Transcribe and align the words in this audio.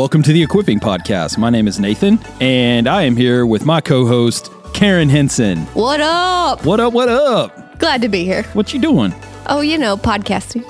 Welcome 0.00 0.22
to 0.22 0.32
the 0.32 0.42
Equipping 0.42 0.80
Podcast. 0.80 1.36
My 1.36 1.50
name 1.50 1.68
is 1.68 1.78
Nathan, 1.78 2.18
and 2.40 2.88
I 2.88 3.02
am 3.02 3.16
here 3.16 3.44
with 3.44 3.66
my 3.66 3.82
co-host 3.82 4.50
Karen 4.72 5.10
Henson. 5.10 5.58
What 5.74 6.00
up? 6.00 6.64
What 6.64 6.80
up? 6.80 6.94
What 6.94 7.10
up? 7.10 7.78
Glad 7.78 8.00
to 8.00 8.08
be 8.08 8.24
here. 8.24 8.44
What 8.54 8.72
you 8.72 8.80
doing? 8.80 9.14
Oh, 9.46 9.60
you 9.60 9.76
know, 9.76 9.98
podcasting. 9.98 10.64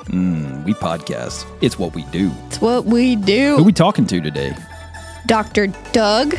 We 0.65 0.75
podcast. 0.75 1.47
It's 1.63 1.79
what 1.79 1.95
we 1.95 2.03
do. 2.07 2.33
It's 2.49 2.61
what 2.61 2.87
we 2.87 3.15
do. 3.15 3.55
Who 3.57 3.63
we 3.63 3.73
talking 3.73 4.05
to 4.09 4.21
today? 4.21 4.53
Dr. 5.27 5.69
Doug. 5.93 6.35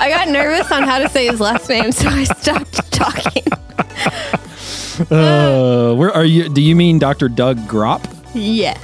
I 0.00 0.08
got 0.10 0.26
nervous 0.30 0.72
on 0.72 0.82
how 0.82 0.98
to 0.98 1.08
say 1.10 1.28
his 1.28 1.38
last 1.38 1.68
name, 1.68 1.92
so 1.92 2.08
I 2.08 2.24
stopped 2.24 2.90
talking. 2.92 3.44
Uh, 5.16 5.94
where 5.94 6.10
are 6.10 6.24
you? 6.24 6.48
Do 6.48 6.60
you 6.60 6.74
mean 6.74 6.98
Dr. 6.98 7.28
Doug 7.28 7.56
Gropp, 7.68 8.04
Yes. 8.34 8.80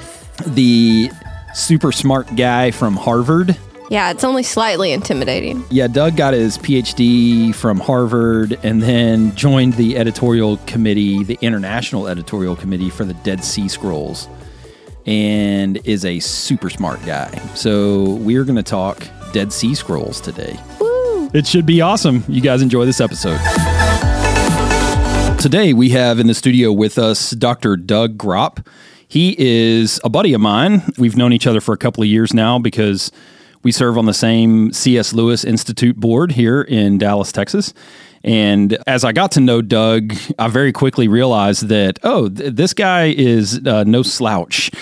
The 0.46 1.10
super 1.54 1.92
smart 1.92 2.34
guy 2.36 2.70
from 2.70 2.96
Harvard? 2.96 3.56
Yeah, 3.90 4.10
it's 4.10 4.24
only 4.24 4.42
slightly 4.42 4.92
intimidating. 4.92 5.64
Yeah, 5.70 5.86
Doug 5.86 6.16
got 6.16 6.34
his 6.34 6.58
PhD 6.58 7.54
from 7.54 7.80
Harvard 7.80 8.58
and 8.62 8.82
then 8.82 9.34
joined 9.34 9.74
the 9.74 9.96
editorial 9.96 10.58
committee, 10.66 11.24
the 11.24 11.38
international 11.40 12.06
editorial 12.06 12.54
committee 12.54 12.90
for 12.90 13.04
the 13.04 13.14
Dead 13.14 13.42
Sea 13.42 13.66
Scrolls, 13.66 14.28
and 15.06 15.78
is 15.84 16.04
a 16.04 16.20
super 16.20 16.68
smart 16.68 17.04
guy. 17.06 17.30
So 17.54 18.14
we're 18.16 18.44
going 18.44 18.56
to 18.56 18.62
talk 18.62 19.08
Dead 19.32 19.54
Sea 19.54 19.74
Scrolls 19.74 20.20
today. 20.20 20.58
Woo! 20.80 21.30
It 21.32 21.46
should 21.46 21.64
be 21.64 21.80
awesome. 21.80 22.24
You 22.28 22.42
guys 22.42 22.60
enjoy 22.60 22.84
this 22.84 23.00
episode. 23.00 23.40
Today 25.38 25.72
we 25.72 25.90
have 25.90 26.18
in 26.18 26.26
the 26.26 26.34
studio 26.34 26.72
with 26.72 26.98
us 26.98 27.30
Dr. 27.30 27.76
Doug 27.76 28.18
Gropp. 28.18 28.66
He 29.08 29.34
is 29.38 30.00
a 30.04 30.10
buddy 30.10 30.34
of 30.34 30.40
mine. 30.40 30.82
We've 30.98 31.16
known 31.16 31.32
each 31.32 31.46
other 31.46 31.60
for 31.60 31.72
a 31.72 31.78
couple 31.78 32.02
of 32.02 32.08
years 32.08 32.34
now 32.34 32.58
because 32.58 33.10
we 33.62 33.72
serve 33.72 33.98
on 33.98 34.04
the 34.04 34.14
same 34.14 34.72
C.S. 34.72 35.12
Lewis 35.12 35.44
Institute 35.44 35.96
board 35.96 36.32
here 36.32 36.62
in 36.62 36.98
Dallas, 36.98 37.32
Texas. 37.32 37.74
And 38.24 38.76
as 38.86 39.04
I 39.04 39.12
got 39.12 39.32
to 39.32 39.40
know 39.40 39.62
Doug, 39.62 40.14
I 40.38 40.48
very 40.48 40.72
quickly 40.72 41.08
realized 41.08 41.68
that, 41.68 41.98
oh, 42.02 42.28
th- 42.28 42.52
this 42.52 42.74
guy 42.74 43.14
is 43.16 43.64
uh, 43.66 43.84
no 43.84 44.02
slouch. 44.02 44.70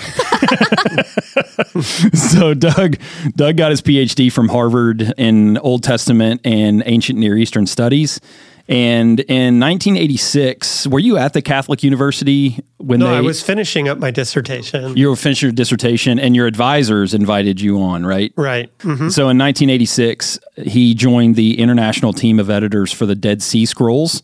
so 2.15 2.55
Doug 2.55 2.97
Doug 3.37 3.57
got 3.57 3.71
his 3.71 3.83
PhD 3.83 4.33
from 4.33 4.49
Harvard 4.49 5.13
in 5.19 5.59
Old 5.59 5.83
Testament 5.83 6.41
and 6.45 6.83
ancient 6.87 7.19
Near 7.19 7.37
Eastern 7.37 7.67
studies. 7.67 8.21
And 8.69 9.21
in 9.21 9.61
1986, 9.61 10.89
were 10.89 10.99
you 10.99 11.17
at 11.17 11.33
the 11.35 11.43
Catholic 11.43 11.83
University 11.85 12.59
when 12.79 12.99
No, 13.01 13.07
they 13.11 13.17
I 13.19 13.21
was 13.21 13.43
finishing 13.43 13.89
up 13.89 13.99
my 13.99 14.11
dissertation. 14.11 14.97
you 14.97 15.09
were 15.09 15.17
finishing 15.17 15.49
your 15.49 15.53
dissertation 15.55 16.19
and 16.19 16.35
your 16.35 16.47
advisors 16.47 17.15
invited 17.15 17.61
you 17.61 17.81
on, 17.81 18.05
right? 18.05 18.33
right. 18.37 18.69
hmm 18.81 19.09
So 19.09 19.29
in 19.29 19.39
1986, 19.39 20.39
he 20.65 20.95
joined 20.95 21.37
the 21.37 21.59
international 21.61 22.13
team 22.13 22.41
of 22.41 22.51
editors 22.51 22.93
for 22.93 23.07
the 23.07 23.15
Dead 23.15 23.41
Sea 23.43 23.67
Scrolls 23.67 24.23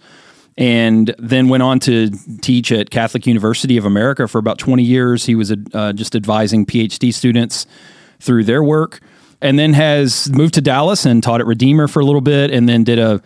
and 0.59 1.15
then 1.19 1.49
went 1.49 1.63
on 1.63 1.79
to 1.81 2.11
teach 2.43 2.73
at 2.73 2.91
Catholic 2.91 3.27
University 3.27 3.77
of 3.77 3.85
America 3.85 4.27
for 4.29 4.39
about 4.39 4.59
20 4.59 4.83
years. 4.83 5.25
He 5.25 5.35
was 5.35 5.53
uh, 5.73 5.93
just 5.93 6.15
advising 6.17 6.67
PhD 6.67 7.15
students 7.15 7.65
through 8.21 8.45
their 8.45 8.63
work 8.63 9.01
and 9.41 9.59
then 9.59 9.73
has 9.73 10.31
moved 10.33 10.55
to 10.55 10.61
Dallas 10.61 11.07
and 11.07 11.23
taught 11.23 11.41
at 11.41 11.47
Redeemer 11.47 11.89
for 11.89 12.01
a 12.01 12.05
little 12.05 12.21
bit 12.21 12.51
and 12.51 12.69
then 12.69 12.85
did 12.85 12.99
a 12.99 13.23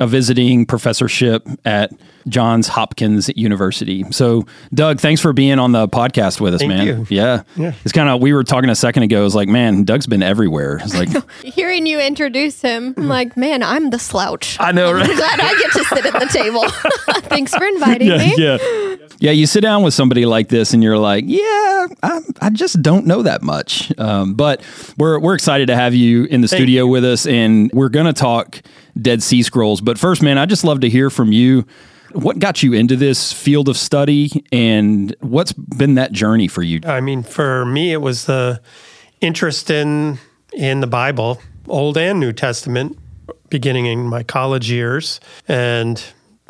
a 0.00 0.06
visiting 0.06 0.64
professorship 0.64 1.46
at 1.64 1.92
Johns 2.26 2.68
Hopkins 2.68 3.30
University. 3.36 4.04
So, 4.12 4.46
Doug, 4.72 4.98
thanks 4.98 5.20
for 5.20 5.32
being 5.32 5.58
on 5.58 5.72
the 5.72 5.88
podcast 5.88 6.40
with 6.40 6.54
us, 6.54 6.60
Thank 6.60 6.70
man. 6.70 6.86
you. 6.86 7.06
Yeah. 7.10 7.42
Yeah. 7.56 7.74
It's 7.84 7.92
kind 7.92 8.08
of, 8.08 8.20
we 8.20 8.32
were 8.32 8.42
talking 8.42 8.70
a 8.70 8.74
second 8.74 9.02
ago. 9.04 9.24
It's 9.26 9.34
like, 9.34 9.48
man, 9.48 9.84
Doug's 9.84 10.06
been 10.06 10.22
everywhere. 10.22 10.80
It's 10.82 10.94
like, 10.94 11.10
Hearing 11.42 11.86
you 11.86 12.00
introduce 12.00 12.62
him, 12.62 12.94
I'm 12.96 13.08
like, 13.08 13.36
man, 13.36 13.62
I'm 13.62 13.90
the 13.90 13.98
slouch. 13.98 14.56
I 14.58 14.72
know, 14.72 14.92
right? 14.92 15.08
I'm 15.08 15.16
glad 15.16 15.40
I 15.40 15.54
get 15.54 15.72
to 15.72 15.84
sit 15.84 16.06
at 16.06 16.20
the 16.20 16.26
table. 16.26 16.68
Thanks 17.28 17.54
for 17.54 17.64
inviting 17.64 18.08
yeah, 18.08 18.16
me. 18.18 18.34
yeah. 18.38 18.96
Yeah, 19.18 19.32
you 19.32 19.46
sit 19.46 19.60
down 19.60 19.82
with 19.82 19.92
somebody 19.92 20.24
like 20.24 20.48
this 20.48 20.72
and 20.72 20.82
you're 20.82 20.98
like, 20.98 21.24
yeah, 21.26 21.86
I, 22.02 22.20
I 22.40 22.50
just 22.50 22.80
don't 22.80 23.06
know 23.06 23.22
that 23.22 23.42
much. 23.42 23.92
Um, 23.98 24.32
but 24.32 24.62
we're, 24.96 25.18
we're 25.18 25.34
excited 25.34 25.66
to 25.66 25.76
have 25.76 25.94
you 25.94 26.24
in 26.24 26.40
the 26.40 26.48
studio 26.48 26.86
with 26.86 27.04
us 27.04 27.26
and 27.26 27.70
we're 27.74 27.90
going 27.90 28.06
to 28.06 28.14
talk 28.14 28.62
Dead 29.00 29.22
Sea 29.22 29.42
Scrolls. 29.42 29.80
But 29.80 29.98
first, 29.98 30.22
man, 30.22 30.38
I 30.38 30.46
just 30.46 30.64
love 30.64 30.80
to 30.80 30.88
hear 30.88 31.10
from 31.10 31.32
you. 31.32 31.66
What 32.12 32.38
got 32.38 32.62
you 32.62 32.72
into 32.72 32.96
this 32.96 33.32
field 33.32 33.68
of 33.68 33.76
study 33.76 34.44
and 34.50 35.14
what's 35.20 35.52
been 35.52 35.94
that 35.94 36.10
journey 36.12 36.48
for 36.48 36.62
you? 36.62 36.80
I 36.84 37.00
mean, 37.00 37.22
for 37.22 37.64
me, 37.64 37.92
it 37.92 37.98
was 37.98 38.24
the 38.24 38.60
interest 39.20 39.70
in 39.70 40.18
in 40.52 40.80
the 40.80 40.86
Bible, 40.86 41.40
Old 41.68 41.96
and 41.96 42.18
New 42.18 42.32
Testament, 42.32 42.98
beginning 43.48 43.86
in 43.86 44.06
my 44.06 44.24
college 44.24 44.68
years, 44.70 45.20
and 45.46 46.02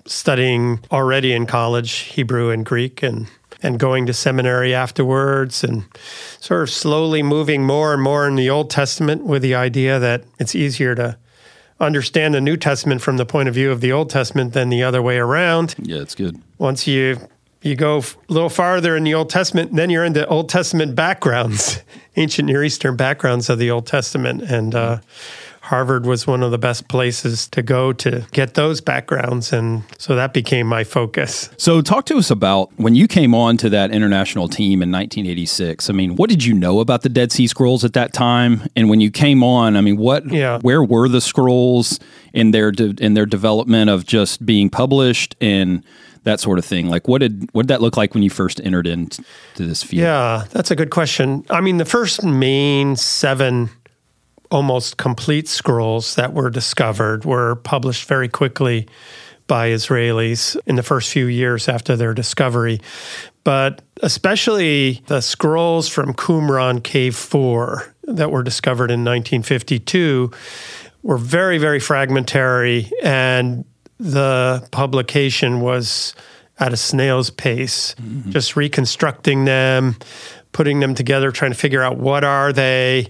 studying 0.06 0.80
already 0.90 1.34
in 1.34 1.44
college 1.44 1.92
Hebrew 1.92 2.50
and 2.50 2.64
Greek, 2.64 3.02
and 3.02 3.26
and 3.62 3.78
going 3.78 4.06
to 4.06 4.14
seminary 4.14 4.74
afterwards, 4.74 5.62
and 5.62 5.84
sort 6.40 6.62
of 6.62 6.70
slowly 6.70 7.22
moving 7.22 7.64
more 7.64 7.92
and 7.92 8.02
more 8.02 8.26
in 8.26 8.36
the 8.36 8.48
Old 8.48 8.70
Testament 8.70 9.24
with 9.24 9.42
the 9.42 9.54
idea 9.54 9.98
that 9.98 10.24
it's 10.38 10.54
easier 10.54 10.94
to 10.94 11.18
understand 11.80 12.34
the 12.34 12.40
New 12.40 12.56
Testament 12.56 13.00
from 13.00 13.16
the 13.16 13.26
point 13.26 13.48
of 13.48 13.54
view 13.54 13.70
of 13.70 13.80
the 13.80 13.92
Old 13.92 14.10
Testament 14.10 14.52
than 14.52 14.68
the 14.68 14.82
other 14.82 15.02
way 15.02 15.16
around. 15.18 15.74
Yeah, 15.78 16.00
it's 16.00 16.14
good. 16.14 16.40
once 16.58 16.86
you 16.86 17.18
you 17.62 17.76
go 17.76 17.98
a 17.98 18.32
little 18.32 18.48
farther 18.48 18.96
in 18.96 19.04
the 19.04 19.12
Old 19.12 19.28
Testament, 19.28 19.74
then 19.74 19.90
you're 19.90 20.04
into 20.04 20.26
Old 20.28 20.48
Testament 20.48 20.94
backgrounds, 20.94 21.80
ancient 22.16 22.46
Near 22.46 22.64
Eastern 22.64 22.96
backgrounds 22.96 23.50
of 23.50 23.58
the 23.58 23.70
Old 23.70 23.86
Testament, 23.86 24.42
and 24.42 24.74
uh, 24.74 25.00
Harvard 25.70 26.04
was 26.04 26.26
one 26.26 26.42
of 26.42 26.50
the 26.50 26.58
best 26.58 26.88
places 26.88 27.46
to 27.48 27.62
go 27.62 27.92
to 27.92 28.26
get 28.32 28.54
those 28.54 28.80
backgrounds, 28.80 29.52
and 29.52 29.84
so 29.98 30.16
that 30.16 30.32
became 30.34 30.66
my 30.66 30.82
focus. 30.82 31.48
So, 31.58 31.80
talk 31.80 32.06
to 32.06 32.18
us 32.18 32.28
about 32.28 32.72
when 32.76 32.96
you 32.96 33.06
came 33.06 33.36
on 33.36 33.56
to 33.58 33.70
that 33.70 33.92
international 33.92 34.48
team 34.48 34.82
in 34.82 34.90
1986. 34.90 35.88
I 35.88 35.92
mean, 35.92 36.16
what 36.16 36.28
did 36.28 36.44
you 36.44 36.54
know 36.54 36.80
about 36.80 37.02
the 37.02 37.08
Dead 37.08 37.30
Sea 37.30 37.46
Scrolls 37.46 37.84
at 37.84 37.92
that 37.92 38.12
time? 38.12 38.62
And 38.74 38.90
when 38.90 39.00
you 39.00 39.12
came 39.12 39.44
on, 39.44 39.76
I 39.76 39.80
mean, 39.80 39.96
what, 39.96 40.26
Yeah. 40.28 40.58
where 40.60 40.82
were 40.82 41.08
the 41.08 41.20
scrolls 41.20 42.00
in 42.32 42.50
their 42.50 42.72
de- 42.72 42.96
in 43.02 43.14
their 43.14 43.26
development 43.26 43.90
of 43.90 44.04
just 44.04 44.44
being 44.44 44.70
published 44.70 45.36
and 45.40 45.84
that 46.24 46.40
sort 46.40 46.58
of 46.58 46.64
thing? 46.64 46.88
Like, 46.88 47.06
what 47.06 47.20
did 47.20 47.48
what 47.52 47.62
did 47.62 47.68
that 47.68 47.80
look 47.80 47.96
like 47.96 48.12
when 48.12 48.24
you 48.24 48.30
first 48.30 48.60
entered 48.64 48.88
into 48.88 49.22
this 49.56 49.84
field? 49.84 50.02
Yeah, 50.02 50.44
that's 50.50 50.72
a 50.72 50.76
good 50.76 50.90
question. 50.90 51.44
I 51.48 51.60
mean, 51.60 51.76
the 51.78 51.84
first 51.84 52.24
main 52.24 52.96
seven 52.96 53.70
almost 54.50 54.96
complete 54.96 55.48
scrolls 55.48 56.14
that 56.16 56.32
were 56.32 56.50
discovered 56.50 57.24
were 57.24 57.56
published 57.56 58.08
very 58.08 58.28
quickly 58.28 58.86
by 59.46 59.70
Israelis 59.70 60.56
in 60.66 60.76
the 60.76 60.82
first 60.82 61.10
few 61.10 61.26
years 61.26 61.68
after 61.68 61.96
their 61.96 62.14
discovery. 62.14 62.80
But 63.42 63.82
especially 64.02 65.02
the 65.06 65.20
scrolls 65.20 65.88
from 65.88 66.14
Qumran 66.14 66.82
Cave 66.82 67.16
4 67.16 67.94
that 68.04 68.30
were 68.30 68.42
discovered 68.42 68.90
in 68.90 69.00
1952 69.00 70.30
were 71.02 71.16
very, 71.16 71.58
very 71.58 71.80
fragmentary, 71.80 72.90
and 73.02 73.64
the 73.98 74.66
publication 74.70 75.60
was 75.60 76.14
at 76.58 76.72
a 76.72 76.76
snail's 76.76 77.30
pace, 77.30 77.94
mm-hmm. 77.94 78.30
just 78.30 78.54
reconstructing 78.54 79.46
them, 79.46 79.96
putting 80.52 80.80
them 80.80 80.94
together, 80.94 81.32
trying 81.32 81.52
to 81.52 81.56
figure 81.58 81.82
out 81.82 81.96
what 81.96 82.22
are 82.22 82.52
they. 82.52 83.08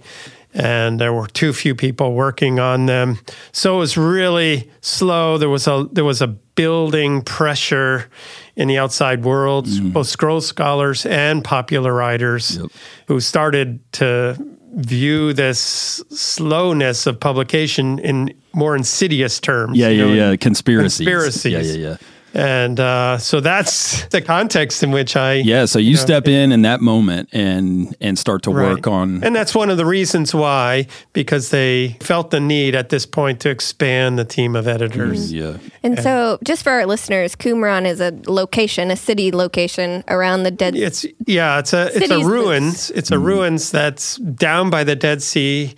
And 0.53 1.01
there 1.01 1.13
were 1.13 1.29
too 1.29 1.53
few 1.53 1.75
people 1.77 2.15
working 2.15 2.59
on 2.59 2.87
them, 2.87 3.21
so 3.53 3.77
it 3.77 3.79
was 3.79 3.97
really 3.97 4.69
slow. 4.81 5.39
There 5.39 5.49
was 5.49 5.69
a 5.69 5.87
there 5.93 6.05
was 6.05 6.21
a 6.21 6.27
building 6.27 7.23
pressure 7.23 8.11
in 8.57 8.67
the 8.67 8.77
outside 8.77 9.23
world, 9.23 9.67
mm-hmm. 9.67 9.91
both 9.91 10.09
scroll 10.09 10.41
scholars 10.41 11.07
and 11.07 11.45
popular 11.45 11.95
writers, 11.95 12.59
who 13.07 13.21
started 13.21 13.79
to 13.93 14.37
view 14.75 15.33
this 15.33 16.03
slowness 16.11 17.07
of 17.07 17.19
publication 17.19 17.99
in 18.01 18.35
more 18.53 18.77
insidious 18.77 19.41
terms. 19.41 19.79
Yeah, 19.79 19.89
yeah, 19.89 20.05
know, 20.05 20.13
yeah. 20.13 20.37
Conspiracies. 20.37 21.07
Conspiracies. 21.07 21.77
Yeah, 21.77 21.81
yeah, 21.81 21.89
yeah. 21.91 21.97
And 22.33 22.79
uh, 22.79 23.19
so 23.19 23.41
that's 23.41 24.05
the 24.07 24.23
context 24.23 24.83
in 24.83 24.93
which 24.93 25.17
I 25.17 25.35
Yeah, 25.35 25.65
so 25.65 25.79
you 25.81 25.97
step 25.97 26.29
in 26.29 26.53
in 26.53 26.63
that 26.63 26.81
moment 26.81 27.29
and 27.33 27.95
and 28.01 28.19
start 28.19 28.43
to 28.45 28.51
Right. 28.51 28.75
work 28.75 28.87
on 28.87 29.23
And 29.25 29.35
that's 29.35 29.55
one 29.55 29.69
of 29.71 29.77
the 29.77 29.85
reasons 29.87 30.35
why, 30.35 30.87
because 31.13 31.51
they 31.51 31.97
felt 32.01 32.31
the 32.31 32.39
need 32.41 32.75
at 32.75 32.89
this 32.91 33.05
point 33.07 33.41
to 33.41 33.51
expand 33.51 34.19
the 34.19 34.25
team 34.25 34.55
of 34.55 34.69
editors. 34.69 35.33
yeah. 35.33 35.57
And 35.83 35.99
so, 35.99 36.39
just 36.45 36.63
for 36.63 36.71
our 36.71 36.87
listeners, 36.87 37.35
Qumran 37.35 37.85
is 37.87 38.01
a 38.01 38.13
location, 38.27 38.91
a 38.91 38.97
city 38.97 39.33
location 39.33 40.05
around 40.09 40.45
the 40.45 40.51
Dead 40.51 40.77
It's 40.77 41.05
yeah, 41.27 41.59
it's 41.59 41.73
a 41.73 41.91
it's 41.97 42.11
a 42.11 42.25
ruins. 42.25 42.91
It's 42.93 43.11
a 43.11 43.19
ruins 43.19 43.71
that's 43.71 44.17
down 44.19 44.71
by 44.71 44.85
the 44.85 44.95
Dead 44.95 45.23
Sea, 45.23 45.75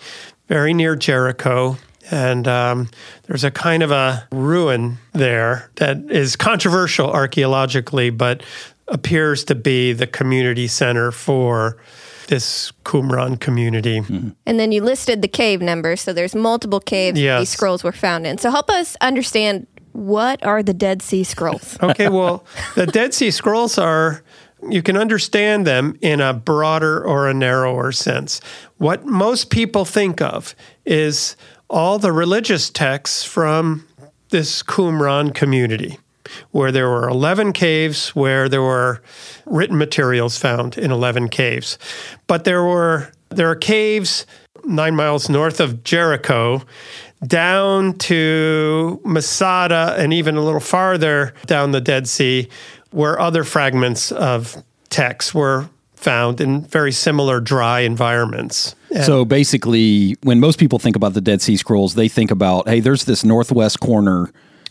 very 0.48 0.74
near 0.74 0.96
Jericho. 0.96 1.76
And 2.12 2.46
um, 2.46 2.88
there's 3.24 3.42
a 3.42 3.50
kind 3.50 3.82
of 3.82 3.90
a 3.90 4.28
ruin 4.30 4.98
there 5.12 5.70
that 5.76 5.96
is 6.10 6.36
controversial 6.36 7.10
archaeologically, 7.10 8.10
but 8.10 8.42
appears 8.88 9.44
to 9.44 9.54
be 9.54 9.92
the 9.94 10.06
community 10.06 10.66
center 10.68 11.10
for 11.10 11.78
this 12.28 12.72
Qumran 12.84 13.40
community. 13.40 13.98
And 14.46 14.60
then 14.60 14.72
you 14.72 14.82
listed 14.82 15.22
the 15.22 15.28
cave 15.28 15.60
numbers. 15.62 16.00
So 16.02 16.12
there's 16.12 16.34
multiple 16.34 16.80
caves 16.80 17.18
Yes. 17.18 17.40
these 17.40 17.48
scrolls 17.50 17.82
were 17.82 17.92
found 17.92 18.26
in. 18.26 18.38
So 18.38 18.50
help 18.50 18.68
us 18.70 18.96
understand 19.00 19.66
what 19.92 20.44
are 20.44 20.62
the 20.62 20.74
Dead 20.74 21.02
Sea 21.02 21.24
Scrolls? 21.24 21.78
Okay, 21.82 22.08
well, 22.08 22.44
the 22.74 22.86
Dead 22.86 23.12
Sea 23.14 23.30
Scrolls 23.30 23.76
are, 23.78 24.22
you 24.68 24.82
can 24.82 24.96
understand 24.96 25.66
them 25.66 25.96
in 26.00 26.20
a 26.20 26.32
broader 26.32 27.04
or 27.04 27.28
a 27.28 27.34
narrower 27.34 27.92
sense. 27.92 28.40
What 28.78 29.04
most 29.06 29.50
people 29.50 29.84
think 29.84 30.20
of 30.20 30.54
is 30.86 31.36
all 31.72 31.98
the 31.98 32.12
religious 32.12 32.68
texts 32.70 33.24
from 33.24 33.86
this 34.28 34.62
Qumran 34.62 35.34
community, 35.34 35.98
where 36.50 36.70
there 36.70 36.88
were 36.88 37.08
11 37.08 37.52
caves, 37.54 38.10
where 38.10 38.48
there 38.48 38.62
were 38.62 39.02
written 39.46 39.78
materials 39.78 40.36
found 40.36 40.76
in 40.76 40.92
11 40.92 41.30
caves. 41.30 41.78
But 42.26 42.44
there 42.44 42.62
were 42.62 43.10
there 43.30 43.50
are 43.50 43.56
caves 43.56 44.26
nine 44.64 44.94
miles 44.94 45.28
north 45.28 45.58
of 45.58 45.82
Jericho 45.82 46.62
down 47.26 47.94
to 47.94 49.00
Masada 49.04 49.94
and 49.98 50.12
even 50.12 50.36
a 50.36 50.42
little 50.42 50.60
farther 50.60 51.34
down 51.46 51.72
the 51.72 51.80
Dead 51.80 52.06
Sea, 52.06 52.48
where 52.90 53.18
other 53.18 53.44
fragments 53.44 54.12
of 54.12 54.62
texts 54.90 55.34
were 55.34 55.68
found 55.94 56.40
in 56.40 56.62
very 56.62 56.92
similar 56.92 57.40
dry 57.40 57.80
environments. 57.80 58.74
And- 58.94 59.04
So 59.04 59.24
basically, 59.24 60.16
when 60.22 60.40
most 60.40 60.58
people 60.58 60.78
think 60.78 60.96
about 60.96 61.14
the 61.14 61.20
Dead 61.20 61.40
Sea 61.42 61.56
Scrolls, 61.56 61.94
they 61.94 62.08
think 62.08 62.30
about, 62.30 62.68
hey, 62.68 62.80
there's 62.80 63.04
this 63.04 63.24
northwest 63.24 63.80
corner 63.80 64.30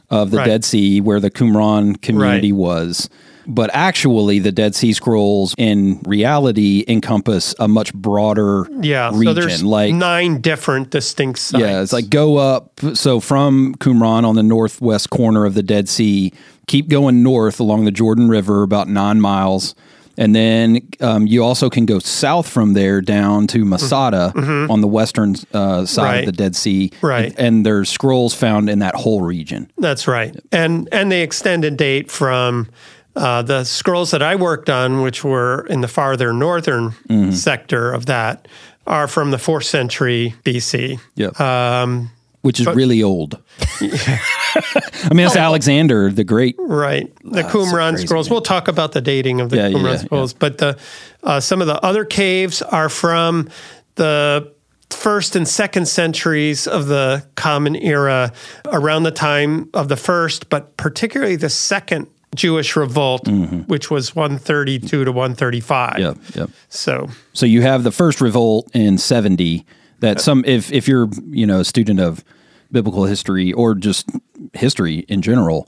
of 0.09 0.31
the 0.31 0.37
Right. 0.37 0.45
Dead 0.47 0.65
Sea 0.65 0.99
where 1.01 1.19
the 1.19 1.31
Qumran 1.31 2.01
community 2.01 2.51
Right. 2.51 2.57
was. 2.59 3.09
But 3.47 3.71
actually, 3.73 4.37
the 4.37 4.51
Dead 4.51 4.75
Sea 4.75 4.93
Scrolls 4.93 5.55
in 5.57 5.99
reality 6.05 6.83
encompass 6.87 7.55
a 7.59 7.67
much 7.67 7.91
broader 7.93 8.67
yeah, 8.81 9.09
region. 9.13 9.23
so 9.25 9.33
there's 9.33 9.63
like 9.63 9.95
nine 9.95 10.41
different 10.41 10.91
distinct 10.91 11.39
sites. 11.39 11.59
Yeah, 11.63 11.81
it's 11.81 11.91
like 11.91 12.09
go 12.11 12.37
up. 12.37 12.79
So 12.93 13.19
from 13.19 13.73
Qumran 13.79 14.25
on 14.25 14.35
the 14.35 14.43
northwest 14.43 15.09
corner 15.09 15.45
of 15.45 15.55
the 15.55 15.63
Dead 15.63 15.89
Sea, 15.89 16.31
keep 16.67 16.87
going 16.87 17.23
north 17.23 17.59
along 17.59 17.85
the 17.85 17.91
Jordan 17.91 18.29
River 18.29 18.61
about 18.61 18.87
nine 18.87 19.19
miles. 19.19 19.73
And 20.17 20.35
then 20.35 20.81
um, 20.99 21.25
you 21.27 21.43
also 21.43 21.69
can 21.69 21.85
go 21.85 21.99
south 21.99 22.47
from 22.47 22.73
there 22.73 23.01
down 23.01 23.47
to 23.47 23.63
Masada 23.65 24.33
on 24.69 24.81
the 24.81 24.87
western 24.87 25.35
uh, 25.53 25.85
side 25.85 26.01
Mm-hmm. 26.01 26.01
Right. 26.01 26.19
of 26.19 26.25
the 26.25 26.31
Dead 26.31 26.55
Sea. 26.55 26.91
Right. 27.01 27.33
And 27.37 27.65
there's 27.65 27.89
scrolls 27.89 28.33
found 28.33 28.69
in 28.69 28.79
that 28.79 28.95
whole 28.95 29.21
region. 29.21 29.71
That's 29.77 30.07
right. 30.07 30.35
And 30.51 30.89
and 30.91 31.11
they 31.11 31.21
extend 31.23 31.63
in 31.65 31.75
date 31.75 32.11
from 32.11 32.67
uh, 33.15 33.41
the 33.41 33.63
scrolls 33.63 34.11
that 34.11 34.21
I 34.21 34.35
worked 34.35 34.69
on, 34.69 35.01
which 35.01 35.23
were 35.23 35.65
in 35.69 35.81
the 35.81 35.87
farther 35.87 36.33
northern 36.33 36.91
Mm-hmm. 37.09 37.31
sector 37.31 37.91
of 37.91 38.05
that, 38.07 38.47
are 38.87 39.07
from 39.07 39.31
the 39.31 39.37
fourth 39.37 39.65
century 39.65 40.33
BC. 40.43 40.99
Yep. 41.15 41.39
Um, 41.39 42.11
Which 42.41 42.59
is 42.59 42.65
really 42.67 43.03
old. 43.03 43.37
I 43.81 45.09
mean, 45.09 45.25
that's 45.25 45.35
Alexander 45.35 46.09
the 46.11 46.23
Great. 46.23 46.55
Right. 46.57 47.11
The 47.23 47.43
Wow, 47.43 47.49
Qumran 47.49 47.91
crazy, 47.91 48.07
scrolls. 48.07 48.29
man. 48.29 48.33
We'll 48.33 48.41
talk 48.41 48.67
about 48.67 48.93
the 48.93 49.01
dating 49.01 49.41
of 49.41 49.49
the 49.49 49.57
Yeah, 49.57 49.67
yeah, 49.67 49.77
Qumran 49.77 49.91
yeah, 49.91 49.97
scrolls, 49.97 50.33
but 50.33 50.57
the 50.57 50.77
uh, 51.23 51.39
some 51.39 51.61
of 51.61 51.67
the 51.67 51.79
other 51.83 52.03
caves 52.03 52.61
are 52.61 52.89
from 52.89 53.47
the 53.95 54.51
first 54.89 55.35
and 55.35 55.47
second 55.47 55.87
centuries 55.87 56.67
of 56.67 56.87
the 56.87 57.25
Common 57.35 57.75
Era, 57.75 58.33
around 58.65 59.03
the 59.03 59.11
time 59.11 59.69
of 59.73 59.87
the 59.87 59.95
first, 59.95 60.49
but 60.49 60.75
particularly 60.77 61.35
the 61.35 61.49
second 61.49 62.07
Jewish 62.35 62.75
revolt, 62.75 63.27
which 63.67 63.91
was 63.91 64.15
132 64.15 65.05
to 65.05 65.11
135. 65.11 65.99
Yep. 65.99 66.17
Yep. 66.35 66.49
So 66.69 67.09
So 67.33 67.45
you 67.45 67.61
have 67.61 67.83
the 67.83 67.91
first 67.91 68.21
revolt 68.21 68.69
in 68.73 68.97
70 68.97 69.65
that 70.01 70.19
some 70.19 70.43
if 70.45 70.71
if 70.71 70.87
you're, 70.87 71.09
you 71.29 71.47
know, 71.47 71.61
a 71.61 71.65
student 71.65 71.99
of 71.99 72.23
biblical 72.71 73.05
history 73.05 73.53
or 73.53 73.73
just 73.73 74.09
history 74.53 74.99
in 75.07 75.21
general, 75.21 75.67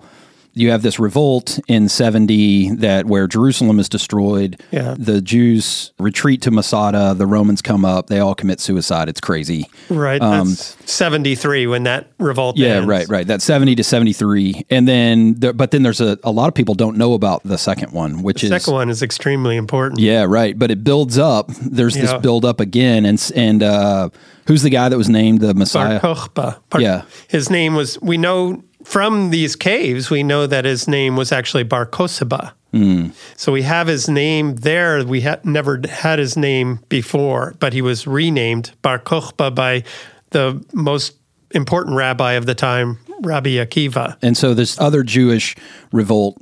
you 0.54 0.70
have 0.72 0.82
this 0.84 1.00
revolt 1.00 1.60
in 1.68 1.90
70 1.90 2.76
that 2.76 3.06
where 3.06 3.28
Jerusalem 3.28 3.80
is 3.80 3.90
destroyed. 3.90 4.62
Yeah. 4.72 4.96
The 4.98 5.22
Jews 5.22 5.92
retreat 6.00 6.42
to 6.44 6.52
Masada, 6.52 7.14
the 7.14 7.26
Romans 7.26 7.62
come 7.62 7.84
up, 7.86 8.08
they 8.08 8.20
all 8.20 8.36
commit 8.36 8.60
suicide. 8.60 9.10
It's 9.10 9.20
crazy. 9.22 9.70
right, 9.90 10.22
that's 10.22 10.78
73 10.92 11.68
when 11.68 11.84
that 11.84 12.08
revolt 12.20 12.56
Um, 12.58 12.62
Yeah, 12.64 12.76
ends. 12.76 12.88
right, 12.88 13.08
right. 13.10 13.26
That's 13.28 13.44
70 13.44 13.76
to 13.76 13.84
73. 13.84 14.66
And 14.70 14.88
then 14.88 15.36
there, 15.36 15.54
but 15.54 15.72
then 15.72 15.84
there's 15.84 16.02
a, 16.02 16.18
a 16.24 16.32
lot 16.32 16.48
of 16.48 16.54
people 16.54 16.76
don't 16.76 16.98
know 16.98 17.14
about 17.14 17.44
the 17.44 17.58
second 17.58 17.92
one, 17.92 18.22
which 18.24 18.44
is 18.44 18.50
The 18.50 18.56
is 18.58 18.64
second 18.64 18.74
one 18.76 18.90
is 18.90 19.02
extremely 19.02 19.58
important. 19.58 20.00
Yeah, 20.02 20.26
right. 20.28 20.58
But 20.58 20.72
it 20.72 20.84
builds 20.84 21.18
up. 21.18 21.50
There's 21.62 21.96
this 21.96 22.14
build 22.22 22.46
up 22.46 22.60
again, 22.60 23.06
and 23.06 23.32
and 23.36 23.64
uh, 23.64 24.10
who's 24.48 24.62
the 24.62 24.70
guy 24.70 24.90
that 24.90 24.98
was 24.98 25.10
named 25.10 25.42
the 25.42 25.54
Messiah? 25.54 26.00
Bar 26.00 26.16
Kokhba. 26.16 26.60
Bar- 26.70 26.82
Yeah. 26.82 27.04
His 27.28 27.50
name 27.50 27.74
was, 27.76 28.00
we 28.02 28.18
know 28.18 28.64
from 28.84 29.30
these 29.30 29.56
caves, 29.56 30.10
we 30.10 30.24
know 30.24 30.48
that 30.48 30.66
his 30.66 30.88
name 30.88 31.16
was 31.16 31.32
actually 31.32 31.64
Bar 31.64 31.86
Koseba. 31.86 32.54
Hmm. 32.72 33.10
So 33.38 33.52
we 33.52 33.62
have 33.62 33.88
his 33.88 34.10
name 34.10 34.56
there. 34.56 35.06
We 35.06 35.22
had 35.22 35.46
never 35.46 35.80
had 35.88 36.20
his 36.20 36.36
name 36.36 36.80
before, 36.90 37.56
but 37.60 37.74
he 37.74 37.82
was 37.82 38.08
renamed 38.08 38.72
Bar 38.82 39.00
Kokhba 39.00 39.54
by 39.54 39.84
the 40.32 40.64
most 40.74 41.16
important 41.52 41.96
rabbi 41.96 42.34
of 42.34 42.46
the 42.46 42.56
time, 42.56 42.98
Rabbi 43.22 43.52
Akiva. 43.52 44.18
And 44.22 44.36
so 44.36 44.54
this 44.54 44.80
other 44.80 45.04
Jewish 45.04 45.56
revolt 45.92 46.38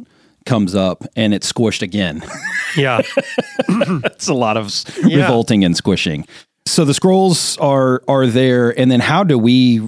comes 0.46 0.74
up, 0.74 1.04
and 1.16 1.34
it's 1.34 1.52
squished 1.52 1.82
again. 1.82 2.24
Yeah. 2.76 3.02
It's 4.06 4.28
a 4.28 4.34
lot 4.34 4.58
of 4.58 4.68
s 4.68 4.86
revolting 5.04 5.64
and 5.66 5.76
squishing. 5.76 6.26
So 6.66 6.86
the 6.86 6.94
scrolls 6.94 7.58
are 7.58 8.02
are 8.08 8.28
there, 8.28 8.78
and 8.80 8.92
then 8.92 9.00
how 9.00 9.24
do 9.24 9.38
we 9.38 9.82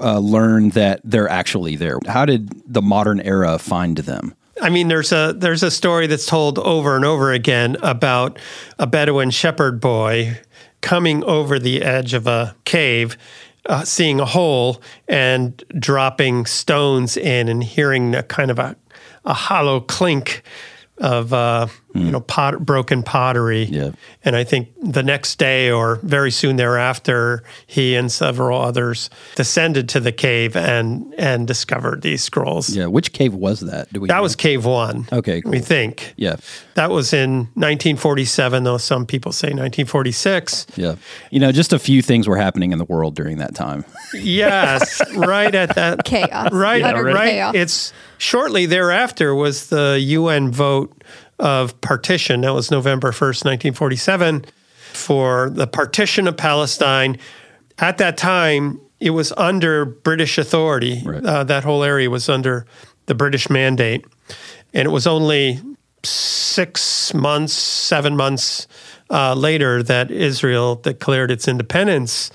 uh, 0.00 0.18
learn 0.18 0.70
that 0.70 1.00
they're 1.04 1.28
actually 1.28 1.76
there? 1.76 1.98
How 2.06 2.24
did 2.24 2.50
the 2.66 2.82
modern 2.82 3.20
era 3.20 3.58
find 3.58 3.98
them? 3.98 4.34
I 4.60 4.68
mean, 4.68 4.88
there's 4.88 5.12
a 5.12 5.34
there's 5.36 5.62
a 5.62 5.70
story 5.70 6.06
that's 6.06 6.26
told 6.26 6.58
over 6.58 6.96
and 6.96 7.04
over 7.04 7.32
again 7.32 7.76
about 7.82 8.38
a 8.78 8.86
Bedouin 8.86 9.30
shepherd 9.30 9.80
boy 9.80 10.38
coming 10.80 11.24
over 11.24 11.58
the 11.58 11.82
edge 11.82 12.14
of 12.14 12.26
a 12.26 12.54
cave, 12.64 13.16
uh, 13.66 13.84
seeing 13.84 14.20
a 14.20 14.26
hole, 14.26 14.82
and 15.08 15.62
dropping 15.78 16.46
stones 16.46 17.16
in, 17.16 17.48
and 17.48 17.64
hearing 17.64 18.14
a 18.14 18.22
kind 18.22 18.50
of 18.50 18.58
a 18.58 18.76
a 19.24 19.34
hollow 19.34 19.80
clink 19.80 20.42
of 20.98 21.32
uh, 21.32 21.66
you 21.94 22.02
hmm. 22.02 22.10
know 22.10 22.20
pot, 22.20 22.64
broken 22.64 23.02
pottery. 23.02 23.64
Yeah. 23.64 23.90
And 24.24 24.36
I 24.36 24.44
think 24.44 24.68
the 24.82 25.02
next 25.02 25.38
day 25.38 25.70
or 25.70 25.96
very 25.96 26.30
soon 26.30 26.56
thereafter, 26.56 27.42
he 27.66 27.96
and 27.96 28.10
several 28.10 28.60
others 28.60 29.10
descended 29.34 29.88
to 29.90 30.00
the 30.00 30.12
cave 30.12 30.56
and 30.56 31.12
and 31.18 31.46
discovered 31.46 32.02
these 32.02 32.22
scrolls. 32.22 32.70
Yeah, 32.70 32.86
which 32.86 33.12
cave 33.12 33.34
was 33.34 33.60
that? 33.60 33.92
Do 33.92 34.00
we? 34.00 34.08
That 34.08 34.16
know? 34.16 34.22
was 34.22 34.36
cave 34.36 34.64
one. 34.64 35.06
Okay, 35.12 35.42
We 35.44 35.58
think. 35.58 36.14
yeah, 36.16 36.36
That 36.74 36.90
was 36.90 37.12
in 37.12 37.48
1947, 37.54 38.64
though 38.64 38.78
some 38.78 39.06
people 39.06 39.32
say 39.32 39.48
1946. 39.48 40.66
yeah. 40.76 40.96
You 41.30 41.40
know, 41.40 41.52
just 41.52 41.72
a 41.72 41.78
few 41.78 42.02
things 42.02 42.28
were 42.28 42.36
happening 42.36 42.72
in 42.72 42.78
the 42.78 42.84
world 42.84 43.14
during 43.14 43.38
that 43.38 43.54
time. 43.54 43.84
Yes, 44.14 45.00
right 45.16 45.54
at 45.54 45.74
that. 45.74 46.04
Chaos. 46.04 46.52
Right, 46.52 46.82
Utter 46.82 47.04
right. 47.04 47.30
chaos. 47.30 47.54
It's 47.54 47.92
shortly 48.18 48.66
thereafter 48.66 49.34
was 49.34 49.68
the 49.68 49.98
UN 50.00 50.50
vote 50.50 51.02
of 51.40 51.80
partition. 51.80 52.42
That 52.42 52.54
was 52.54 52.70
November 52.70 53.10
1st, 53.10 53.44
1947, 53.44 54.44
for 54.92 55.50
the 55.50 55.66
partition 55.66 56.28
of 56.28 56.36
Palestine. 56.36 57.18
At 57.78 57.98
that 57.98 58.16
time, 58.16 58.80
it 59.00 59.10
was 59.10 59.32
under 59.32 59.84
British 59.84 60.38
authority. 60.38 61.02
Right. 61.04 61.24
Uh, 61.24 61.44
that 61.44 61.64
whole 61.64 61.82
area 61.82 62.10
was 62.10 62.28
under 62.28 62.66
the 63.06 63.14
British 63.14 63.50
mandate. 63.50 64.04
And 64.72 64.86
it 64.86 64.90
was 64.90 65.06
only 65.06 65.60
six 66.04 67.12
months, 67.12 67.52
seven 67.52 68.16
months 68.16 68.68
uh, 69.10 69.34
later 69.34 69.82
that 69.82 70.10
Israel 70.10 70.76
declared 70.76 71.30
its 71.30 71.48
independence 71.48 72.30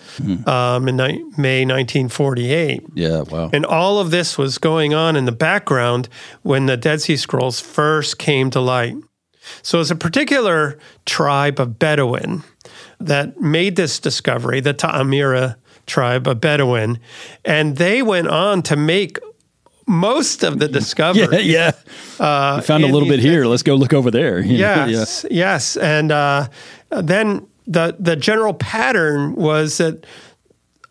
um, 0.45 0.87
in 0.87 0.97
ni- 0.97 1.23
May 1.37 1.65
1948. 1.65 2.83
Yeah, 2.93 3.21
wow. 3.21 3.49
And 3.53 3.65
all 3.65 3.99
of 3.99 4.11
this 4.11 4.37
was 4.37 4.57
going 4.57 4.93
on 4.93 5.15
in 5.15 5.25
the 5.25 5.31
background 5.31 6.09
when 6.41 6.65
the 6.65 6.77
Dead 6.77 7.01
Sea 7.01 7.17
Scrolls 7.17 7.59
first 7.59 8.17
came 8.17 8.49
to 8.51 8.59
light. 8.59 8.95
So 9.61 9.79
it's 9.79 9.91
a 9.91 9.95
particular 9.95 10.77
tribe 11.05 11.59
of 11.59 11.79
Bedouin 11.79 12.43
that 12.99 13.39
made 13.39 13.75
this 13.75 13.99
discovery, 13.99 14.59
the 14.59 14.73
Ta'amira 14.73 15.55
tribe 15.85 16.27
of 16.27 16.41
Bedouin, 16.41 16.99
and 17.43 17.77
they 17.77 18.01
went 18.01 18.27
on 18.27 18.63
to 18.63 18.75
make 18.75 19.19
most 19.87 20.43
of 20.43 20.59
the 20.59 20.67
discovery. 20.67 21.41
yeah, 21.41 21.71
yeah. 22.19 22.55
we 22.55 22.61
found 22.61 22.83
a 22.83 22.87
little 22.87 23.07
bit 23.07 23.19
here. 23.19 23.45
Let's 23.45 23.63
go 23.63 23.75
look 23.75 23.93
over 23.93 24.09
there. 24.11 24.39
you? 24.43 24.57
Yes, 24.57 25.25
yes, 25.29 25.77
and 25.77 26.11
uh, 26.11 26.47
then 26.89 27.47
the 27.67 27.95
the 27.99 28.15
general 28.15 28.53
pattern 28.53 29.35
was 29.35 29.77
that 29.77 30.05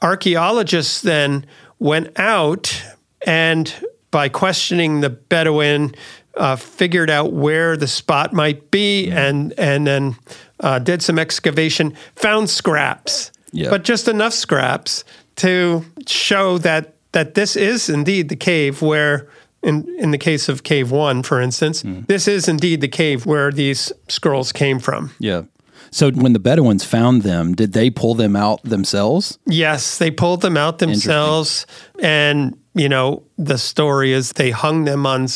archaeologists 0.02 1.00
then 1.02 1.46
went 1.78 2.18
out 2.18 2.82
and 3.26 3.72
by 4.10 4.28
questioning 4.28 5.00
the 5.00 5.10
Bedouin, 5.10 5.92
uh, 6.36 6.54
figured 6.56 7.10
out 7.10 7.32
where 7.32 7.76
the 7.76 7.88
spot 7.88 8.32
might 8.32 8.70
be, 8.70 9.10
and 9.10 9.52
and 9.58 9.86
then 9.86 10.16
uh, 10.60 10.78
did 10.78 11.02
some 11.02 11.18
excavation, 11.18 11.96
found 12.14 12.48
scraps, 12.48 13.32
Yeah. 13.52 13.70
but 13.70 13.82
just 13.82 14.06
enough 14.06 14.32
scraps 14.32 15.04
to 15.36 15.84
show 16.06 16.58
that 16.58 16.93
that 17.14 17.34
this 17.34 17.56
is 17.56 17.88
indeed 17.88 18.28
the 18.28 18.36
cave 18.36 18.82
where. 18.82 19.26
In, 19.62 19.88
in 19.98 20.10
the 20.10 20.18
case 20.18 20.50
of 20.50 20.62
Cave 20.62 20.90
One, 20.90 21.22
for 21.22 21.40
instance, 21.40 21.80
hmm. 21.80 22.02
this 22.06 22.28
is 22.28 22.48
indeed 22.48 22.82
the 22.82 22.88
cave 22.88 23.24
where 23.24 23.50
these 23.50 23.90
scrolls 24.08 24.52
came 24.52 24.78
from. 24.78 25.12
Yeah. 25.18 25.44
So 25.90 26.10
when 26.10 26.34
the 26.34 26.38
Bedouins 26.38 26.84
found 26.84 27.22
them, 27.22 27.54
did 27.54 27.72
they 27.72 27.88
pull 27.88 28.14
them 28.14 28.36
out 28.36 28.62
themselves? 28.62 29.38
Yes, 29.46 29.96
they 29.96 30.10
pulled 30.10 30.42
them 30.42 30.58
out 30.58 30.80
themselves. 30.80 31.66
And, 32.02 32.58
you 32.74 32.90
know, 32.90 33.22
the 33.38 33.56
story 33.56 34.12
is 34.12 34.32
they 34.32 34.50
hung 34.50 34.84
them 34.84 35.06
on 35.06 35.28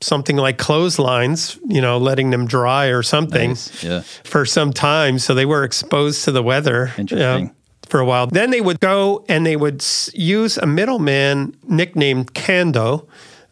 something 0.00 0.36
like 0.36 0.56
clotheslines, 0.56 1.58
you 1.66 1.82
know, 1.82 1.98
letting 1.98 2.30
them 2.30 2.46
dry 2.46 2.86
or 2.86 3.02
something 3.02 3.50
Nice, 3.50 3.84
yeah. 3.84 4.00
for 4.22 4.46
some 4.46 4.72
time. 4.72 5.18
So 5.18 5.34
they 5.34 5.46
were 5.46 5.64
exposed 5.64 6.24
to 6.24 6.32
the 6.32 6.42
weather. 6.42 6.92
you 6.96 7.04
know, 7.04 7.36
Interesting. 7.36 7.54
For 7.88 8.00
a 8.00 8.04
while. 8.04 8.26
Then 8.26 8.50
they 8.50 8.60
would 8.60 8.80
go 8.80 9.24
and 9.28 9.44
they 9.46 9.56
would 9.56 9.84
use 10.12 10.56
a 10.58 10.66
middleman 10.66 11.54
nicknamed 11.64 12.34
Kando, 12.34 13.06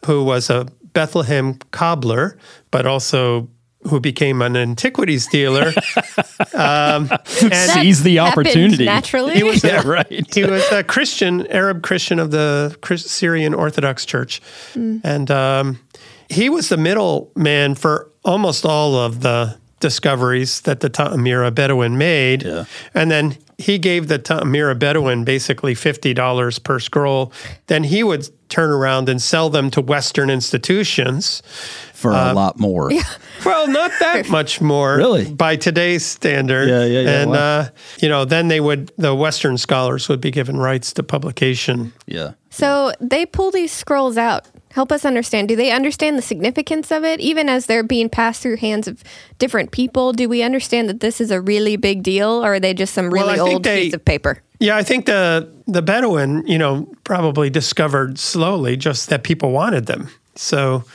who 0.05 0.23
was 0.23 0.49
a 0.49 0.67
Bethlehem 0.93 1.55
cobbler, 1.71 2.37
but 2.71 2.85
also 2.85 3.49
who 3.89 3.99
became 3.99 4.41
an 4.41 4.55
antiquities 4.55 5.27
dealer. 5.27 5.73
um, 6.53 7.09
and 7.41 7.71
Seize 7.71 8.03
the 8.03 8.19
opportunity. 8.19 8.85
naturally. 8.85 9.33
he 9.35 9.43
was 9.43 9.63
Yeah, 9.63 9.81
a, 9.81 9.85
right. 9.85 10.33
He 10.33 10.43
was 10.45 10.63
a 10.71 10.83
Christian, 10.83 11.45
Arab 11.47 11.83
Christian 11.83 12.19
of 12.19 12.31
the 12.31 12.75
Chris- 12.81 13.09
Syrian 13.11 13.53
Orthodox 13.53 14.05
Church, 14.05 14.41
and 14.75 15.29
um, 15.29 15.79
he 16.29 16.49
was 16.49 16.69
the 16.69 16.77
middleman 16.77 17.75
for 17.75 18.09
almost 18.23 18.65
all 18.65 18.95
of 18.95 19.21
the 19.21 19.57
discoveries 19.81 20.61
that 20.61 20.79
the 20.79 20.89
Ta'amira 20.89 21.53
Bedouin 21.53 21.97
made. 21.97 22.43
Yeah. 22.43 22.63
And 22.93 23.11
then 23.11 23.37
he 23.63 23.77
gave 23.79 24.07
the 24.07 24.17
Ta'amira 24.19 24.75
Bedouin 24.77 25.23
basically 25.23 25.73
fifty 25.75 26.13
dollars 26.13 26.59
per 26.59 26.79
scroll. 26.79 27.31
Then 27.67 27.83
he 27.83 28.03
would 28.03 28.29
turn 28.49 28.69
around 28.69 29.09
and 29.09 29.21
sell 29.21 29.49
them 29.49 29.71
to 29.71 29.81
Western 29.81 30.29
institutions. 30.29 31.41
for 31.93 32.11
Uh, 32.13 32.31
a 32.31 32.35
lot 32.35 32.59
more. 32.59 32.91
Well, 33.45 33.67
not 33.67 33.91
that 33.99 34.27
much 34.39 34.59
more, 34.61 34.97
Really? 34.97 35.31
by 35.31 35.55
today's 35.55 36.05
standard. 36.05 36.67
Yeah, 36.69 36.83
yeah, 36.85 36.99
yeah, 37.01 37.21
And 37.21 37.31
wow. 37.31 37.37
uh, 37.37 37.69
you 38.01 38.09
know, 38.09 38.25
then 38.25 38.49
they 38.49 38.59
would 38.59 38.91
the 38.97 39.15
Western 39.15 39.57
scholars 39.57 40.09
would 40.09 40.19
be 40.21 40.29
given 40.31 40.57
rights 40.57 40.93
to 40.93 41.03
publication. 41.03 41.93
Yeah. 42.05 42.33
So 42.49 42.91
they 42.99 43.25
pull 43.25 43.51
these 43.51 43.71
scrolls 43.71 44.17
out. 44.17 44.47
Help 44.73 44.91
us 44.91 45.05
understand. 45.05 45.47
Do 45.47 45.55
they 45.55 45.71
understand 45.71 46.17
the 46.17 46.23
significance 46.23 46.89
of 46.91 47.03
it, 47.03 47.19
even 47.19 47.47
as 47.47 47.67
they're 47.67 47.83
being 47.83 48.09
passed 48.09 48.41
through 48.41 48.57
hands 48.57 48.87
of 48.87 49.03
different 49.37 49.71
people? 49.71 50.13
Do 50.13 50.27
we 50.27 50.41
understand 50.41 50.89
that 50.89 50.99
this 50.99 51.21
is 51.21 51.29
a 51.29 51.39
really 51.39 51.75
big 51.77 52.01
deal, 52.01 52.43
or 52.43 52.55
are 52.55 52.59
they 52.59 52.73
just 52.73 52.95
some 52.95 53.13
really 53.13 53.35
think 53.35 53.49
old 53.49 53.63
they- 53.63 53.83
piece 53.83 53.93
of 53.93 54.03
paper? 54.03 54.41
Yeah, 54.59 54.75
I 54.77 54.83
think 54.83 55.05
the 55.05 55.51
the 55.67 55.81
Bedouin, 55.81 56.47
you 56.47 56.57
know, 56.57 56.87
probably 57.03 57.49
discovered 57.49 58.17
slowly 58.17 58.75
just 58.75 59.09
that 59.09 59.23
people 59.23 59.51
wanted 59.51 59.85
them. 59.85 60.09
So 60.35 60.85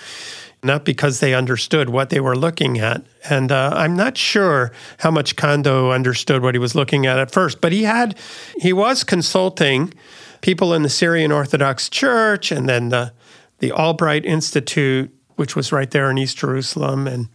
not 0.62 0.84
because 0.84 1.20
they 1.20 1.34
understood 1.34 1.88
what 1.90 2.10
they 2.10 2.18
were 2.18 2.36
looking 2.36 2.78
at. 2.78 3.04
And 3.30 3.52
uh, 3.52 3.72
I'm 3.74 3.94
not 3.94 4.16
sure 4.16 4.72
how 4.98 5.10
much 5.10 5.36
Kando 5.36 5.94
understood 5.94 6.42
what 6.42 6.54
he 6.54 6.58
was 6.58 6.74
looking 6.74 7.06
at 7.06 7.18
at 7.18 7.30
first, 7.30 7.60
but 7.60 7.70
he 7.70 7.84
had 7.84 8.18
he 8.58 8.72
was 8.72 9.04
consulting 9.04 9.94
people 10.40 10.74
in 10.74 10.82
the 10.82 10.88
Syrian 10.88 11.30
Orthodox 11.30 11.88
Church 11.88 12.50
and 12.50 12.68
then 12.68 12.88
the 12.88 13.12
the 13.58 13.72
Albright 13.72 14.24
Institute, 14.24 15.10
which 15.36 15.56
was 15.56 15.72
right 15.72 15.90
there 15.90 16.10
in 16.10 16.18
East 16.18 16.38
Jerusalem, 16.38 17.06
and 17.06 17.28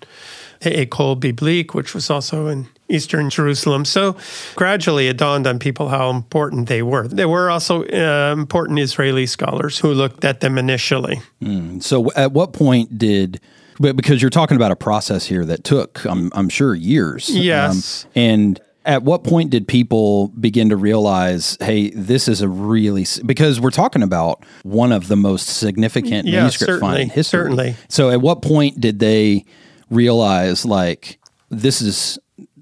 Ecole 0.62 1.15
Biblique, 1.15 1.74
which 1.74 1.94
was 1.94 2.10
also 2.10 2.48
in 2.48 2.68
Eastern 2.89 3.30
Jerusalem. 3.30 3.86
So 3.86 4.15
gradually 4.56 5.08
it 5.08 5.18
dawned 5.18 5.48
on 5.48 5.60
people 5.60 5.89
how 5.89 6.10
important 6.10 6.68
they 6.70 6.82
were. 6.82 7.08
There 7.08 7.27
were 7.27 7.50
also 7.50 7.84
uh, 7.86 8.34
important 8.34 8.80
Israeli 8.80 9.25
scholars 9.25 9.80
who 9.80 9.94
looked 9.94 10.24
at 10.24 10.39
them 10.39 10.58
initially. 10.58 11.22
So 11.80 12.12
at 12.13 12.32
what 12.32 12.53
point 12.53 12.98
did 12.98 13.39
but 13.80 13.96
because 13.96 14.22
you're 14.22 14.30
talking 14.30 14.56
about 14.56 14.72
a 14.72 14.75
process 14.75 15.25
here 15.25 15.44
that 15.46 15.63
took 15.63 16.06
I'm 16.06 16.32
I'm 16.36 16.48
sure 16.50 16.75
years. 16.75 17.30
Um, 17.30 17.36
Yes. 17.38 18.06
and 18.15 18.60
at 18.85 19.03
what 19.03 19.23
point 19.23 19.49
did 19.49 19.67
people 19.67 20.29
begin 20.29 20.69
to 20.69 20.75
realize, 20.75 21.57
hey, 21.61 21.89
this 21.91 22.27
is 22.27 22.41
a 22.41 22.49
really 22.49 23.05
because 23.25 23.59
we're 23.59 23.69
talking 23.69 24.03
about 24.03 24.43
one 24.63 24.91
of 24.91 25.07
the 25.07 25.15
most 25.15 25.47
significant 25.47 26.27
Yeah, 26.27 26.39
manuscripts 26.39 26.79
found 26.79 26.97
in 26.99 27.09
history. 27.09 27.39
certainly. 27.39 27.75
So 27.89 28.09
at 28.09 28.21
what 28.21 28.41
point 28.41 28.81
did 28.81 28.99
they 28.99 29.45
realize 29.89 30.65
like 30.65 31.19
this 31.49 31.81
is 31.81 32.19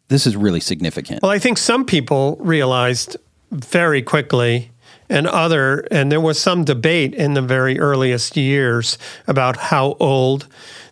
this 0.09 0.27
is 0.27 0.35
really 0.35 0.59
significant? 0.59 1.21
Well, 1.23 1.31
I 1.31 1.39
think 1.39 1.57
some 1.57 1.85
people 1.85 2.37
realized 2.39 3.17
very 3.51 4.01
quickly 4.01 4.71
and 5.09 5.27
other 5.27 5.87
and 5.91 6.11
there 6.11 6.21
was 6.21 6.39
some 6.39 6.63
debate 6.63 7.13
in 7.15 7.33
the 7.33 7.41
very 7.41 7.79
earliest 7.79 8.37
years 8.37 8.97
about 9.27 9.57
how 9.57 9.97
old 9.99 10.47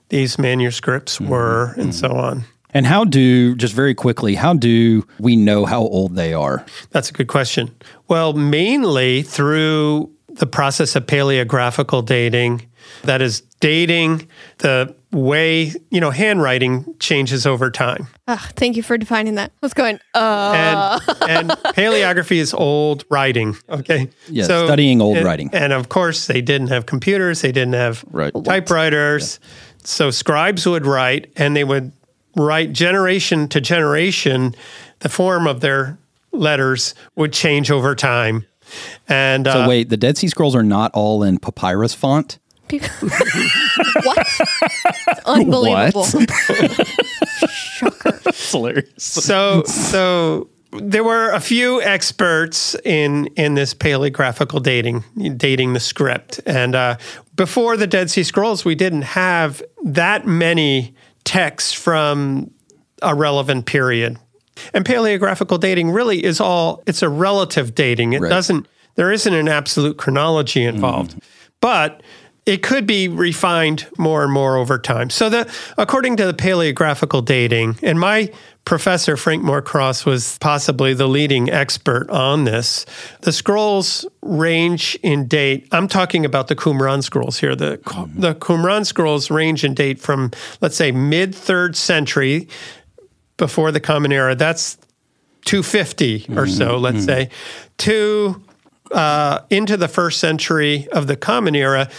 these 0.10 0.40
manuscripts 0.40 1.18
hmm. 1.18 1.28
were 1.28 1.74
and 1.76 1.86
hmm. 1.86 1.92
so 1.92 2.12
on. 2.12 2.46
And 2.74 2.86
how 2.86 3.04
do 3.04 3.56
just 3.56 3.74
very 3.74 3.96
quickly, 3.96 4.36
how 4.36 4.54
do 4.54 5.06
we 5.20 5.36
know 5.36 5.66
how 5.66 5.82
old 5.82 6.16
they 6.16 6.34
are? 6.34 6.66
That's 6.92 7.10
a 7.10 7.14
good 7.14 7.28
question. 7.28 7.74
Well, 8.08 8.34
mainly 8.34 9.24
through 9.24 10.12
the 10.28 10.46
process 10.46 10.96
of 10.96 11.06
paleographical 11.08 12.06
dating, 12.06 12.62
that 13.04 13.22
is 13.22 13.42
dating 13.60 14.28
the 14.60 14.96
way, 15.12 15.74
you 15.90 16.00
know, 16.00 16.12
handwriting 16.12 16.86
changes 17.00 17.46
over 17.48 17.72
time. 17.72 18.08
Ah, 18.28 18.50
thank 18.56 18.78
you 18.78 18.84
for 18.84 18.98
defining 18.98 19.36
that. 19.36 19.52
I 19.52 19.66
was 19.66 19.74
going, 19.74 20.00
uh, 20.14 21.00
And 21.28 21.50
and 21.50 21.50
paleography 21.76 22.38
is 22.38 22.54
old 22.54 23.04
writing, 23.10 23.58
okay? 23.70 24.10
Yeah, 24.30 24.44
studying 24.46 25.02
old 25.02 25.18
and- 25.18 25.26
writing. 25.26 25.50
And 25.54 25.74
of 25.74 25.90
course, 25.90 26.28
they 26.28 26.42
didn't 26.42 26.68
have 26.68 26.86
computers, 26.86 27.42
they 27.42 27.52
didn't 27.52 27.74
have 27.74 28.06
Right. 28.12 28.32
typewriters. 28.44 29.40
So 29.84 30.12
scribes 30.12 30.68
would 30.68 30.86
write 30.86 31.32
and 31.36 31.56
they 31.56 31.64
would 31.64 31.92
write 32.40 32.74
generation 32.74 33.48
to 33.50 33.62
generation. 33.62 34.56
The 35.00 35.10
form 35.10 35.48
of 35.48 35.62
their 35.62 35.98
letters 36.32 36.96
would 37.16 37.34
change 37.34 37.72
over 37.72 37.96
time. 37.96 38.46
And 39.08 39.46
So 39.46 39.64
uh, 39.64 39.68
wait, 39.68 39.90
the 39.90 39.98
Dead 39.98 40.18
Sea 40.18 40.28
Scrolls 40.28 40.56
are 40.56 40.64
not 40.64 40.92
all 40.94 41.24
in 41.24 41.40
papyrus 41.40 41.94
font? 41.94 42.38
what? 42.70 44.28
It's 44.30 45.20
unbelievable. 45.26 46.04
Shocker. 47.50 48.20
Hilarious. 48.52 48.94
so 48.98 49.64
so 49.64 50.50
there 50.74 51.04
were 51.04 51.32
a 51.32 51.40
few 51.40 51.82
experts 51.82 52.76
in 52.86 53.26
in 53.36 53.56
this 53.56 53.74
paleographical 53.74 54.62
dating 54.62 55.04
dating 55.36 55.74
the 55.74 55.80
script 55.80 56.40
and 56.46 56.76
uh, 56.76 56.96
before 57.36 57.76
the 57.76 57.88
dead 57.88 58.12
sea 58.12 58.22
scrolls 58.24 58.64
we 58.64 58.76
didn't 58.76 59.02
have 59.02 59.64
that 59.84 60.28
many 60.28 60.94
texts 61.30 61.72
from 61.72 62.50
a 63.04 63.14
relevant 63.14 63.68
period 63.68 64.18
and 64.74 64.84
paleographical 64.84 65.60
dating 65.60 65.92
really 65.92 66.24
is 66.24 66.42
all 66.42 66.82
it's 66.88 67.04
a 67.04 67.08
relative 67.08 67.76
dating 67.76 68.14
it 68.14 68.22
Right. 68.22 68.30
doesn't 68.30 68.68
there 68.96 69.12
isn't 69.12 69.34
an 69.36 69.48
absolute 69.48 69.98
chronology 69.98 70.66
involved 70.66 71.12
mm-hmm. 71.12 71.20
but 71.62 72.02
it 72.48 72.64
could 72.64 72.88
be 72.88 73.08
refined 73.08 73.86
more 74.00 74.24
and 74.24 74.34
more 74.34 74.58
over 74.58 74.80
time. 74.80 75.12
So 75.12 75.30
the 75.30 75.54
according 75.78 76.18
to 76.18 76.26
the 76.26 76.34
paleographical 76.34 77.24
dating, 77.24 77.78
and 77.84 78.00
my 78.00 78.32
professor 78.70 79.18
Frank 79.18 79.42
Moore 79.42 79.64
Cross 79.64 80.06
was 80.06 80.38
possibly 80.38 80.94
the 80.94 81.08
leading 81.08 81.50
expert 81.50 82.08
on 82.12 82.44
this. 82.44 82.86
The 83.22 83.32
scrolls 83.32 84.06
range 84.22 84.96
in 85.02 85.28
date. 85.28 85.68
I'm 85.72 85.88
talking 85.88 86.24
about 86.24 86.50
the 86.50 86.56
Qumran 86.56 87.02
scrolls 87.02 87.40
here. 87.40 87.56
The 87.56 87.80
mm-hmm. 87.80 88.20
the 88.20 88.36
Qumran 88.36 88.86
scrolls 88.86 89.32
range 89.32 89.64
in 89.64 89.74
date 89.74 90.00
from 90.00 90.30
let's 90.62 90.76
say 90.76 90.92
mid 90.92 91.34
third 91.34 91.76
century 91.76 92.48
before 93.38 93.72
the 93.72 93.80
Common 93.80 94.12
Era. 94.12 94.36
That's 94.36 94.78
250 95.46 96.16
or 96.16 96.20
mm-hmm. 96.20 96.46
so, 96.46 96.78
let's 96.78 96.98
mm-hmm. 96.98 97.06
say, 97.06 97.30
to 97.80 98.40
uh, 98.92 99.40
into 99.50 99.78
the 99.78 99.88
first 99.88 100.20
century 100.20 100.88
of 100.92 101.08
the 101.08 101.16
Common 101.18 101.56
Era. 101.56 101.90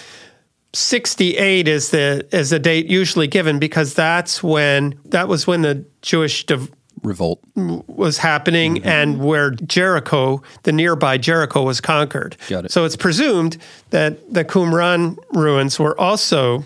68 0.73 1.67
is 1.67 1.91
the 1.91 2.27
is 2.33 2.51
the 2.51 2.59
date 2.59 2.87
usually 2.87 3.27
given 3.27 3.59
because 3.59 3.95
that's 3.95 4.43
when 4.43 4.99
that 5.07 5.29
was 5.29 5.47
when 5.47 5.63
the 5.63 5.85
Jewish 6.03 6.47
div- 6.47 6.71
Revolt. 7.03 7.41
was 7.57 8.19
happening 8.19 8.77
mm-hmm. 8.77 8.89
and 8.89 9.25
where 9.25 9.51
Jericho, 9.51 10.43
the 10.65 10.73
nearby 10.73 11.17
Jericho, 11.17 11.63
was 11.63 11.81
conquered. 11.81 12.37
Got 12.49 12.67
it. 12.67 12.73
So 12.73 12.85
it's 12.85 12.97
presumed 12.97 13.57
that 13.91 14.33
the 14.33 14.45
Qumran 14.45 15.17
ruins 15.33 15.79
were 15.79 15.99
also 15.99 16.65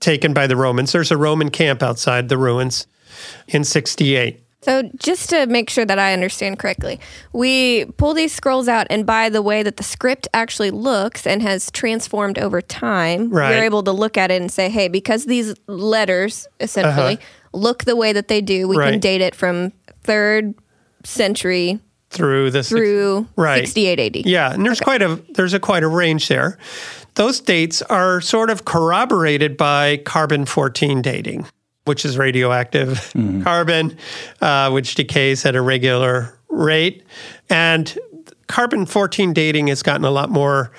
taken 0.00 0.32
by 0.32 0.46
the 0.46 0.56
Romans. 0.56 0.92
There's 0.92 1.10
a 1.10 1.16
Roman 1.16 1.50
camp 1.50 1.82
outside 1.82 2.28
the 2.28 2.38
ruins 2.38 2.86
in 3.48 3.64
68. 3.64 4.45
So, 4.66 4.90
just 4.96 5.30
to 5.30 5.46
make 5.46 5.70
sure 5.70 5.84
that 5.84 5.96
I 6.00 6.12
understand 6.12 6.58
correctly, 6.58 6.98
we 7.32 7.84
pull 7.98 8.14
these 8.14 8.32
scrolls 8.34 8.66
out, 8.66 8.88
and 8.90 9.06
by 9.06 9.28
the 9.28 9.40
way 9.40 9.62
that 9.62 9.76
the 9.76 9.84
script 9.84 10.26
actually 10.34 10.72
looks 10.72 11.24
and 11.24 11.40
has 11.40 11.70
transformed 11.70 12.36
over 12.36 12.60
time, 12.60 13.30
Right. 13.30 13.50
we're 13.50 13.62
able 13.62 13.84
to 13.84 13.92
look 13.92 14.16
at 14.16 14.32
it 14.32 14.40
and 14.42 14.50
say, 14.50 14.68
hey, 14.68 14.88
because 14.88 15.26
these 15.26 15.54
letters 15.68 16.48
essentially 16.58 17.20
look 17.52 17.84
the 17.84 17.94
way 17.94 18.12
that 18.12 18.26
they 18.26 18.40
do, 18.40 18.66
we 18.66 18.74
can 18.74 18.84
Uh-huh. 18.88 18.96
Date 18.98 19.20
it 19.20 19.36
from 19.36 19.70
third 20.02 20.52
century 21.04 21.78
through 22.10 22.50
the 22.50 22.64
through 22.64 23.28
Right. 23.36 23.60
68 23.68 24.00
AD. 24.00 24.16
Yeah, 24.26 24.52
and 24.52 24.66
there's 24.66 24.80
quite 24.80 25.00
a 25.00 25.20
there's 25.34 25.54
a 25.54 25.60
quite 25.60 25.84
a 25.84 25.88
range 25.88 26.26
there. 26.26 26.58
Those 27.14 27.38
dates 27.38 27.82
are 27.82 28.20
sort 28.20 28.50
of 28.50 28.64
corroborated 28.64 29.56
by 29.56 29.98
carbon 29.98 30.44
14 30.44 31.02
dating, 31.02 31.46
which 31.86 32.04
is 32.04 32.18
radioactive 32.18 33.12
carbon, 33.42 33.96
uh, 34.40 34.70
which 34.70 34.94
decays 34.94 35.46
at 35.46 35.56
a 35.56 35.60
regular 35.60 36.38
rate, 36.48 37.04
and 37.48 37.98
carbon 38.48 38.86
14 38.86 39.32
dating 39.32 39.68
has 39.68 39.82
gotten 39.82 40.04
a 40.04 40.10
lot 40.10 40.28
more 40.30 40.70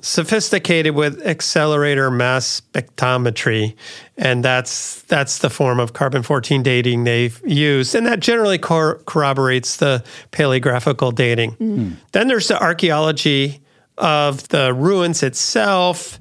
sophisticated 0.00 0.94
with 0.94 1.26
accelerator 1.26 2.10
mass 2.10 2.62
spectrometry. 2.72 3.74
And 4.16 4.44
that's 4.44 5.02
that's 5.02 5.38
the 5.38 5.50
form 5.50 5.80
of 5.80 5.92
carbon 5.94 6.22
14 6.22 6.62
dating 6.62 7.04
they've 7.04 7.40
used. 7.44 7.94
And 7.94 8.06
that 8.06 8.20
generally 8.20 8.58
cor- 8.58 8.98
corroborates 9.06 9.76
the 9.78 10.04
paleographical 10.32 11.14
dating. 11.14 11.96
Then 12.12 12.28
there's 12.28 12.48
the 12.48 12.60
archaeology 12.62 13.60
of 13.98 14.48
the 14.48 14.72
ruins 14.72 15.22
itself. 15.22 16.20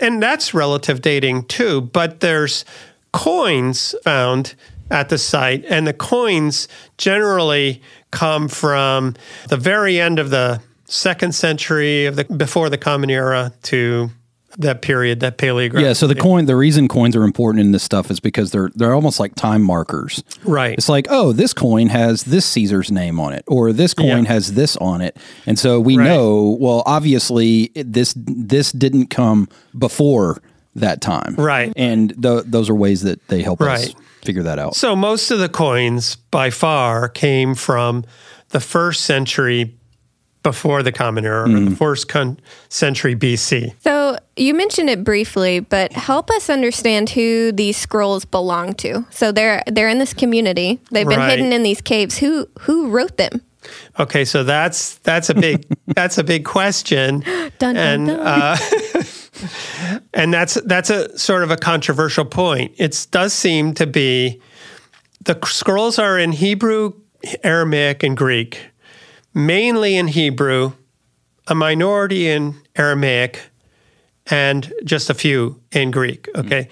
And 0.00 0.22
that's 0.22 0.54
relative 0.54 1.02
dating 1.02 1.44
too 1.44 1.82
but 1.82 2.20
there's 2.20 2.64
coins 3.14 3.94
found 4.02 4.54
at 4.90 5.08
the 5.08 5.16
site 5.18 5.64
and 5.68 5.86
the 5.86 5.92
coins 5.92 6.68
generally 6.98 7.80
come 8.10 8.48
from 8.48 9.14
the 9.48 9.56
very 9.56 10.00
end 10.00 10.18
of 10.18 10.30
the 10.30 10.60
second 10.86 11.32
century 11.34 12.06
of 12.06 12.16
the 12.16 12.24
before 12.24 12.68
the 12.68 12.76
common 12.76 13.08
era 13.10 13.52
to 13.62 14.10
that 14.58 14.82
period 14.82 15.18
that 15.20 15.38
paleographic 15.38 15.80
Yeah, 15.80 15.92
so 15.94 16.06
the 16.06 16.14
coin, 16.14 16.44
the 16.46 16.54
reason 16.54 16.86
coins 16.86 17.16
are 17.16 17.24
important 17.24 17.64
in 17.64 17.72
this 17.72 17.82
stuff 17.82 18.10
is 18.10 18.20
because 18.20 18.50
they're 18.52 18.70
they're 18.74 18.94
almost 18.94 19.18
like 19.18 19.34
time 19.36 19.62
markers. 19.62 20.22
right 20.44 20.74
It's 20.78 20.88
like, 20.88 21.06
oh, 21.10 21.32
this 21.32 21.52
coin 21.52 21.88
has 21.88 22.24
this 22.24 22.44
Caesar's 22.46 22.90
name 22.92 23.18
on 23.18 23.32
it, 23.32 23.44
or 23.48 23.72
this 23.72 23.94
coin 23.94 24.24
Yeah. 24.24 24.32
has 24.34 24.52
this 24.54 24.76
on 24.76 25.00
it, 25.00 25.16
and 25.46 25.58
so 25.58 25.80
we 25.80 25.96
Right. 25.96 26.04
know. 26.08 26.56
Well, 26.60 26.82
obviously, 26.86 27.70
this 27.74 28.14
this 28.16 28.70
didn't 28.72 29.08
come 29.10 29.48
before 29.76 30.40
that 30.76 31.00
time, 31.00 31.34
Right. 31.36 31.72
And 31.76 32.10
th- 32.22 32.44
those 32.46 32.68
are 32.70 32.74
ways 32.74 33.02
that 33.02 33.26
they 33.28 33.42
help 33.42 33.60
us 33.60 33.94
figure 34.22 34.42
that 34.42 34.58
out. 34.58 34.74
So 34.74 34.96
most 34.96 35.30
of 35.30 35.38
the 35.38 35.48
coins 35.48 36.16
by 36.16 36.50
far 36.50 37.08
came 37.08 37.54
from 37.54 38.04
the 38.50 38.60
first 38.60 39.04
century 39.04 39.74
before 40.42 40.82
the 40.82 40.92
Common 40.92 41.24
Era, 41.24 41.44
or 41.44 41.46
Mm-hmm. 41.48 41.70
the 41.70 41.76
first 41.76 42.08
con- 42.08 42.38
century 42.68 43.16
BC. 43.16 43.72
So 43.82 44.18
you 44.36 44.52
mentioned 44.52 44.90
it 44.90 45.02
briefly, 45.02 45.60
but 45.60 45.92
help 45.92 46.28
us 46.30 46.50
understand 46.50 47.08
who 47.10 47.50
these 47.52 47.76
scrolls 47.78 48.24
belong 48.26 48.74
to. 48.74 49.06
So 49.10 49.32
they're 49.32 49.62
they're 49.66 49.88
in 49.88 49.98
this 49.98 50.12
community. 50.12 50.80
They've 50.90 51.08
been 51.08 51.18
Right. 51.18 51.30
hidden 51.30 51.52
in 51.52 51.62
these 51.62 51.80
caves. 51.80 52.18
Who 52.18 52.46
who 52.60 52.88
wrote 52.90 53.16
them? 53.16 53.40
Okay, 53.98 54.26
so 54.26 54.44
that's 54.44 54.96
that's 54.98 55.30
a 55.30 55.34
big 55.34 55.64
that's 55.86 56.18
a 56.18 56.24
big 56.24 56.44
question, 56.44 57.20
Dun, 57.20 57.50
dun, 57.58 57.76
and 57.78 58.06
dun. 58.08 58.20
Uh, 58.20 58.56
and 60.12 60.32
that's 60.32 60.54
that's 60.66 60.90
a 60.90 61.16
sort 61.18 61.42
of 61.42 61.50
a 61.50 61.56
controversial 61.56 62.24
point. 62.24 62.74
It 62.76 63.06
does 63.10 63.32
seem 63.32 63.74
to 63.74 63.86
be 63.86 64.40
the 65.24 65.38
scrolls 65.44 65.98
are 65.98 66.18
in 66.18 66.32
Hebrew, 66.32 66.92
Aramaic, 67.42 68.02
and 68.02 68.16
Greek, 68.16 68.70
mainly 69.32 69.96
in 69.96 70.08
Hebrew, 70.08 70.72
a 71.46 71.54
minority 71.54 72.28
in 72.28 72.54
Aramaic, 72.76 73.40
and 74.26 74.72
just 74.84 75.10
a 75.10 75.14
few 75.14 75.60
in 75.72 75.90
Greek. 75.90 76.28
Hmm. 76.34 76.40
Okay, 76.40 76.68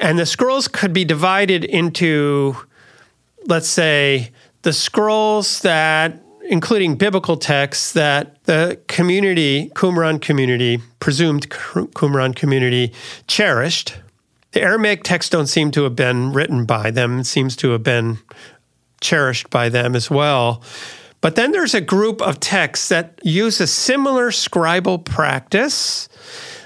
and 0.00 0.18
the 0.18 0.26
scrolls 0.26 0.68
could 0.68 0.92
be 0.92 1.04
divided 1.04 1.64
into 1.64 2.56
let's 3.46 3.68
say, 3.68 4.30
the 4.62 4.72
scrolls 4.72 5.62
that, 5.62 6.22
including 6.50 6.96
biblical 6.96 7.36
texts, 7.36 7.92
that 7.92 8.42
the 8.44 8.78
community, 8.88 9.70
Qumran 9.70 10.20
community, 10.20 10.80
presumed 10.98 11.48
Qumran 11.48 12.34
community, 12.34 12.92
cherished. 13.28 13.94
The 14.50 14.60
Aramaic 14.60 15.04
texts 15.04 15.30
don't 15.30 15.46
seem 15.46 15.70
to 15.70 15.84
have 15.84 15.94
been 15.94 16.32
written 16.32 16.66
by 16.66 16.90
them, 16.90 17.20
it 17.20 17.24
seems 17.26 17.54
to 17.56 17.70
have 17.70 17.84
been 17.84 18.18
cherished 19.00 19.48
by 19.48 19.68
them 19.68 19.94
as 19.94 20.10
well. 20.10 20.60
But 21.20 21.36
then 21.36 21.52
there's 21.52 21.74
a 21.74 21.80
group 21.80 22.20
of 22.20 22.40
texts 22.40 22.88
that 22.88 23.20
use 23.22 23.60
a 23.60 23.66
similar 23.68 24.30
scribal 24.30 25.04
practice, 25.04 26.08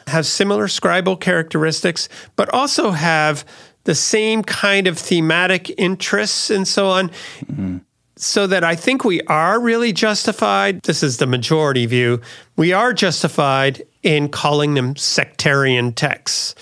have 0.07 0.25
similar 0.25 0.67
scribal 0.67 1.21
characteristics, 1.21 2.09
but 2.37 2.49
also 2.55 2.93
have 2.93 3.45
the 3.85 3.95
same 3.95 4.43
kind 4.43 4.87
of 4.87 4.99
thematic 4.99 5.71
interests 5.79 6.49
and 6.49 6.67
so 6.67 6.87
on. 6.87 7.11
Mm-hmm. 7.11 7.79
So 8.25 8.47
that 8.47 8.65
I 8.65 8.75
think 8.75 9.05
we 9.05 9.21
are 9.23 9.61
really 9.61 9.93
justified. 9.93 10.81
This 10.85 11.03
is 11.03 11.19
the 11.19 11.27
majority 11.27 11.85
view. 11.85 12.23
We 12.57 12.73
are 12.73 12.95
justified 12.95 13.83
in 14.03 14.31
calling 14.31 14.73
them 14.75 14.97
sectarian 14.97 15.93
texts. 15.93 16.55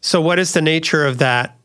So, 0.00 0.18
what 0.20 0.38
is 0.38 0.54
the 0.54 0.62
nature 0.62 1.04
of 1.06 1.18
that 1.18 1.56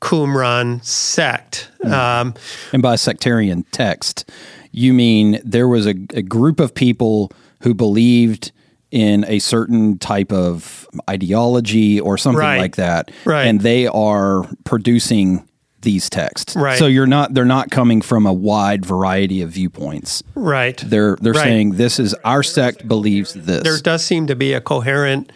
Qumran 0.00 0.84
sect? 0.84 1.68
Um, 1.84 2.34
And 2.72 2.80
by 2.80 2.94
sectarian 2.96 3.64
text, 3.72 4.30
you 4.70 4.92
mean 4.92 5.40
there 5.44 5.66
was 5.68 5.86
a, 5.86 5.94
a 6.14 6.22
group 6.22 6.60
of 6.60 6.72
people 6.74 7.32
who 7.62 7.74
believed 7.74 8.52
in 8.92 9.24
a 9.26 9.40
certain 9.40 9.98
type 9.98 10.32
of 10.32 10.86
ideology 11.10 11.98
or 12.00 12.16
something 12.16 12.38
Right. 12.40 12.58
like 12.60 12.76
that, 12.76 13.10
Right. 13.24 13.46
and 13.46 13.62
they 13.62 13.88
are 13.88 14.48
producing 14.64 15.46
these 15.86 16.10
texts. 16.10 16.56
Right. 16.56 16.78
So 16.78 16.88
you're 16.88 17.06
not 17.06 17.32
they're 17.32 17.44
not 17.44 17.70
coming 17.70 18.02
from 18.02 18.26
a 18.26 18.32
wide 18.32 18.84
variety 18.84 19.40
of 19.40 19.50
viewpoints. 19.50 20.22
right. 20.34 20.76
They're 20.84 21.16
they're 21.20 21.32
Right. 21.32 21.44
saying 21.44 21.70
this 21.76 22.00
is 22.00 22.12
our 22.24 22.42
sect 22.42 22.88
believes 22.88 23.34
this. 23.34 23.62
there 23.62 23.78
does 23.78 24.04
seem 24.04 24.26
to 24.26 24.34
be 24.34 24.52
a 24.52 24.60
coherent 24.60 25.30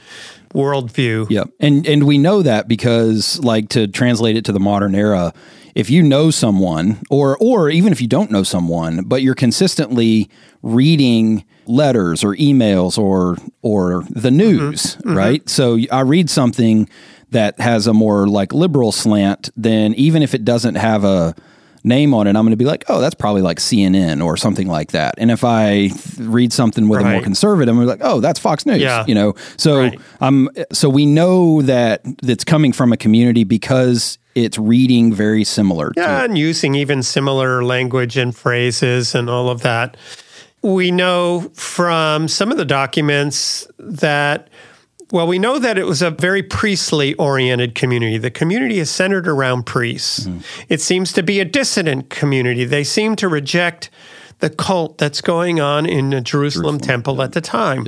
worldview. 0.53 1.31
Yep. 1.31 1.51
And 1.61 1.87
and 1.87 2.05
we 2.05 2.19
know 2.19 2.43
that 2.43 2.67
because 2.67 3.39
like 3.45 3.69
to 3.71 3.87
translate 3.87 4.37
it 4.37 4.45
to 4.47 4.53
the 4.53 4.59
modern 4.59 4.97
era, 4.97 5.33
if 5.77 5.89
you 5.89 6.03
know 6.03 6.33
someone 6.33 6.99
or 7.11 7.39
or 7.39 7.71
even 7.71 7.93
if 7.93 8.01
you 8.01 8.09
don't 8.09 8.33
know 8.33 8.43
someone, 8.43 9.05
but 9.05 9.23
you're 9.23 9.37
consistently 9.37 10.29
reading 10.63 11.45
letters 11.67 12.25
or 12.25 12.35
emails 12.35 12.99
or 12.99 13.37
or 13.63 14.03
the 14.11 14.31
mm-hmm. 14.31 14.37
news, 14.37 14.97
mm-hmm. 14.97 15.17
right? 15.17 15.49
So 15.49 15.79
I 15.93 16.01
read 16.01 16.29
something 16.29 16.89
that 17.31 17.59
has 17.61 17.87
a 17.87 17.95
more 17.95 18.27
like 18.29 18.53
liberal 18.53 18.93
slant, 18.93 19.51
then 19.57 19.95
even 19.95 20.23
if 20.23 20.35
it 20.35 20.45
doesn't 20.45 20.75
have 20.77 21.05
a 21.05 21.35
name 21.83 22.13
on 22.13 22.27
it, 22.27 22.31
I'm 22.31 22.43
going 22.45 22.51
to 22.51 22.57
be 22.57 22.65
like, 22.67 22.85
oh, 22.89 23.01
that's 23.01 23.15
probably 23.15 23.41
like 23.41 23.59
CNN 23.59 24.23
or 24.23 24.37
something 24.37 24.67
like 24.69 24.93
that. 24.93 25.15
And 25.17 25.31
if 25.31 25.45
I 25.45 25.89
th- 25.89 26.19
read 26.19 26.53
something 26.53 26.89
with 26.89 27.01
a 27.01 27.05
more 27.05 27.23
conservative, 27.23 27.75
I'm 27.75 27.87
like, 27.87 28.01
oh, 28.03 28.21
that's 28.21 28.39
Fox 28.39 28.67
News. 28.67 28.83
Yeah. 28.83 29.05
You 29.09 29.15
know, 29.15 29.35
so 29.57 29.79
Right. 29.79 29.99
um, 30.21 30.51
so 30.73 30.91
we 30.91 31.07
know 31.07 31.63
that 31.63 32.03
it's 32.23 32.45
coming 32.45 32.73
from 32.73 32.93
a 32.93 32.99
community 32.99 33.45
because 33.45 34.19
it's 34.35 34.59
reading 34.59 35.13
very 35.13 35.43
similar. 35.43 35.93
Yeah, 35.97 36.19
To, 36.19 36.25
and 36.25 36.37
using 36.39 36.75
even 36.75 37.03
similar 37.03 37.65
language 37.65 38.17
and 38.19 38.37
phrases 38.37 39.15
and 39.15 39.31
all 39.31 39.49
of 39.49 39.63
that. 39.63 39.97
We 40.63 40.91
know 40.91 41.51
from 41.55 42.29
some 42.29 42.51
of 42.51 42.59
the 42.59 42.67
documents 42.67 43.67
that, 43.79 44.49
well, 45.13 45.27
we 45.27 45.39
know 45.39 45.59
that 45.59 45.79
it 45.79 45.87
was 45.87 46.03
a 46.03 46.11
very 46.11 46.43
priestly 46.43 47.15
oriented 47.15 47.75
community. 47.75 48.19
The 48.19 48.31
community 48.31 48.79
is 48.79 48.91
centered 48.91 49.27
around 49.27 49.65
priests. 49.65 50.21
Mm-hmm. 50.21 50.41
It 50.69 50.81
seems 50.81 51.13
to 51.15 51.23
be 51.23 51.41
a 51.41 51.45
dissident 51.45 52.11
community. 52.11 52.65
They 52.65 52.85
seem 52.85 53.17
to 53.17 53.29
reject 53.29 53.91
the 54.39 54.51
cult 54.51 54.99
that's 54.99 55.21
going 55.21 55.61
on 55.61 55.87
in 55.87 56.11
the 56.11 56.21
Jerusalem, 56.21 56.79
temple 56.79 57.23
at 57.23 57.33
the 57.33 57.41
time. 57.41 57.87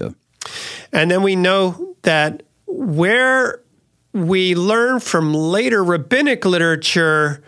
And 0.92 1.10
then 1.10 1.22
we 1.22 1.36
know 1.36 1.96
that 2.02 2.42
where 2.66 3.60
we 4.12 4.54
learn 4.54 5.00
from 5.00 5.32
later 5.32 5.82
rabbinic 5.82 6.44
literature 6.44 7.42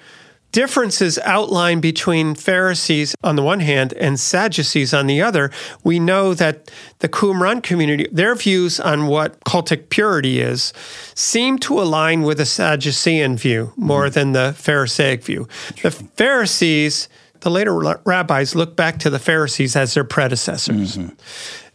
differences 0.55 1.19
outlined 1.25 1.83
between 1.83 2.37
Pharisees 2.37 3.17
on 3.25 3.35
the 3.35 3.43
one 3.43 3.59
hand 3.59 3.93
and 3.95 4.21
Sadducees 4.21 4.95
on 4.95 5.09
the 5.09 5.21
other, 5.21 5.51
we 5.83 5.99
know 5.99 6.33
that 6.33 6.71
the 7.01 7.09
Qumran 7.09 7.61
community, 7.61 8.07
their 8.13 8.37
views 8.37 8.79
on 8.79 9.09
what 9.09 9.41
cultic 9.41 9.89
purity 9.89 10.41
is, 10.41 10.73
seem 11.17 11.59
to 11.59 11.83
align 11.83 12.23
with 12.23 12.39
the 12.39 12.47
Sadducean 12.47 13.37
view 13.37 13.73
more 13.77 14.09
than 14.09 14.31
the 14.31 14.55
Pharisaic 14.57 15.25
view. 15.25 15.49
The 15.83 15.91
Pharisees, 15.91 17.09
the 17.41 17.51
later 17.51 17.75
rabbis 18.05 18.55
look 18.55 18.77
back 18.77 19.01
to 19.01 19.11
the 19.11 19.19
Pharisees 19.19 19.75
as 19.75 19.95
their 19.95 20.05
predecessors. 20.05 20.97
Mm-hmm. 20.97 21.15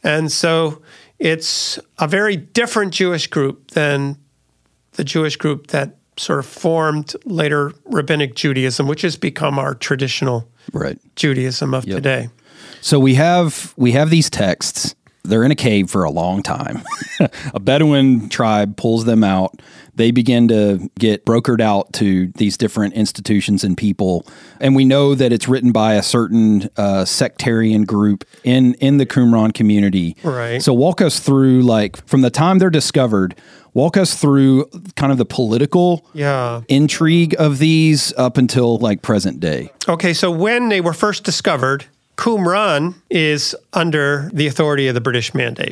And 0.06 0.32
so 0.32 0.82
it's 1.20 1.78
a 1.98 2.08
very 2.08 2.38
different 2.38 2.94
Jewish 2.94 3.28
group 3.28 3.72
than 3.72 4.16
the 4.94 5.04
Jewish 5.04 5.36
group 5.36 5.68
that 5.68 5.99
sort 6.20 6.40
of 6.40 6.46
formed 6.46 7.16
later 7.26 7.72
rabbinic 7.86 8.36
Judaism, 8.36 8.88
which 8.88 9.02
has 9.02 9.16
become 9.18 9.58
our 9.58 9.74
traditional 9.74 10.48
Right. 10.74 11.00
Judaism 11.16 11.74
of 11.74 11.86
today. 11.86 12.30
So 12.82 13.00
we 13.00 13.16
have 13.16 13.74
we 13.76 13.94
have 13.94 14.10
these 14.10 14.30
texts. 14.30 14.96
They're 15.30 15.44
in 15.44 15.52
a 15.52 15.56
cave 15.56 15.90
for 15.90 16.04
a 16.04 16.10
long 16.12 16.44
time. 16.44 16.82
a 17.54 17.60
Bedouin 17.60 18.30
tribe 18.30 18.76
pulls 18.78 19.06
them 19.06 19.24
out. 19.24 19.62
They 19.96 20.12
begin 20.12 20.48
to 20.50 20.90
get 20.98 21.26
brokered 21.26 21.60
out 21.62 21.92
to 21.94 22.28
these 22.36 22.56
different 22.58 22.94
institutions 22.94 23.64
and 23.66 23.78
people, 23.78 24.26
and 24.62 24.74
we 24.76 24.86
know 24.86 25.14
that 25.14 25.34
it's 25.34 25.48
written 25.50 25.72
by 25.74 25.96
a 25.96 26.04
certain 26.04 26.70
uh, 26.78 27.04
sectarian 27.06 27.84
group 27.84 28.24
in 28.46 28.76
in 28.76 28.98
the 28.98 29.06
Qumran 29.06 29.54
community. 29.54 30.16
Right. 30.24 30.62
So 30.64 30.74
walk 30.74 31.02
us 31.02 31.20
through 31.20 31.62
like 31.64 32.06
from 32.08 32.22
the 32.22 32.30
time 32.30 32.60
they're 32.60 32.70
discovered. 32.70 33.36
Walk 33.74 33.98
us 33.98 34.16
through 34.20 34.66
kind 34.96 35.12
of 35.12 35.18
the 35.20 35.26
political 35.26 36.04
Yeah. 36.14 36.62
intrigue 36.70 37.36
of 37.38 37.60
these 37.60 38.12
up 38.18 38.38
until 38.38 38.78
like 38.80 39.02
present 39.04 39.40
day. 39.40 39.72
Okay, 39.88 40.14
so 40.14 40.32
when 40.32 40.70
they 40.70 40.82
were 40.82 40.92
first 40.94 41.24
discovered, 41.24 41.86
Qumran 42.20 42.96
is 43.10 43.56
under 43.72 44.30
the 44.34 44.46
authority 44.46 44.90
of 44.90 44.94
the 44.94 45.00
British 45.00 45.34
Mandate. 45.34 45.72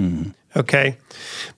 Okay, 0.55 0.97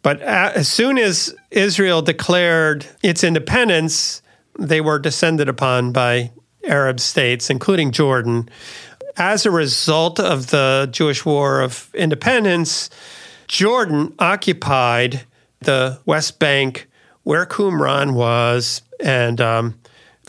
but 0.01 0.19
as 0.21 0.67
soon 0.67 0.97
as 0.97 1.33
Israel 1.51 2.01
declared 2.01 2.87
its 3.03 3.23
independence, 3.23 4.23
they 4.57 4.81
were 4.81 4.97
descended 4.97 5.47
upon 5.47 5.91
by 5.91 6.31
Arab 6.65 6.99
states, 6.99 7.51
including 7.51 7.91
Jordan. 7.91 8.49
As 9.15 9.45
a 9.45 9.51
result 9.51 10.19
of 10.19 10.47
the 10.47 10.89
Jewish 10.91 11.23
War 11.23 11.61
of 11.61 11.93
Independence, 11.93 12.89
Jordan 13.47 14.15
occupied 14.17 15.21
the 15.59 15.99
West 16.07 16.39
Bank 16.39 16.87
where 17.21 17.45
Qumran 17.45 18.15
was, 18.15 18.81
and 18.99 19.39
um, 19.39 19.79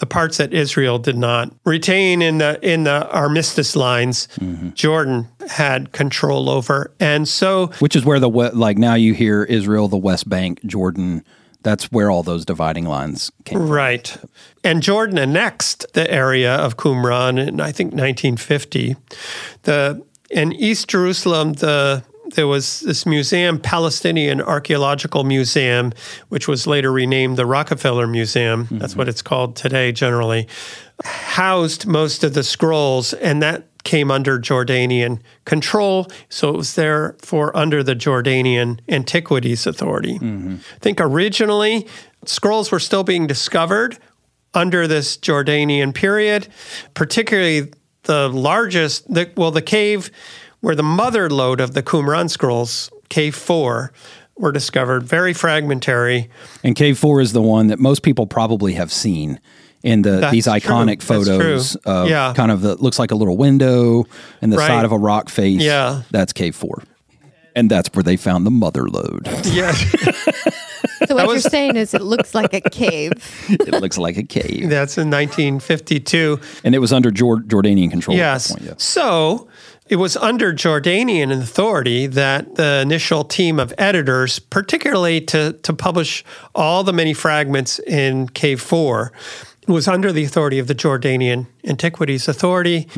the 0.00 0.06
parts 0.06 0.38
that 0.38 0.52
Israel 0.52 0.98
did 0.98 1.16
not 1.16 1.54
retain 1.64 2.22
in 2.22 2.38
the 2.38 2.58
in 2.66 2.84
the 2.84 3.08
armistice 3.10 3.76
lines, 3.76 4.28
mm-hmm. 4.36 4.70
Jordan 4.70 5.28
had 5.48 5.92
control 5.92 6.48
over, 6.50 6.92
and 6.98 7.28
so 7.28 7.68
which 7.78 7.94
is 7.94 8.04
where 8.04 8.18
the 8.18 8.28
like 8.28 8.78
now 8.78 8.94
you 8.94 9.14
hear 9.14 9.44
Israel, 9.44 9.88
the 9.88 9.96
West 9.96 10.28
Bank, 10.28 10.64
Jordan. 10.64 11.22
That's 11.62 11.92
where 11.92 12.10
all 12.10 12.22
those 12.22 12.46
dividing 12.46 12.86
lines 12.86 13.30
came. 13.44 13.58
from. 13.58 13.68
Right. 13.68 14.16
And 14.64 14.82
Jordan 14.82 15.18
annexed 15.18 15.84
the 15.92 16.10
area 16.10 16.54
of 16.54 16.78
Qumran 16.78 17.46
in 17.46 17.60
I 17.60 17.70
think 17.70 17.92
1950. 17.92 18.96
The 19.64 20.02
in 20.30 20.52
East 20.52 20.88
Jerusalem 20.88 21.52
the 21.54 22.02
there 22.34 22.46
was 22.46 22.80
this 22.80 23.06
museum, 23.06 23.58
Palestinian 23.58 24.40
Archaeological 24.40 25.24
Museum, 25.24 25.92
which 26.28 26.48
was 26.48 26.66
later 26.66 26.92
renamed 26.92 27.36
the 27.36 27.46
Rockefeller 27.46 28.06
Museum. 28.06 28.68
That's 28.70 28.96
what 28.96 29.04
mm-hmm. 29.04 29.10
it's 29.10 29.22
called 29.22 29.56
today 29.56 29.92
generally. 29.92 30.48
Housed 31.04 31.86
most 31.86 32.24
of 32.24 32.34
the 32.34 32.44
scrolls 32.44 33.14
and 33.14 33.42
that 33.42 33.64
came 33.84 34.10
under 34.10 34.38
Jordanian 34.38 35.20
control, 35.44 36.06
so 36.28 36.50
it 36.50 36.56
was 36.56 36.74
therefore 36.74 37.56
under 37.56 37.82
the 37.82 37.94
Jordanian 37.94 38.78
Antiquities 38.88 39.66
Authority. 39.66 40.18
Mm-hmm. 40.18 40.56
I 40.56 40.78
think 40.80 41.00
originally 41.00 41.88
scrolls 42.26 42.70
were 42.70 42.78
still 42.78 43.04
being 43.04 43.26
discovered 43.26 43.98
under 44.52 44.86
this 44.86 45.16
Jordanian 45.16 45.94
period, 45.94 46.48
particularly 46.94 47.72
the 48.02 48.28
largest, 48.28 49.12
the, 49.12 49.30
well, 49.36 49.50
the 49.50 49.62
cave 49.62 50.10
where 50.60 50.74
the 50.74 50.82
mother 50.82 51.28
lode 51.30 51.60
of 51.60 51.74
the 51.74 51.82
Qumran 51.82 52.28
scrolls, 52.30 52.90
cave 53.08 53.34
four, 53.34 53.92
were 54.36 54.52
discovered, 54.52 55.02
very 55.02 55.32
fragmentary. 55.34 56.30
And 56.64 56.74
Cave 56.74 56.98
Four 56.98 57.20
is 57.20 57.32
the 57.34 57.42
one 57.42 57.66
that 57.66 57.78
most 57.78 58.02
people 58.02 58.26
probably 58.26 58.72
have 58.72 58.90
seen 58.90 59.38
in 59.82 60.00
the 60.02 60.12
That's 60.12 60.32
these 60.32 60.46
iconic 60.46 61.00
That's 61.00 61.04
photos 61.04 61.76
of 61.76 62.08
Yeah. 62.08 62.32
kind 62.34 62.50
of 62.50 62.62
the 62.62 62.76
looks 62.76 62.98
like 62.98 63.10
a 63.10 63.14
little 63.14 63.36
window 63.36 64.06
and 64.40 64.50
the 64.52 64.56
Right. 64.56 64.66
side 64.66 64.84
of 64.86 64.92
a 64.92 64.98
rock 64.98 65.28
face. 65.28 65.60
Yeah. 65.60 66.02
that's 66.10 66.32
Cave 66.32 66.54
Four, 66.56 66.82
and 67.54 67.70
that's 67.70 67.90
where 67.94 68.02
they 68.02 68.16
found 68.16 68.46
the 68.46 68.50
mother 68.50 68.84
lode. 68.88 69.28
Yeah, 69.44 69.72
So 71.06 71.14
what 71.16 71.26
was- 71.26 71.44
you're 71.44 71.50
saying 71.50 71.76
is 71.76 71.92
it 71.94 72.02
looks 72.02 72.34
like 72.34 72.54
a 72.54 72.60
cave. 72.62 73.12
it 73.48 73.72
looks 73.80 73.98
like 73.98 74.16
a 74.16 74.22
cave, 74.22 74.70
that's 74.70 74.96
in 74.96 75.10
1952. 75.10 76.40
and 76.64 76.74
it 76.74 76.78
was 76.78 76.92
under 76.92 77.10
Jor- 77.10 77.40
Jordanian 77.42 77.90
control. 77.90 78.16
Yes. 78.16 78.50
At 78.50 78.56
that 78.56 78.58
point, 78.60 78.70
yeah. 78.70 78.74
So 78.78 79.48
it 79.90 79.96
was 79.96 80.16
under 80.16 80.52
Jordanian 80.52 81.36
authority 81.36 82.06
that 82.06 82.54
the 82.54 82.80
initial 82.80 83.24
team 83.24 83.58
of 83.58 83.74
editors, 83.76 84.38
particularly 84.38 85.20
to, 85.22 85.52
to 85.64 85.72
publish 85.72 86.24
all 86.54 86.84
the 86.84 86.92
many 86.92 87.12
fragments 87.12 87.80
in 87.80 88.28
Cave 88.28 88.60
4, 88.62 89.12
was 89.66 89.88
under 89.88 90.12
the 90.12 90.22
authority 90.22 90.60
of 90.60 90.68
the 90.68 90.76
Jordanian 90.76 91.48
Antiquities 91.64 92.28
Authority, 92.28 92.88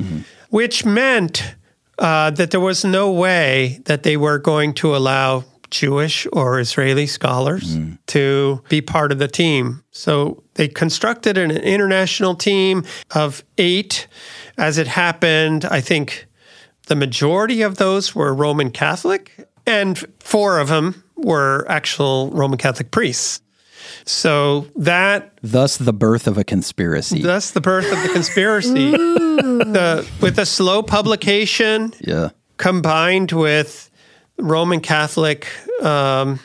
which 0.50 0.84
meant 0.84 1.54
uh, 1.98 2.30
that 2.30 2.50
there 2.50 2.60
was 2.60 2.84
no 2.84 3.10
way 3.10 3.80
that 3.86 4.02
they 4.02 4.18
were 4.18 4.38
going 4.38 4.74
to 4.74 4.94
allow 4.94 5.44
Jewish 5.70 6.26
or 6.30 6.60
Israeli 6.60 7.06
scholars 7.06 7.76
to 8.08 8.62
be 8.68 8.82
part 8.82 9.12
of 9.12 9.18
the 9.18 9.28
team. 9.28 9.82
So 9.92 10.42
they 10.54 10.68
constructed 10.68 11.38
an 11.38 11.50
international 11.50 12.34
team 12.34 12.84
of 13.14 13.42
eight. 13.56 14.06
As 14.58 14.76
it 14.76 14.86
happened, 14.86 15.64
I 15.64 15.80
think 15.80 16.26
the 16.86 16.96
majority 16.96 17.62
of 17.62 17.76
those 17.76 18.14
were 18.14 18.34
Roman 18.34 18.70
Catholic, 18.70 19.48
and 19.66 19.98
four 20.20 20.58
of 20.58 20.68
them 20.68 21.04
were 21.16 21.64
actual 21.68 22.30
Roman 22.30 22.58
Catholic 22.58 22.90
priests. 22.90 23.40
So 24.04 24.66
that 24.76 25.32
Thus, 25.42 25.76
the 25.76 25.92
birth 25.92 26.26
of 26.26 26.38
a 26.38 26.44
conspiracy. 26.44 27.22
that's 27.22 27.52
the 27.52 27.60
birth 27.60 27.90
of 27.92 28.02
the 28.02 28.08
conspiracy. 28.08 28.90
the, 28.92 30.08
with 30.20 30.38
a 30.38 30.46
slow 30.46 30.82
publication 30.82 31.92
yeah, 32.00 32.30
combined 32.56 33.32
with 33.32 33.90
Roman 34.38 34.80
Catholic, 34.80 35.46
um, 35.82 36.40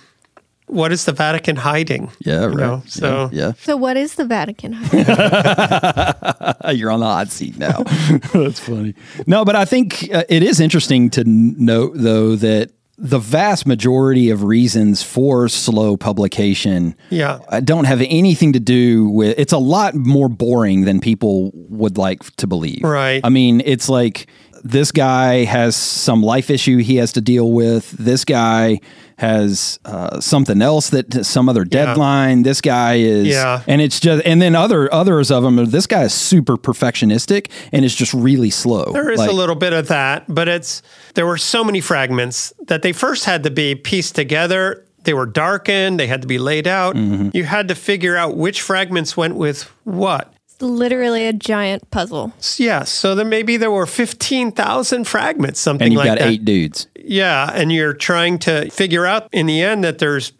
what 0.67 0.91
is 0.91 1.06
the 1.06 1.12
Vatican 1.13 1.56
hiding? 1.56 2.12
yeah, 2.19 2.45
right. 2.45 2.56
know, 2.58 2.84
so- 2.86 3.30
yeah, 3.32 3.53
So 3.62 3.75
what 3.77 3.97
is 3.97 4.15
the 4.15 4.25
Vatican? 4.25 4.73
yeah. 4.93 6.71
you're 6.71 6.91
on 6.91 6.99
the 6.99 7.06
hot 7.06 7.30
seat 7.30 7.58
now. 7.58 7.84
That's 8.34 8.60
funny. 8.60 8.93
No, 9.25 9.45
but 9.45 9.56
I 9.56 9.65
think 9.65 10.10
uh, 10.13 10.23
it 10.30 10.43
is 10.43 10.60
interesting 10.60 11.10
to 11.12 11.21
n- 11.21 11.56
note, 11.58 11.93
though, 11.95 12.36
that 12.36 12.71
the 12.97 13.19
vast 13.19 13.65
majority 13.67 14.30
of 14.32 14.43
reasons 14.43 15.03
for 15.03 15.47
slow 15.47 15.97
publication 15.97 16.95
Yeah. 17.12 17.39
uh, 17.49 17.60
don't 17.60 17.86
have 17.86 18.01
anything 18.01 18.53
to 18.53 18.60
do 18.60 19.08
with 19.10 19.38
it's 19.38 19.53
a 19.53 19.60
lot 19.60 19.93
more 19.93 20.27
boring 20.27 20.86
than 20.86 20.99
people 20.99 21.51
would 21.53 21.99
like 21.99 22.23
to 22.38 22.47
believe 22.47 22.82
Right. 22.84 23.21
i 23.23 23.30
mean 23.30 23.62
it's 23.65 23.88
like 23.88 24.25
this 24.63 24.91
guy 24.91 25.43
has 25.45 25.75
some 25.75 26.23
life 26.23 26.49
issue 26.49 26.77
he 26.80 26.95
has 26.95 27.12
to 27.13 27.21
deal 27.21 27.51
with 27.51 27.91
this 27.91 28.25
guy 28.25 28.80
has 29.17 29.80
uh, 29.84 30.19
something 30.21 30.62
else 30.62 30.91
that 30.91 31.25
some 31.25 31.49
other 31.49 31.63
deadline 31.65 32.43
this 32.43 32.62
guy 32.62 32.95
is 32.95 33.27
Yeah. 33.27 33.63
and 33.67 33.82
it's 33.82 33.99
just 33.99 34.23
and 34.25 34.41
then 34.41 34.56
other 34.56 34.93
others 34.93 35.32
of 35.32 35.43
them 35.43 35.56
this 35.69 35.88
guy 35.88 36.03
is 36.03 36.13
super 36.13 36.56
perfectionistic 36.56 37.49
and 37.71 37.84
it's 37.84 37.95
just 37.95 38.13
really 38.13 38.51
slow 38.51 38.91
There 38.93 39.10
is 39.10 39.17
Like, 39.19 39.30
a 39.30 39.34
little 39.34 39.56
bit 39.56 39.73
of 39.73 39.88
that, 39.88 40.25
but 40.27 40.47
it's 40.47 40.82
there 41.15 41.25
were 41.25 41.38
so 41.39 41.63
many 41.63 41.82
fragments 41.82 42.53
that 42.67 42.84
they 42.84 42.93
first 42.93 43.25
had 43.25 43.43
to 43.43 43.49
be 43.51 43.73
pieced 43.75 44.13
together. 44.15 44.86
They 45.03 45.13
were 45.13 45.25
darkened, 45.25 45.99
they 45.99 46.08
had 46.08 46.21
to 46.21 46.27
be 46.27 46.38
laid 46.38 46.67
out. 46.67 46.95
Mm-hmm. 46.95 47.30
You 47.34 47.43
had 47.45 47.69
to 47.69 47.75
figure 47.75 48.15
out 48.17 48.38
which 48.38 48.62
fragments 48.62 49.17
went 49.17 49.36
with 49.36 49.63
what. 49.84 50.34
It's 50.45 50.62
literally 50.62 51.25
a 51.25 51.34
giant 51.34 51.89
puzzle. 51.91 52.34
Yeah, 52.58 52.84
so 52.84 53.15
then 53.15 53.30
maybe 53.30 53.58
there 53.58 53.71
were 53.71 53.86
15,000 53.86 55.06
fragments, 55.08 55.60
something 55.60 55.86
and 55.86 55.93
you've 55.93 55.99
like 55.99 56.08
got 56.08 56.19
that. 56.19 56.27
eight 56.30 56.45
dudes 56.45 56.88
Yeah, 57.08 57.52
and 57.54 57.72
you're 57.72 57.93
trying 57.93 58.39
to 58.39 58.70
figure 58.70 59.06
out 59.06 59.30
in 59.32 59.46
the 59.46 59.62
end 59.62 59.84
that 59.84 60.00
there's 60.00 60.34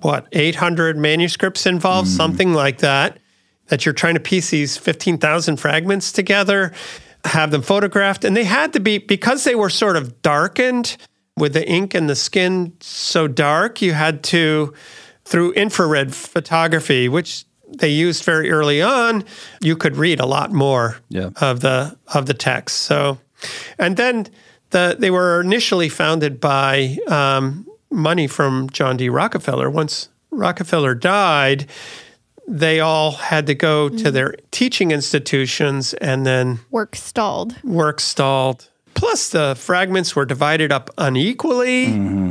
what 0.00 0.28
800 0.32 0.96
manuscripts 0.96 1.66
involved, 1.66 2.08
mm-hmm. 2.08 2.16
something 2.16 2.52
like 2.54 2.78
that. 2.78 3.18
That 3.66 3.84
you're 3.84 3.92
trying 3.92 4.14
to 4.14 4.20
piece 4.20 4.50
these 4.50 4.78
15,000 4.78 5.58
fragments 5.58 6.10
together, 6.10 6.72
have 7.24 7.50
them 7.50 7.60
photographed, 7.60 8.24
and 8.24 8.34
they 8.34 8.44
had 8.44 8.72
to 8.72 8.80
be 8.80 8.98
because 8.98 9.44
they 9.44 9.54
were 9.54 9.68
sort 9.68 9.96
of 9.96 10.22
darkened 10.22 10.96
with 11.36 11.52
the 11.52 11.68
ink 11.68 11.94
and 11.94 12.08
the 12.08 12.16
skin 12.16 12.72
so 12.80 13.28
dark. 13.28 13.82
You 13.82 13.92
had 13.92 14.22
to 14.24 14.72
through 15.24 15.52
infrared 15.52 16.14
photography, 16.14 17.08
which 17.08 17.44
they 17.76 17.90
used 17.90 18.24
very 18.24 18.50
early 18.50 18.80
on. 18.80 19.24
You 19.60 19.76
could 19.76 19.96
read 19.96 20.20
a 20.20 20.26
lot 20.26 20.52
more 20.52 20.96
Yeah. 21.10 21.30
of 21.36 21.60
the 21.60 21.98
of 22.14 22.24
the 22.24 22.34
text. 22.34 22.78
So, 22.78 23.18
and 23.78 23.98
then 23.98 24.28
the 24.70 24.96
they 24.98 25.10
were 25.10 25.40
initially 25.40 25.88
founded 25.88 26.40
by 26.40 26.98
um, 27.08 27.66
money 27.90 28.26
from 28.26 28.68
John 28.70 28.96
D. 28.96 29.08
Rockefeller. 29.08 29.70
Once 29.70 30.08
Rockefeller 30.30 30.94
died, 30.94 31.66
they 32.46 32.80
all 32.80 33.12
had 33.12 33.46
to 33.46 33.54
go 33.54 33.88
to 33.88 34.10
their 34.10 34.34
teaching 34.50 34.90
institutions, 34.90 35.94
and 35.94 36.26
then 36.26 36.60
Work 36.70 36.96
stalled. 36.96 37.62
work 37.62 38.00
stalled. 38.00 38.68
Plus, 38.94 39.28
the 39.28 39.54
fragments 39.54 40.16
were 40.16 40.24
divided 40.24 40.72
up 40.72 40.90
unequally. 40.98 41.86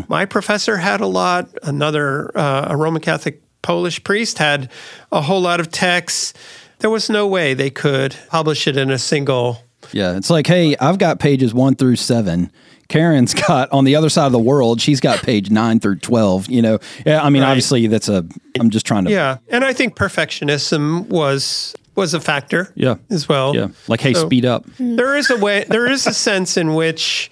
My 0.09 0.25
professor 0.25 0.77
had 0.77 0.99
a 1.01 1.07
lot. 1.07 1.47
Another, 1.63 2.37
uh, 2.37 2.67
a 2.69 2.75
Roman 2.75 3.01
Catholic 3.01 3.41
Polish 3.61 4.03
priest 4.03 4.37
had 4.37 4.69
a 5.11 5.21
whole 5.21 5.39
lot 5.41 5.59
of 5.61 5.71
texts. 5.71 6.33
There 6.79 6.89
was 6.89 7.09
no 7.09 7.25
way 7.25 7.53
they 7.53 7.69
could 7.69 8.15
publish 8.27 8.67
it 8.67 8.75
in 8.75 8.91
a 8.91 8.97
single. 8.97 9.63
Yeah, 9.93 10.17
it's 10.17 10.29
like, 10.29 10.47
hey, 10.47 10.75
I've 10.77 10.97
got 10.97 11.19
pages 11.19 11.53
one 11.53 11.75
through 11.75 11.95
seven. 11.97 12.51
Karen's 12.89 13.33
got 13.47 13.71
on 13.71 13.83
the 13.83 13.95
other 13.95 14.09
side 14.09 14.25
of 14.27 14.31
the 14.31 14.39
world. 14.39 14.79
She's 14.81 14.99
got 14.99 15.19
page 15.21 15.49
nine 15.49 15.79
through 15.79 15.97
twelve. 15.97 16.49
You 16.49 16.61
know, 16.61 16.79
yeah. 17.05 17.21
I 17.23 17.29
mean, 17.29 17.41
Right. 17.43 17.49
obviously, 17.49 17.87
that's 17.87 18.09
a. 18.09 18.25
I'm 18.59 18.69
just 18.69 18.85
trying 18.85 19.05
to. 19.05 19.11
Yeah, 19.11 19.37
and 19.49 19.63
I 19.65 19.73
think 19.73 19.95
perfectionism 19.95 21.07
was 21.07 21.75
was 21.95 22.13
a 22.13 22.19
factor. 22.21 22.71
Yeah. 22.75 22.95
as 23.09 23.27
well. 23.27 23.55
Yeah, 23.55 23.67
like 23.87 24.01
hey, 24.01 24.13
So- 24.13 24.25
speed 24.25 24.45
up. 24.45 24.65
There 24.79 25.15
is 25.17 25.29
a 25.29 25.37
way. 25.37 25.65
There 25.67 25.89
is 25.89 26.05
a 26.07 26.13
sense 26.13 26.55
in 26.57 26.73
which 26.75 27.31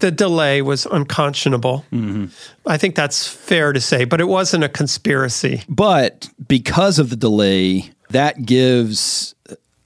the 0.00 0.10
delay 0.10 0.60
was 0.62 0.86
unconscionable. 0.86 1.84
Mm-hmm. 1.92 2.26
I 2.66 2.76
think 2.76 2.94
that's 2.94 3.26
fair 3.26 3.72
to 3.72 3.80
say, 3.80 4.04
but 4.04 4.20
it 4.20 4.28
wasn't 4.28 4.64
a 4.64 4.68
conspiracy. 4.68 5.62
But 5.68 6.28
because 6.48 6.98
of 6.98 7.10
the 7.10 7.16
delay, 7.16 7.90
that 8.10 8.44
gives 8.44 9.33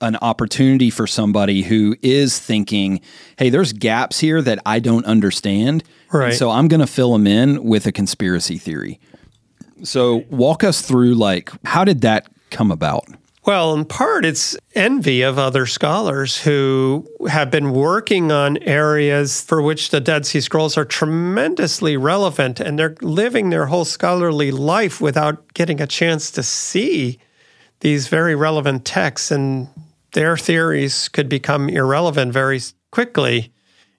an 0.00 0.16
opportunity 0.16 0.90
for 0.90 1.06
somebody 1.06 1.62
who 1.62 1.96
is 2.02 2.38
thinking, 2.38 3.00
hey, 3.38 3.50
there's 3.50 3.72
gaps 3.72 4.20
here 4.20 4.40
that 4.42 4.60
I 4.64 4.78
don't 4.78 5.04
understand. 5.06 5.84
Right. 6.12 6.32
so 6.32 6.50
I'm 6.50 6.68
going 6.68 6.80
to 6.80 6.86
fill 6.86 7.12
them 7.12 7.26
in 7.26 7.64
with 7.64 7.86
a 7.86 7.92
conspiracy 7.92 8.56
theory. 8.56 8.98
So 9.82 10.24
walk 10.30 10.64
us 10.64 10.80
through, 10.82 11.14
like, 11.14 11.50
how 11.64 11.84
did 11.84 12.00
that 12.00 12.28
come 12.50 12.70
about? 12.70 13.04
Well, 13.48 13.72
in 13.72 13.86
part, 13.86 14.26
it's 14.26 14.58
envy 14.74 15.22
of 15.22 15.38
other 15.38 15.64
scholars 15.64 16.42
who 16.42 17.08
have 17.30 17.50
been 17.50 17.72
working 17.72 18.30
on 18.30 18.58
areas 18.58 19.40
for 19.40 19.62
which 19.62 19.88
the 19.88 20.00
Dead 20.00 20.26
Sea 20.26 20.42
Scrolls 20.42 20.76
are 20.76 20.84
tremendously 20.84 21.96
relevant, 21.96 22.60
and 22.60 22.78
they're 22.78 22.96
living 23.00 23.48
their 23.48 23.66
whole 23.66 23.86
scholarly 23.86 24.50
life 24.50 25.00
without 25.00 25.54
getting 25.54 25.80
a 25.80 25.86
chance 25.86 26.30
to 26.32 26.42
see 26.42 27.18
these 27.80 28.08
very 28.08 28.34
relevant 28.34 28.84
texts, 28.84 29.30
and 29.30 29.68
their 30.18 30.36
theories 30.36 31.08
could 31.08 31.28
become 31.28 31.68
irrelevant 31.68 32.32
very 32.32 32.60
quickly. 32.90 33.52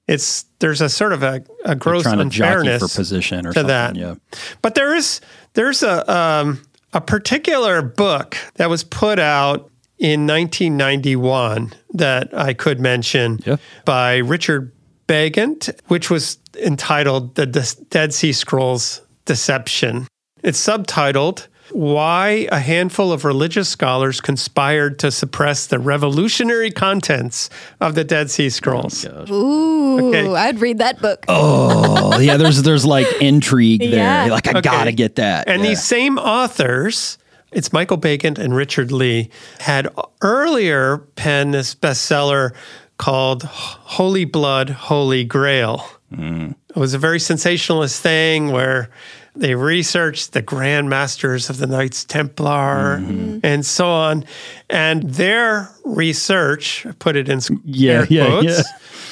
It's 0.06 0.44
there's 0.60 0.82
a 0.82 0.90
sort 0.90 1.14
of 1.14 1.24
a, 1.24 1.42
a 1.64 1.76
gross 1.76 2.04
Trying 2.04 2.18
to 2.18 2.26
jockey 2.26 2.58
unfairness 2.68 2.92
for 2.92 2.98
position 2.98 3.48
or 3.48 3.54
to 3.54 3.64
that. 3.64 3.96
Yeah. 3.96 4.16
But 4.62 4.76
there 4.76 4.94
is 4.94 5.22
there's 5.54 5.82
a 5.82 6.12
um, 6.14 6.62
a 6.92 7.00
particular 7.00 7.82
book 7.82 8.36
that 8.56 8.70
was 8.70 8.84
put 8.84 9.18
out 9.18 9.72
in 9.98 10.28
1991 10.28 11.72
that 11.94 12.38
I 12.38 12.54
could 12.54 12.82
mention 12.82 13.40
Yeah. 13.46 13.56
by 13.86 14.18
Richard 14.18 14.74
Baigent, 15.08 15.70
which 15.88 16.10
was 16.10 16.38
entitled 16.62 17.36
"The 17.36 17.46
Des- 17.46 17.82
Dead 17.90 18.14
Sea 18.14 18.34
Scrolls 18.34 19.00
Deception." 19.24 20.06
It's 20.44 20.60
subtitled 20.60 21.48
"Why 21.72 22.48
a 22.52 22.60
Handful 22.60 23.12
of 23.12 23.26
Religious 23.26 23.70
Scholars 23.70 24.22
Conspired 24.22 25.00
to 25.00 25.12
Suppress 25.12 25.66
the 25.68 25.80
Revolutionary 25.80 26.72
Contents 26.72 27.50
of 27.80 27.96
the 27.96 28.04
Dead 28.04 28.30
Sea 28.32 28.50
Scrolls." 28.50 29.06
Ooh, 29.30 30.10
Okay. 30.10 30.28
I'd 30.34 30.60
read 30.62 30.78
that 30.80 31.02
book. 31.02 31.26
Oh, 31.28 32.20
yeah. 32.20 32.38
There's 32.38 32.62
there's 32.64 32.86
like 32.86 33.08
intrigue 33.22 33.82
there. 33.82 33.90
Yeah. 33.92 34.28
Like 34.32 34.48
I 34.48 34.52
Okay. 34.52 34.62
gotta 34.62 34.92
get 34.92 35.16
that. 35.16 35.48
And 35.48 35.62
Yeah. 35.62 35.70
these 35.70 35.84
same 35.84 36.18
authors, 36.18 37.18
it's 37.52 37.74
Michael 37.74 37.98
Baigent 37.98 38.38
and 38.38 38.56
Richard 38.56 38.92
Leigh, 38.92 39.30
had 39.60 39.88
earlier 40.22 41.00
penned 41.16 41.54
this 41.54 41.76
bestseller 41.76 42.52
called 42.98 43.44
Holy 43.44 44.26
Blood, 44.26 44.70
Holy 44.70 45.24
Grail. 45.24 45.86
Mm. 46.14 46.56
It 46.70 46.76
was 46.80 46.94
a 46.94 47.00
very 47.00 47.20
sensationalist 47.20 48.02
thing 48.02 48.52
where 48.52 48.90
they 49.36 49.56
researched 49.56 50.34
the 50.34 50.42
Grand 50.42 50.90
Masters 50.90 51.50
of 51.50 51.58
the 51.58 51.68
Knights 51.68 52.04
Templar 52.06 53.00
Mm-hmm. 53.00 53.40
and 53.44 53.66
so 53.66 53.88
on. 53.88 54.26
And 54.70 55.04
their 55.04 55.70
research, 55.86 56.86
I 56.86 56.92
put 56.92 57.16
it 57.16 57.28
in 57.30 57.40
Yeah, 57.64 57.92
air 57.92 58.08
yeah, 58.10 58.26
quotes, 58.28 58.46
yeah. 58.58 58.64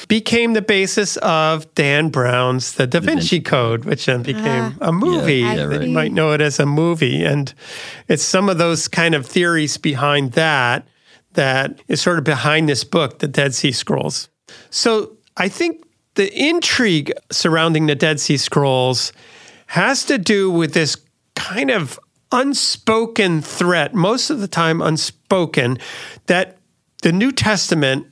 became 0.08 0.52
the 0.52 0.62
basis 0.62 1.16
of 1.18 1.72
Dan 1.74 2.10
Brown's 2.10 2.72
The 2.74 2.86
Da 2.86 3.00
Vinci 3.00 3.40
Code, 3.40 3.84
which 3.84 4.06
then 4.06 4.22
became 4.22 4.76
a 4.80 4.92
movie. 4.92 5.38
Yeah, 5.40 5.54
that 5.56 5.68
right. 5.68 5.82
You 5.82 5.90
might 5.92 6.12
know 6.12 6.32
it 6.32 6.40
as 6.40 6.60
a 6.60 6.66
movie. 6.66 7.24
And 7.24 7.52
it's 8.08 8.22
some 8.22 8.48
of 8.48 8.58
those 8.58 8.86
kind 8.88 9.14
of 9.14 9.26
theories 9.26 9.76
behind 9.78 10.32
that 10.32 10.86
that 11.34 11.80
is 11.88 12.00
sort 12.00 12.18
of 12.18 12.24
behind 12.24 12.68
this 12.68 12.84
book, 12.84 13.18
The 13.20 13.28
Dead 13.28 13.54
Sea 13.54 13.72
Scrolls. 13.72 14.28
So 14.70 15.16
I 15.36 15.48
think 15.48 15.84
the 16.18 16.36
intrigue 16.36 17.12
surrounding 17.30 17.86
the 17.86 17.94
Dead 17.94 18.18
Sea 18.18 18.36
Scrolls 18.36 19.12
has 19.68 20.04
to 20.06 20.18
do 20.18 20.50
with 20.50 20.74
this 20.74 20.96
kind 21.36 21.70
of 21.70 22.00
unspoken 22.32 23.40
threat, 23.40 23.94
most 23.94 24.28
of 24.28 24.40
the 24.40 24.48
time 24.48 24.82
unspoken, 24.82 25.78
that 26.26 26.58
the 27.02 27.12
New 27.12 27.30
Testament, 27.30 28.08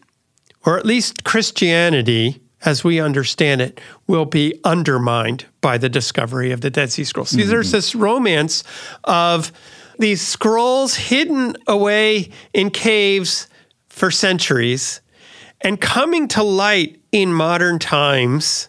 or 0.64 0.78
at 0.78 0.86
least 0.86 1.24
Christianity, 1.24 2.40
as 2.64 2.84
we 2.84 3.00
understand 3.00 3.60
it, 3.60 3.80
will 4.06 4.24
be 4.24 4.60
undermined 4.62 5.46
by 5.60 5.76
the 5.76 5.88
discovery 5.88 6.52
of 6.52 6.60
the 6.60 6.70
Dead 6.70 6.92
Sea 6.92 7.02
Scrolls. 7.02 7.30
See, 7.30 7.42
there's 7.42 7.72
this 7.72 7.96
romance 7.96 8.62
of 9.02 9.50
these 9.98 10.22
scrolls 10.22 10.94
hidden 10.94 11.56
away 11.66 12.30
in 12.54 12.70
caves 12.70 13.48
for 13.88 14.12
centuries 14.12 15.00
and 15.60 15.80
coming 15.80 16.28
to 16.28 16.44
light 16.44 16.95
in 17.22 17.32
modern 17.32 17.78
times 17.78 18.68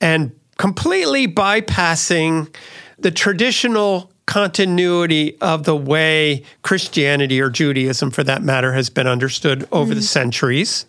and 0.00 0.32
completely 0.58 1.28
bypassing 1.28 2.52
the 2.98 3.10
traditional 3.10 4.10
continuity 4.26 5.36
of 5.40 5.62
the 5.64 5.76
way 5.76 6.42
Christianity 6.62 7.40
or 7.40 7.50
Judaism, 7.50 8.10
for 8.10 8.24
that 8.24 8.42
matter, 8.42 8.72
has 8.72 8.90
been 8.90 9.06
understood 9.06 9.68
over 9.70 9.94
the 9.94 10.00
mm-hmm. 10.00 10.06
centuries. 10.06 10.86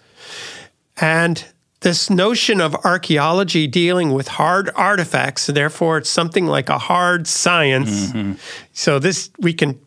And 0.97 1.45
this 1.81 2.09
notion 2.09 2.59
of 2.59 2.75
archaeology 2.83 3.67
dealing 3.67 4.13
with 4.13 4.27
hard 4.27 4.71
artifacts, 4.75 5.47
therefore, 5.47 5.99
it's 5.99 6.09
something 6.09 6.47
like 6.47 6.69
a 6.69 6.77
hard 6.77 7.27
science. 7.27 8.07
Mm-hmm. 8.11 8.33
So, 8.73 8.97
this 8.97 9.29
we 9.37 9.53
can 9.53 9.79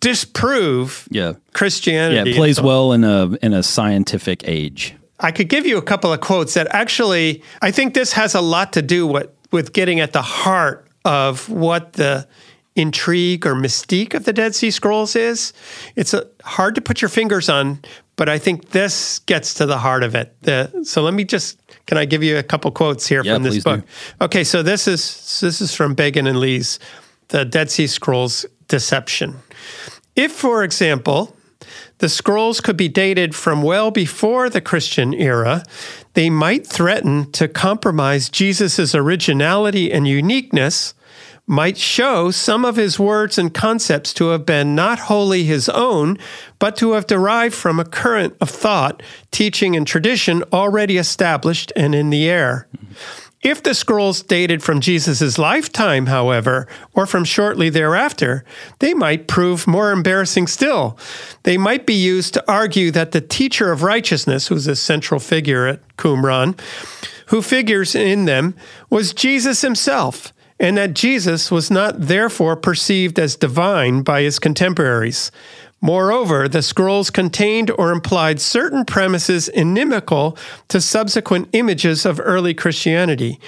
disprove 0.00 1.06
yeah. 1.10 1.22
Yeah, 1.22 1.32
Christianity. 1.52 2.32
it 2.32 2.36
plays 2.36 2.58
and 2.58 2.64
so 2.64 2.68
on. 2.68 2.68
well 2.68 2.92
in 2.92 3.04
a 3.04 3.36
in 3.42 3.52
a 3.52 3.62
scientific 3.62 4.46
age. 4.48 4.96
I 5.20 5.30
could 5.30 5.48
give 5.48 5.66
you 5.66 5.78
a 5.78 5.82
couple 5.82 6.12
of 6.12 6.20
quotes 6.20 6.54
that 6.54 6.66
actually, 6.70 7.42
I 7.60 7.70
think 7.70 7.94
this 7.94 8.12
has 8.14 8.34
a 8.34 8.40
lot 8.40 8.72
to 8.74 8.82
do 8.82 9.06
with, 9.06 9.30
with 9.50 9.72
getting 9.72 10.00
at 10.00 10.12
the 10.12 10.22
heart 10.22 10.88
of 11.04 11.48
what 11.48 11.94
the 11.94 12.26
intrigue 12.74 13.46
or 13.46 13.54
mystique 13.54 14.14
of 14.14 14.24
the 14.24 14.32
Dead 14.32 14.54
Sea 14.54 14.70
Scrolls 14.70 15.14
is. 15.14 15.52
It's 15.94 16.14
a, 16.14 16.26
hard 16.42 16.74
to 16.74 16.80
put 16.80 17.02
your 17.02 17.08
fingers 17.08 17.48
on, 17.48 17.80
but 18.16 18.28
I 18.28 18.38
think 18.38 18.70
this 18.70 19.18
gets 19.20 19.54
to 19.54 19.66
the 19.66 19.78
heart 19.78 20.02
of 20.02 20.14
it. 20.14 20.34
The, 20.42 20.82
so 20.84 21.02
let 21.02 21.14
me 21.14 21.24
just, 21.24 21.60
can 21.86 21.98
I 21.98 22.04
give 22.04 22.22
you 22.22 22.38
a 22.38 22.42
couple 22.42 22.70
quotes 22.70 23.06
here 23.06 23.22
Yeah, 23.22 23.34
from 23.34 23.42
this 23.42 23.62
book? 23.62 23.80
do. 23.80 24.24
Okay, 24.24 24.44
so 24.44 24.62
this 24.62 24.88
is 24.88 25.40
this 25.40 25.60
is 25.60 25.74
from 25.74 25.94
Baigent 25.94 26.28
and 26.28 26.38
Leigh's 26.38 26.78
The 27.28 27.44
Dead 27.44 27.70
Sea 27.70 27.86
Scrolls 27.86 28.46
Deception. 28.68 29.36
If, 30.16 30.32
for 30.32 30.64
example, 30.64 31.36
the 32.02 32.08
scrolls 32.08 32.60
could 32.60 32.76
be 32.76 32.88
dated 32.88 33.32
from 33.32 33.62
well 33.62 33.92
before 33.92 34.50
the 34.50 34.60
Christian 34.60 35.14
era, 35.14 35.62
they 36.14 36.28
might 36.28 36.66
threaten 36.66 37.30
to 37.30 37.46
compromise 37.46 38.28
Jesus' 38.28 38.92
originality 38.92 39.92
and 39.92 40.08
uniqueness, 40.08 40.94
might 41.46 41.76
show 41.76 42.32
some 42.32 42.64
of 42.64 42.74
his 42.74 42.98
words 42.98 43.38
and 43.38 43.54
concepts 43.54 44.12
to 44.14 44.30
have 44.30 44.44
been 44.44 44.74
not 44.74 44.98
wholly 44.98 45.44
his 45.44 45.68
own, 45.68 46.18
but 46.58 46.76
to 46.78 46.90
have 46.94 47.06
derived 47.06 47.54
from 47.54 47.78
a 47.78 47.84
current 47.84 48.34
of 48.40 48.50
thought, 48.50 49.00
teaching, 49.30 49.76
and 49.76 49.86
tradition 49.86 50.42
already 50.52 50.98
established 50.98 51.72
and 51.76 51.94
in 51.94 52.10
the 52.10 52.28
air. 52.28 52.66
If 53.42 53.60
the 53.60 53.74
scrolls 53.74 54.22
dated 54.22 54.62
from 54.62 54.80
Jesus' 54.80 55.36
lifetime, 55.36 56.06
however, 56.06 56.68
or 56.94 57.06
from 57.06 57.24
shortly 57.24 57.70
thereafter, 57.70 58.44
they 58.78 58.94
might 58.94 59.26
prove 59.26 59.66
more 59.66 59.90
embarrassing 59.90 60.46
still. 60.46 60.96
They 61.42 61.58
might 61.58 61.84
be 61.84 61.94
used 61.94 62.34
to 62.34 62.50
argue 62.50 62.92
that 62.92 63.10
the 63.10 63.20
teacher 63.20 63.72
of 63.72 63.82
righteousness, 63.82 64.46
who's 64.46 64.68
a 64.68 64.76
central 64.76 65.18
figure 65.18 65.66
at 65.66 65.96
Qumran, 65.96 66.56
who 67.26 67.42
figures 67.42 67.96
in 67.96 68.26
them, 68.26 68.54
was 68.90 69.12
Jesus 69.12 69.62
himself, 69.62 70.32
and 70.60 70.78
that 70.78 70.94
Jesus 70.94 71.50
was 71.50 71.68
not 71.68 71.98
therefore 71.98 72.54
perceived 72.54 73.18
as 73.18 73.34
divine 73.34 74.02
by 74.02 74.22
his 74.22 74.38
contemporaries. 74.38 75.32
Moreover, 75.82 76.48
the 76.48 76.62
scrolls 76.62 77.10
contained 77.10 77.70
or 77.76 77.90
implied 77.90 78.40
certain 78.40 78.84
premises 78.84 79.48
inimical 79.48 80.38
to 80.68 80.80
subsequent 80.80 81.48
images 81.52 82.06
of 82.06 82.20
early 82.22 82.54
Christianity. 82.54 83.40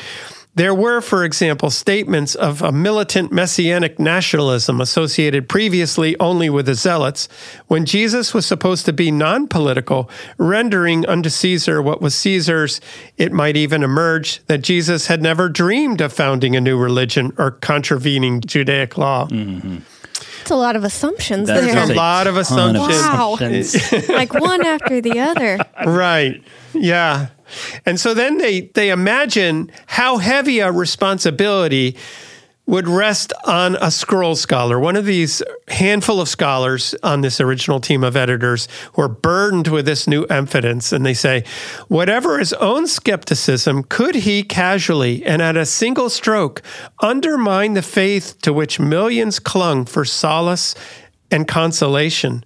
There 0.57 0.75
were, 0.75 1.01
for 1.01 1.25
example, 1.25 1.71
statements 1.71 2.37
of 2.37 2.63
a 2.63 2.71
militant 2.71 3.33
messianic 3.33 3.99
nationalism 3.99 4.81
associated 4.81 5.49
previously 5.49 6.19
only 6.21 6.49
with 6.49 6.67
the 6.67 6.75
Zealots, 6.75 7.29
when 7.67 7.85
Jesus 7.85 8.33
was 8.33 8.47
supposed 8.47 8.85
to 8.87 8.93
be 8.93 9.11
non 9.11 9.49
political, 9.49 10.09
rendering 10.39 11.05
unto 11.07 11.29
Caesar 11.29 11.83
what 11.83 12.01
was 12.01 12.15
Caesar's. 12.15 12.81
It 13.17 13.33
might 13.33 13.57
even 13.57 13.83
emerge 13.83 14.45
that 14.47 14.63
Jesus 14.63 15.09
had 15.09 15.23
never 15.23 15.49
dreamed 15.49 16.01
of 16.01 16.13
founding 16.13 16.55
a 16.55 16.61
new 16.61 16.79
religion 16.79 17.33
or 17.37 17.51
contravening 17.51 18.41
Judaic 18.41 18.97
law. 18.97 19.27
Mm-hmm. 19.27 19.79
It's 20.45 20.51
a 20.51 20.57
lot 20.57 20.77
of 20.77 20.85
assumptions 20.85 21.49
That's 21.49 21.65
there. 21.65 21.75
There's 21.75 21.89
a 21.89 21.95
a 21.95 21.97
lot 21.97 22.27
of 22.27 22.35
ton 22.47 22.77
of 22.77 22.91
assumptions. 22.91 23.75
Wow. 23.91 24.01
like 24.15 24.35
one 24.35 24.63
after 24.63 25.01
the 25.01 25.19
other. 25.19 25.59
Right. 25.87 26.43
Yeah. 26.75 27.29
And 27.87 27.99
so 27.99 28.13
then 28.13 28.37
they 28.37 28.63
they 28.75 28.91
imagine 28.91 29.73
how 29.87 30.19
heavy 30.19 30.59
a 30.59 30.71
responsibility 30.71 31.97
would 32.67 32.89
rest 32.89 33.33
on 33.45 33.77
a 33.77 33.91
scroll 33.91 34.35
scholar, 34.35 34.81
one 34.81 34.97
of 34.97 35.05
these 35.05 35.43
handful 35.69 36.21
of 36.21 36.29
scholars 36.29 36.95
on 37.03 37.21
this 37.21 37.41
original 37.41 37.79
team 37.79 38.03
of 38.03 38.17
editors 38.17 38.69
who 38.95 39.03
are 39.03 39.09
burdened 39.09 39.69
with 39.69 39.85
this 39.85 40.07
new 40.07 40.25
evidence. 40.31 40.91
And 40.91 41.05
they 41.05 41.15
say, 41.15 41.45
whatever 41.89 42.39
his 42.39 42.55
own 42.55 42.87
skepticism, 42.87 43.85
could 43.85 44.15
he 44.15 44.43
casually 44.43 45.25
and 45.27 45.43
at 45.43 45.57
a 45.57 45.67
single 45.67 46.09
stroke 46.09 46.63
undermine 47.01 47.75
the 47.75 47.83
faith 47.83 48.41
to 48.43 48.53
which 48.53 48.81
millions 48.81 49.39
clung 49.39 49.85
for 49.85 50.05
solace 50.05 50.75
and 51.31 51.47
consolation? 51.47 52.45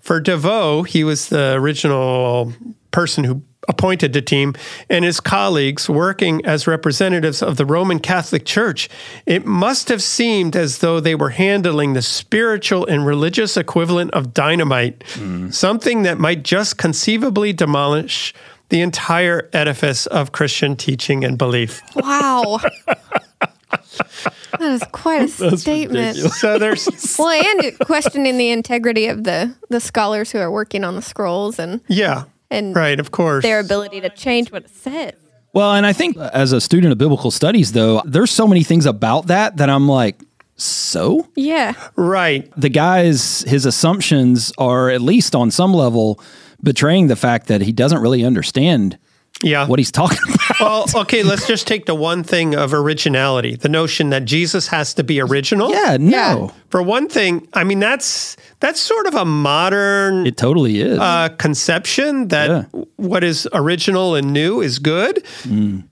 For 0.00 0.18
DeVoe, 0.18 0.82
he 0.82 1.04
was 1.04 1.28
the 1.28 1.52
original 1.52 2.52
person 2.90 3.24
who 3.24 3.42
appointed 3.68 4.12
the 4.12 4.22
team, 4.22 4.54
and 4.88 5.04
his 5.04 5.20
colleagues 5.20 5.88
working 5.88 6.44
as 6.44 6.66
representatives 6.66 7.42
of 7.42 7.56
the 7.56 7.66
Roman 7.66 7.98
Catholic 7.98 8.44
Church, 8.44 8.88
it 9.26 9.44
must 9.46 9.88
have 9.88 10.02
seemed 10.02 10.56
as 10.56 10.78
though 10.78 10.98
they 10.98 11.14
were 11.14 11.30
handling 11.30 11.92
the 11.92 12.02
spiritual 12.02 12.86
and 12.86 13.06
religious 13.06 13.56
equivalent 13.56 14.10
of 14.12 14.34
dynamite, 14.34 15.04
something 15.50 16.02
that 16.02 16.18
might 16.18 16.42
just 16.42 16.78
conceivably 16.78 17.52
demolish 17.52 18.34
the 18.70 18.80
entire 18.80 19.48
edifice 19.52 20.06
of 20.06 20.32
Christian 20.32 20.76
teaching 20.76 21.24
and 21.24 21.36
belief. 21.36 21.82
Wow. 21.94 22.60
That 24.58 24.72
is 24.72 24.82
quite 24.92 25.22
a 25.40 25.56
statement. 25.56 26.16
So 26.16 26.58
there's, 26.58 26.88
Well, 27.18 27.30
and 27.30 27.78
questioning 27.78 28.36
the 28.36 28.50
integrity 28.50 29.06
of 29.06 29.24
the 29.24 29.54
the 29.68 29.80
scholars 29.80 30.32
who 30.32 30.38
are 30.38 30.50
working 30.50 30.84
on 30.84 30.96
the 30.96 31.02
scrolls 31.02 31.58
and 31.58 31.80
yeah, 31.88 32.24
and 32.50 32.74
right, 32.74 32.98
of 32.98 33.10
course. 33.10 33.42
their 33.42 33.60
ability 33.60 34.00
to 34.00 34.10
change 34.10 34.50
what 34.52 34.64
it 34.64 34.70
says. 34.70 35.14
Well, 35.52 35.72
and 35.74 35.84
I 35.84 35.92
think 35.92 36.16
as 36.16 36.52
a 36.52 36.60
student 36.60 36.92
of 36.92 36.98
biblical 36.98 37.30
studies, 37.30 37.72
though, 37.72 38.02
there's 38.04 38.30
so 38.30 38.46
many 38.46 38.62
things 38.62 38.86
about 38.86 39.26
that 39.26 39.56
that 39.56 39.68
I'm 39.68 39.88
like, 39.88 40.20
so 40.56 41.26
Yeah. 41.34 41.72
Right. 41.96 42.52
the 42.56 42.68
guy's 42.68 43.40
his 43.42 43.64
assumptions 43.66 44.52
are 44.58 44.90
at 44.90 45.00
least 45.00 45.34
on 45.34 45.50
some 45.50 45.72
level 45.72 46.20
betraying 46.62 47.06
the 47.06 47.16
fact 47.16 47.46
that 47.48 47.62
he 47.62 47.72
doesn't 47.72 48.00
really 48.00 48.24
understand 48.24 48.98
Yeah. 49.42 49.66
what 49.66 49.78
he's 49.78 49.90
talking 49.92 50.18
about. 50.34 50.60
well, 50.60 51.02
okay, 51.02 51.22
let's 51.22 51.46
just 51.46 51.66
take 51.66 51.86
the 51.86 51.94
one 51.94 52.22
thing 52.22 52.54
of 52.54 52.74
originality, 52.74 53.56
the 53.56 53.68
notion 53.68 54.10
that 54.10 54.24
Jesus 54.26 54.68
has 54.68 54.92
to 54.94 55.02
be 55.04 55.20
original. 55.20 55.70
Yeah, 55.70 55.96
no, 55.98 56.10
Yeah. 56.10 56.48
For 56.70 56.82
one 56.82 57.08
thing, 57.08 57.48
I 57.54 57.64
mean 57.64 57.80
that's 57.80 58.36
that's 58.60 58.80
sort 58.80 59.06
of 59.06 59.14
a 59.14 59.24
modern 59.24 60.26
it 60.26 60.36
totally 60.36 60.80
is. 60.80 60.98
uh, 60.98 61.30
conception 61.38 62.28
that 62.28 62.48
Yeah. 62.50 62.82
what 62.96 63.24
is 63.24 63.48
original 63.52 64.14
and 64.14 64.32
new 64.32 64.60
is 64.60 64.78
good. 64.78 65.24
Mm. 65.44 65.84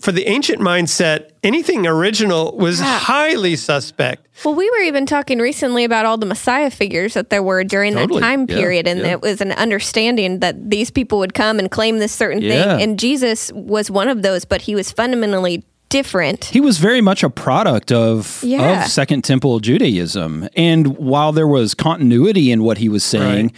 For 0.00 0.12
the 0.12 0.26
ancient 0.28 0.60
mindset, 0.60 1.30
anything 1.42 1.86
original 1.86 2.56
was 2.56 2.80
Yeah. 2.80 2.98
highly 2.98 3.54
suspect. 3.56 4.26
Well, 4.44 4.54
we 4.54 4.68
were 4.70 4.82
even 4.84 5.04
talking 5.06 5.38
recently 5.38 5.84
about 5.84 6.06
all 6.06 6.16
the 6.16 6.26
Messiah 6.26 6.70
figures 6.70 7.14
that 7.14 7.28
there 7.30 7.42
were 7.42 7.62
during 7.64 7.92
Totally. 7.94 8.20
that 8.20 8.26
time 8.26 8.46
Yeah, 8.48 8.56
period, 8.56 8.88
and 8.88 9.00
yeah. 9.00 9.12
it 9.12 9.20
was 9.20 9.40
an 9.40 9.52
understanding 9.52 10.38
that 10.40 10.70
these 10.70 10.90
people 10.90 11.18
would 11.18 11.34
come 11.34 11.58
and 11.58 11.70
claim 11.70 11.98
this 11.98 12.12
certain 12.12 12.40
Yeah. 12.40 12.50
thing, 12.78 12.82
and 12.82 12.98
Jesus 12.98 13.50
was 13.54 13.90
one 13.90 14.08
of 14.08 14.22
those, 14.22 14.44
but 14.44 14.62
he 14.62 14.74
was 14.74 14.90
fundamentally 14.90 15.64
different. 15.90 16.44
he 16.44 16.60
was 16.60 16.78
very 16.78 17.00
much 17.00 17.24
a 17.24 17.28
product 17.28 17.90
of 17.90 18.38
Yeah. 18.44 18.84
of 18.84 18.88
Second 18.90 19.22
Temple 19.24 19.58
Judaism, 19.58 20.48
and 20.56 20.96
while 20.98 21.32
there 21.32 21.48
was 21.48 21.74
continuity 21.74 22.52
in 22.52 22.62
what 22.62 22.78
he 22.78 22.88
was 22.88 23.02
saying. 23.02 23.46
Right. 23.46 23.54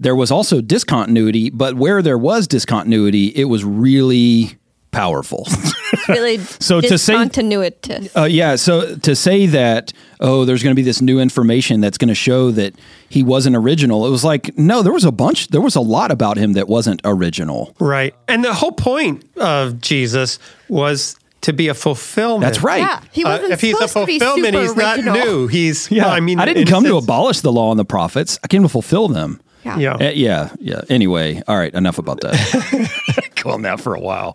There 0.00 0.16
was 0.16 0.30
also 0.30 0.60
discontinuity, 0.60 1.48
but 1.50 1.76
where 1.76 2.00
there 2.02 2.18
was 2.18 2.46
discontinuity, 2.46 3.26
it 3.36 3.44
was 3.44 3.62
really 3.64 4.56
powerful. 4.96 5.46
Really, 6.08 6.38
So 6.60 6.80
to 6.80 6.98
say- 6.98 7.12
discontinuitous. 7.14 8.16
Uh, 8.16 8.24
yeah. 8.24 8.56
So 8.56 8.96
to 8.96 9.14
say 9.14 9.46
that, 9.46 9.92
oh, 10.20 10.44
there's 10.44 10.62
going 10.62 10.72
to 10.74 10.76
be 10.76 10.82
this 10.82 11.00
new 11.00 11.18
information 11.20 11.80
that's 11.80 11.98
going 11.98 12.08
to 12.08 12.14
show 12.14 12.50
that 12.52 12.74
he 13.08 13.22
wasn't 13.22 13.56
original, 13.56 14.06
it 14.06 14.10
was 14.10 14.24
like, 14.24 14.56
no, 14.58 14.82
there 14.82 14.92
was 14.92 15.04
a 15.04 15.12
bunch, 15.12 15.48
there 15.48 15.60
was 15.60 15.76
a 15.76 15.80
lot 15.80 16.10
about 16.10 16.36
him 16.36 16.54
that 16.54 16.68
wasn't 16.68 17.00
original. 17.04 17.74
Right. 17.78 18.14
And 18.28 18.44
the 18.44 18.54
whole 18.54 18.72
point 18.72 19.24
of 19.36 19.80
Jesus 19.80 20.38
was 20.68 21.16
to 21.42 21.52
be 21.52 21.68
a 21.68 21.74
fulfillment. 21.74 22.40
That's 22.42 22.62
right. 22.64 22.78
Yeah, 22.80 23.00
he 23.12 23.22
Uh, 23.24 23.30
wasn't 23.32 23.52
if 23.52 23.60
he's 23.60 23.74
a 23.80 23.86
supposed 23.86 23.94
to 23.94 24.06
be 24.06 24.18
fulfillment, 24.18 24.54
super 24.54 24.62
he's 24.66 24.76
not 24.76 24.96
original. 24.98 25.14
new. 25.14 25.46
He's 25.46 25.90
Yeah. 25.90 26.04
well, 26.06 26.12
I 26.14 26.20
mean, 26.20 26.40
I 26.40 26.44
didn't 26.44 26.62
in 26.62 26.68
a 26.68 26.70
come 26.70 26.84
to 26.84 26.96
abolish 26.96 27.40
the 27.40 27.52
law 27.52 27.70
and 27.70 27.78
the 27.78 27.84
prophets. 27.84 28.38
I 28.42 28.48
came 28.48 28.62
to 28.62 28.68
fulfill 28.68 29.06
them. 29.08 29.40
Yeah. 29.66 29.78
Yeah. 29.78 30.08
Uh, 30.08 30.12
yeah. 30.14 30.50
Yeah. 30.60 30.80
Anyway, 30.88 31.42
all 31.48 31.58
right. 31.58 31.74
Enough 31.74 31.98
about 31.98 32.20
that. 32.20 33.30
Go 33.42 33.50
on 33.50 33.62
that 33.62 33.80
for 33.80 33.94
a 33.94 34.00
while. 34.00 34.32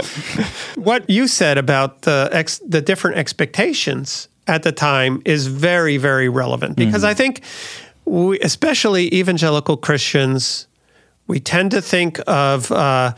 what 0.76 1.10
you 1.10 1.28
said 1.28 1.58
about 1.58 2.04
the 2.04 2.30
ex, 2.32 2.60
the 2.60 2.82
different 2.82 3.17
expectations 3.17 4.28
at 4.48 4.63
the 4.63 4.72
time 4.72 5.22
is 5.26 5.48
very 5.48 5.98
very 5.98 6.28
relevant 6.28 6.76
because 6.76 7.04
I 7.04 7.13
think 7.13 7.41
we, 8.06 8.39
especially 8.39 9.13
evangelical 9.13 9.78
Christians 9.78 10.67
we 11.28 11.39
tend 11.39 11.72
to 11.72 11.82
think 11.82 12.20
of 12.28 12.72
uh, 12.74 13.13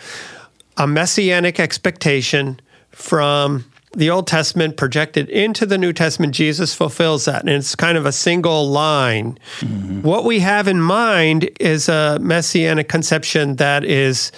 a 0.78 0.86
messianic 0.86 1.60
expectation 1.60 2.60
from 2.92 3.66
the 3.96 4.10
Old 4.10 4.28
Testament 4.28 4.78
projected 4.78 5.30
into 5.30 5.66
the 5.66 5.78
New 5.78 5.94
Testament. 5.94 6.34
Jesus 6.34 6.74
fulfills 6.74 7.26
that, 7.26 7.42
and 7.42 7.50
it's 7.50 7.76
kind 7.76 7.98
of 7.98 8.06
a 8.06 8.12
single 8.12 8.68
line. 8.68 9.38
Mm-hmm. 9.60 10.02
What 10.02 10.26
we 10.26 10.40
have 10.40 10.68
in 10.68 10.82
mind 10.82 11.50
is 11.60 11.90
a 11.90 12.18
messianic 12.20 12.90
conception 12.90 13.58
that 13.58 13.84
is 13.84 14.32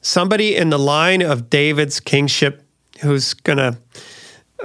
somebody 0.00 0.56
in 0.56 0.70
the 0.70 0.78
line 0.78 1.22
of 1.22 1.50
David's 1.50 2.00
kingship 2.00 2.62
who's 3.00 3.34
going 3.34 3.58
to 3.58 3.76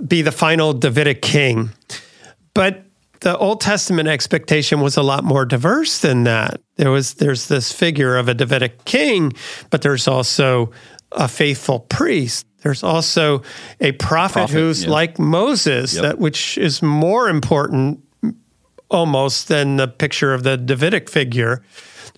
be 0.05 0.21
the 0.21 0.31
final 0.31 0.73
Davidic 0.73 1.21
king. 1.21 1.71
But 2.53 2.83
the 3.21 3.37
Old 3.37 3.61
Testament 3.61 4.07
expectation 4.07 4.81
was 4.81 4.97
a 4.97 5.03
lot 5.03 5.23
more 5.23 5.45
diverse 5.45 5.99
than 5.99 6.23
that. 6.25 6.61
There 6.75 6.91
was 6.91 7.15
there's 7.15 7.47
this 7.47 7.71
figure 7.71 8.15
of 8.15 8.27
a 8.27 8.33
Davidic 8.33 8.85
king, 8.85 9.33
but 9.69 9.81
there's 9.81 10.07
also 10.07 10.71
a 11.11 11.27
faithful 11.27 11.79
priest. 11.79 12.45
There's 12.67 12.83
also 12.83 13.43
a 13.79 13.93
prophet, 13.93 14.33
Prophet, 14.33 14.53
who's 14.53 14.83
yeah. 14.83 14.89
like 14.89 15.17
Moses, 15.17 15.93
Yep. 15.93 16.01
that 16.01 16.19
which 16.19 16.57
is 16.57 16.81
more 16.81 17.29
important 17.29 18.01
almost 18.89 19.47
than 19.47 19.77
the 19.77 19.87
picture 19.87 20.33
of 20.33 20.43
the 20.43 20.57
Davidic 20.57 21.09
figure. 21.09 21.63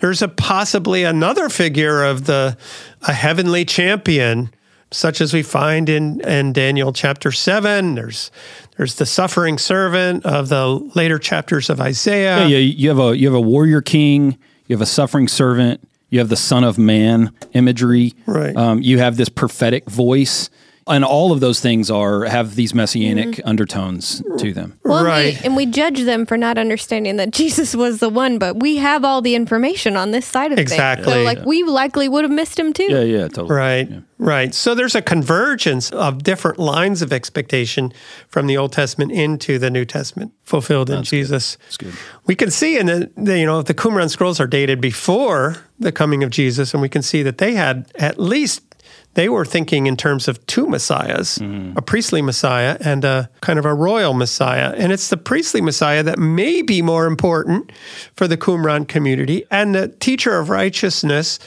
There's 0.01 0.23
a 0.23 0.27
possibly 0.27 1.03
another 1.03 1.49
figure 1.49 2.03
of 2.03 2.25
the 2.25 2.57
a 3.03 3.13
heavenly 3.13 3.63
champion, 3.63 4.49
such 4.89 5.21
as 5.21 5.35
we 5.35 5.43
find 5.43 5.87
in, 5.87 6.19
in 6.21 6.51
Daniel 6.51 6.93
chapter 6.93 7.31
seven. 7.31 7.93
There's 7.93 8.31
there's 8.75 8.95
the 8.95 9.05
suffering 9.05 9.59
servant 9.59 10.25
of 10.25 10.49
the 10.49 10.65
later 10.95 11.19
chapters 11.19 11.69
of 11.69 11.79
Isaiah. 11.79 12.47
Yeah, 12.47 12.57
you 12.57 12.89
have 12.89 12.99
a 12.99 13.15
you 13.15 13.27
have 13.27 13.35
a 13.35 13.41
warrior 13.41 13.83
king, 13.83 14.35
you 14.65 14.75
have 14.75 14.81
a 14.81 14.87
suffering 14.87 15.27
servant, 15.27 15.87
you 16.09 16.19
have 16.19 16.29
the 16.29 16.35
son 16.35 16.63
of 16.63 16.77
man 16.77 17.31
imagery. 17.53 18.13
Right. 18.25 18.55
Um, 18.55 18.81
you 18.81 18.99
have 18.99 19.17
this 19.17 19.29
prophetic 19.29 19.89
voice, 19.89 20.49
and 20.89 21.05
all 21.05 21.31
of 21.31 21.39
those 21.39 21.59
things 21.59 21.89
are 21.89 22.25
have 22.25 22.55
these 22.55 22.73
messianic 22.73 23.27
mm-hmm. 23.27 23.47
undertones 23.47 24.21
to 24.37 24.53
them. 24.53 24.79
Well, 24.83 24.97
and 24.97 25.05
we- 25.05 25.09
Right. 25.09 25.45
and 25.45 25.55
we 25.55 25.65
judge 25.65 26.01
them 26.01 26.25
for 26.25 26.37
not 26.37 26.57
understanding 26.57 27.17
that 27.17 27.31
Jesus 27.39 27.75
was 27.75 27.99
the 27.99 28.09
one, 28.09 28.37
but 28.37 28.59
we 28.59 28.77
have 28.77 29.05
all 29.05 29.21
the 29.21 29.35
information 29.35 29.95
on 29.95 30.11
this 30.11 30.25
side 30.25 30.51
of 30.51 30.57
things. 30.57 30.71
Exactly. 30.71 31.13
So, 31.13 31.21
like, 31.23 31.45
we 31.45 31.63
likely 31.63 32.09
would 32.09 32.23
have 32.23 32.31
missed 32.31 32.59
him 32.59 32.73
too. 32.73 32.87
Yeah, 32.89 33.01
yeah, 33.01 33.27
totally. 33.27 33.55
Right, 33.55 33.89
right. 34.17 34.53
So 34.53 34.75
there's 34.75 34.95
a 34.95 35.01
convergence 35.01 35.91
of 35.91 36.23
different 36.23 36.59
lines 36.59 37.01
of 37.01 37.13
expectation 37.13 37.93
from 38.27 38.47
the 38.47 38.57
Old 38.57 38.73
Testament 38.73 39.11
into 39.11 39.59
the 39.59 39.69
New 39.69 39.85
Testament, 39.85 40.33
fulfilled 40.43 40.89
in 40.89 41.03
Jesus. 41.03 41.57
That's 41.63 41.77
good. 41.77 41.93
We 42.25 42.35
can 42.35 42.51
see 42.51 42.77
in 42.77 42.87
the, 42.87 43.11
the 43.15 43.39
you 43.39 43.45
know 43.45 43.61
the 43.61 43.73
Qumran 43.73 44.09
scrolls 44.09 44.39
are 44.39 44.47
dated 44.47 44.81
before 44.81 45.57
the 45.79 45.91
coming 45.91 46.23
of 46.23 46.29
Jesus, 46.29 46.73
and 46.73 46.81
we 46.81 46.89
can 46.89 47.01
see 47.01 47.23
that 47.23 47.37
they 47.37 47.53
had 47.53 47.91
at 47.95 48.19
least 48.19 48.68
they 49.15 49.29
were 49.29 49.45
thinking 49.45 49.87
in 49.87 49.97
terms 49.97 50.27
of 50.27 50.45
two 50.45 50.67
messiahs, 50.67 51.39
mm-hmm. 51.39 51.77
a 51.77 51.81
priestly 51.81 52.21
messiah 52.21 52.77
and 52.79 53.03
a 53.03 53.29
kind 53.41 53.59
of 53.59 53.65
a 53.65 53.73
royal 53.73 54.13
messiah. 54.13 54.73
And 54.77 54.91
it's 54.91 55.09
the 55.09 55.17
priestly 55.17 55.61
messiah 55.61 56.03
that 56.03 56.19
may 56.19 56.61
be 56.61 56.81
more 56.81 57.05
important 57.05 57.71
for 58.15 58.27
the 58.27 58.37
Qumran 58.37 58.87
community. 58.87 59.45
And 59.51 59.75
the 59.75 59.87
teacher 59.87 60.37
of 60.37 60.49
righteousness 60.49 61.39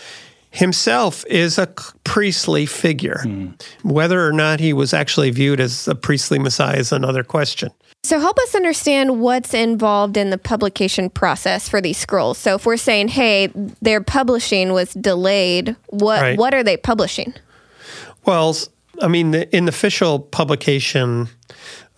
himself 0.50 1.24
is 1.26 1.58
a 1.58 1.66
priestly 2.04 2.66
figure. 2.66 3.20
Hmm. 3.22 3.48
Whether 3.82 4.26
or 4.26 4.32
not 4.32 4.60
he 4.60 4.72
was 4.72 4.92
actually 4.92 5.30
viewed 5.30 5.60
as 5.60 5.88
a 5.88 5.94
priestly 5.94 6.38
messiah 6.38 6.76
is 6.76 6.92
another 6.92 7.24
question. 7.24 7.70
So, 8.04 8.18
help 8.18 8.36
us 8.40 8.54
understand 8.56 9.20
what's 9.20 9.54
involved 9.54 10.16
in 10.16 10.30
the 10.30 10.38
publication 10.38 11.08
process 11.08 11.68
for 11.68 11.80
these 11.80 11.96
scrolls. 11.96 12.36
So, 12.36 12.56
if 12.56 12.66
we're 12.66 12.76
saying, 12.76 13.08
hey, 13.08 13.50
their 13.80 14.02
publishing 14.02 14.72
was 14.72 14.92
delayed, 14.94 15.76
what 15.86 16.20
Right. 16.20 16.38
what 16.38 16.52
are 16.52 16.64
they 16.64 16.76
publishing? 16.76 17.32
Well, 18.24 18.56
I 19.00 19.08
mean, 19.08 19.32
the, 19.32 19.56
in 19.56 19.64
the 19.64 19.70
official 19.70 20.18
publication 20.18 21.28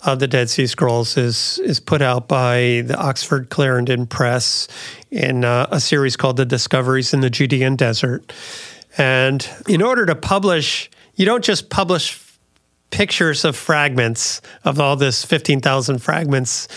of 0.04 0.18
the 0.18 0.28
Dead 0.28 0.50
Sea 0.50 0.66
Scrolls 0.66 1.16
is 1.16 1.58
is 1.64 1.80
put 1.80 2.02
out 2.02 2.28
by 2.28 2.82
the 2.86 2.96
Oxford 2.96 3.48
Clarendon 3.48 4.06
Press 4.06 4.68
in 5.10 5.44
uh, 5.44 5.66
a 5.70 5.80
series 5.80 6.16
called 6.16 6.36
The 6.36 6.44
Discoveries 6.44 7.14
in 7.14 7.20
the 7.20 7.30
Judean 7.30 7.76
Desert. 7.76 8.32
And 8.98 9.48
in 9.68 9.82
order 9.82 10.06
to 10.06 10.14
publish, 10.14 10.90
you 11.14 11.24
don't 11.24 11.44
just 11.44 11.70
publish 11.70 12.20
pictures 12.90 13.44
of 13.44 13.56
fragments 13.56 14.40
of 14.64 14.78
all 14.78 14.94
this 14.94 15.24
15,000 15.24 15.98
fragments. 15.98 16.68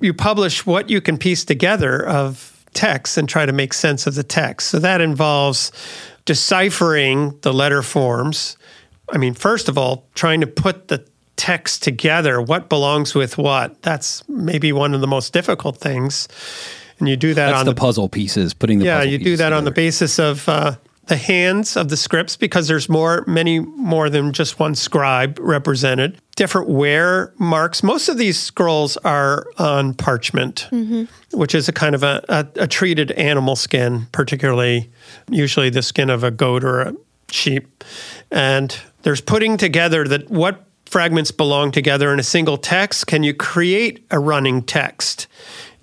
You 0.00 0.14
publish 0.14 0.64
what 0.64 0.88
you 0.88 1.00
can 1.00 1.18
piece 1.18 1.44
together 1.44 2.06
of 2.06 2.64
text 2.72 3.18
and 3.18 3.28
try 3.28 3.44
to 3.44 3.52
make 3.52 3.74
sense 3.74 4.06
of 4.06 4.14
the 4.14 4.22
text. 4.22 4.68
So 4.68 4.78
that 4.78 5.00
involves 5.00 5.72
deciphering 6.24 7.38
the 7.42 7.52
letter 7.52 7.82
forms. 7.82 8.56
I 9.10 9.18
mean, 9.18 9.34
first 9.34 9.68
of 9.68 9.78
all, 9.78 10.06
trying 10.14 10.40
to 10.40 10.46
put 10.46 10.88
the 10.88 11.06
text 11.36 11.82
together, 11.82 12.40
what 12.40 12.68
belongs 12.68 13.14
with 13.14 13.38
what. 13.38 13.82
That's 13.82 14.26
maybe 14.28 14.72
one 14.72 14.94
of 14.94 15.00
the 15.00 15.06
most 15.06 15.32
difficult 15.32 15.78
things. 15.78 16.28
And 16.98 17.08
you 17.08 17.16
do 17.16 17.34
that 17.34 17.48
That's 17.48 17.60
on 17.60 17.66
the, 17.66 17.74
puzzle 17.74 18.08
pieces, 18.08 18.54
putting 18.54 18.78
the 18.78 18.86
yeah, 18.86 18.98
puzzle 18.98 19.12
you 19.12 19.18
do 19.18 19.24
pieces 19.24 19.38
that 19.40 19.52
on 19.52 19.64
the 19.64 19.70
basis 19.70 20.18
of 20.18 20.48
uh, 20.48 20.76
the 21.06 21.16
hands 21.16 21.76
of 21.76 21.88
the 21.88 21.96
scripts 21.96 22.36
because 22.36 22.68
there's 22.68 22.88
more, 22.88 23.22
many 23.26 23.60
more 23.60 24.08
than 24.08 24.32
just 24.32 24.58
one 24.58 24.74
scribe 24.74 25.38
represented. 25.40 26.18
Different 26.36 26.68
wear 26.68 27.32
marks. 27.38 27.82
Most 27.82 28.08
of 28.08 28.18
these 28.18 28.38
scrolls 28.38 28.96
are 28.98 29.46
on 29.58 29.94
parchment, 29.94 30.68
which 31.32 31.54
is 31.54 31.68
a 31.68 31.72
kind 31.72 31.94
of 31.94 32.02
a, 32.02 32.24
a, 32.28 32.46
a 32.62 32.66
treated 32.66 33.10
animal 33.12 33.56
skin, 33.56 34.06
particularly 34.12 34.90
usually 35.30 35.70
the 35.70 35.82
skin 35.82 36.10
of 36.10 36.24
a 36.24 36.30
goat 36.30 36.64
or 36.64 36.80
a 36.80 36.94
sheep. 37.30 37.84
And 38.30 38.76
there's 39.06 39.20
putting 39.20 39.56
together 39.56 40.02
that 40.08 40.28
what 40.28 40.64
fragments 40.84 41.30
belong 41.30 41.70
together 41.70 42.12
in 42.12 42.18
a 42.18 42.24
single 42.24 42.56
text. 42.56 43.06
Can 43.06 43.22
you 43.22 43.32
create 43.32 44.04
a 44.10 44.18
running 44.18 44.62
text? 44.62 45.28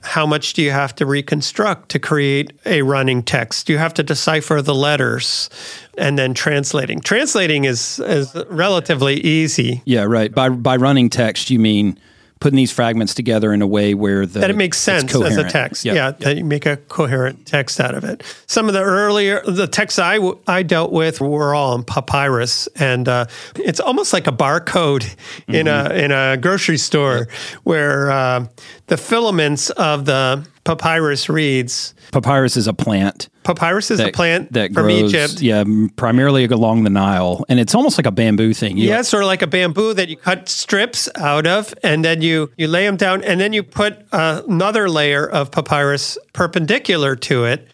how 0.06 0.26
much 0.26 0.52
do 0.52 0.62
you 0.62 0.72
have 0.72 0.94
to 0.94 1.06
reconstruct 1.06 1.88
to 1.88 1.98
create 1.98 2.52
a 2.66 2.82
running 2.82 3.24
text? 3.24 3.70
You 3.70 3.78
have 3.78 3.94
to 3.94 4.04
decipher 4.04 4.62
the 4.62 4.76
letters 4.76 5.50
and 5.98 6.20
then 6.20 6.34
translating. 6.34 7.00
Translating 7.00 7.64
is, 7.64 8.00
is 8.00 8.36
relatively 8.50 9.16
easy. 9.22 9.82
Yeah, 9.86 10.04
right. 10.04 10.36
By 10.36 10.50
by 10.50 10.76
running 10.76 11.10
text, 11.10 11.50
you 11.50 11.58
mean 11.58 11.98
putting 12.44 12.58
these 12.58 12.72
fragments 12.74 13.14
together 13.14 13.54
in 13.54 13.62
a 13.62 13.68
way 13.68 13.94
where 13.94 14.26
the 14.26 14.40
That 14.40 14.50
it 14.50 14.58
makes 14.58 14.78
sense 14.78 15.16
as 15.16 15.38
a 15.38 15.50
text. 15.50 15.86
Yep. 15.86 15.96
Yeah, 15.96 16.12
that 16.12 16.36
you 16.38 16.44
make 16.44 16.66
a 16.66 16.76
coherent 16.76 17.46
text 17.46 17.80
out 17.80 17.96
of 17.96 18.04
it. 18.04 18.22
Some 18.48 18.68
of 18.68 18.74
the 18.74 18.82
earlier 18.82 19.42
the 19.48 19.66
texts 19.66 19.98
I, 19.98 20.16
w- 20.16 20.38
I 20.46 20.62
dealt 20.62 20.92
with 20.92 21.22
were 21.22 21.56
all 21.56 21.72
on 21.74 21.84
papyrus, 21.86 22.68
and 22.76 23.08
uh, 23.08 23.28
it's 23.56 23.80
almost 23.80 24.12
like 24.12 24.28
a 24.28 24.32
barcode 24.34 25.06
in 25.48 25.68
a 25.68 25.74
Mm-hmm. 25.74 25.98
in 25.98 26.12
a 26.12 26.38
grocery 26.38 26.78
store 26.78 27.28
where 27.64 28.12
uh, 28.12 28.46
the 28.88 28.98
filaments 28.98 29.70
of 29.72 30.04
the 30.06 30.46
papyrus 30.66 31.30
reads. 31.30 31.94
Papyrus 32.12 32.58
is 32.58 32.68
a 32.68 32.74
plant 32.74 33.30
Papyrus 33.44 33.92
is 33.92 34.00
a 34.00 34.12
plant 34.12 34.52
that 34.54 34.74
from 34.74 34.84
grows, 34.86 35.14
Egypt. 35.14 35.42
Yeah, 35.42 35.64
primarily 35.96 36.46
along 36.46 36.84
the 36.84 36.90
Nile, 36.90 37.44
and 37.50 37.60
it's 37.60 37.76
almost 37.76 37.98
like 37.98 38.06
a 38.06 38.12
bamboo 38.12 38.54
thing. 38.54 38.78
You- 38.78 38.90
Yeah, 38.90 39.00
it's 39.00 39.10
sort 39.10 39.24
of 39.24 39.28
like 39.28 39.42
a 39.42 39.48
bamboo 39.48 39.94
that 39.94 40.10
you 40.10 40.16
cut 40.18 40.48
strips 40.50 41.10
out 41.16 41.46
of, 41.48 41.74
and 41.84 42.04
then 42.06 42.22
you 42.22 42.52
you 42.58 42.68
lay 42.68 42.86
them 42.86 42.98
down, 42.98 43.24
and 43.24 43.40
then 43.40 43.54
you 43.54 43.64
put 43.64 44.06
uh, 44.12 44.42
another 44.48 44.90
layer 44.90 45.28
of 45.28 45.52
papyrus 45.52 46.18
perpendicular 46.34 47.16
to 47.18 47.46
it, 47.46 47.68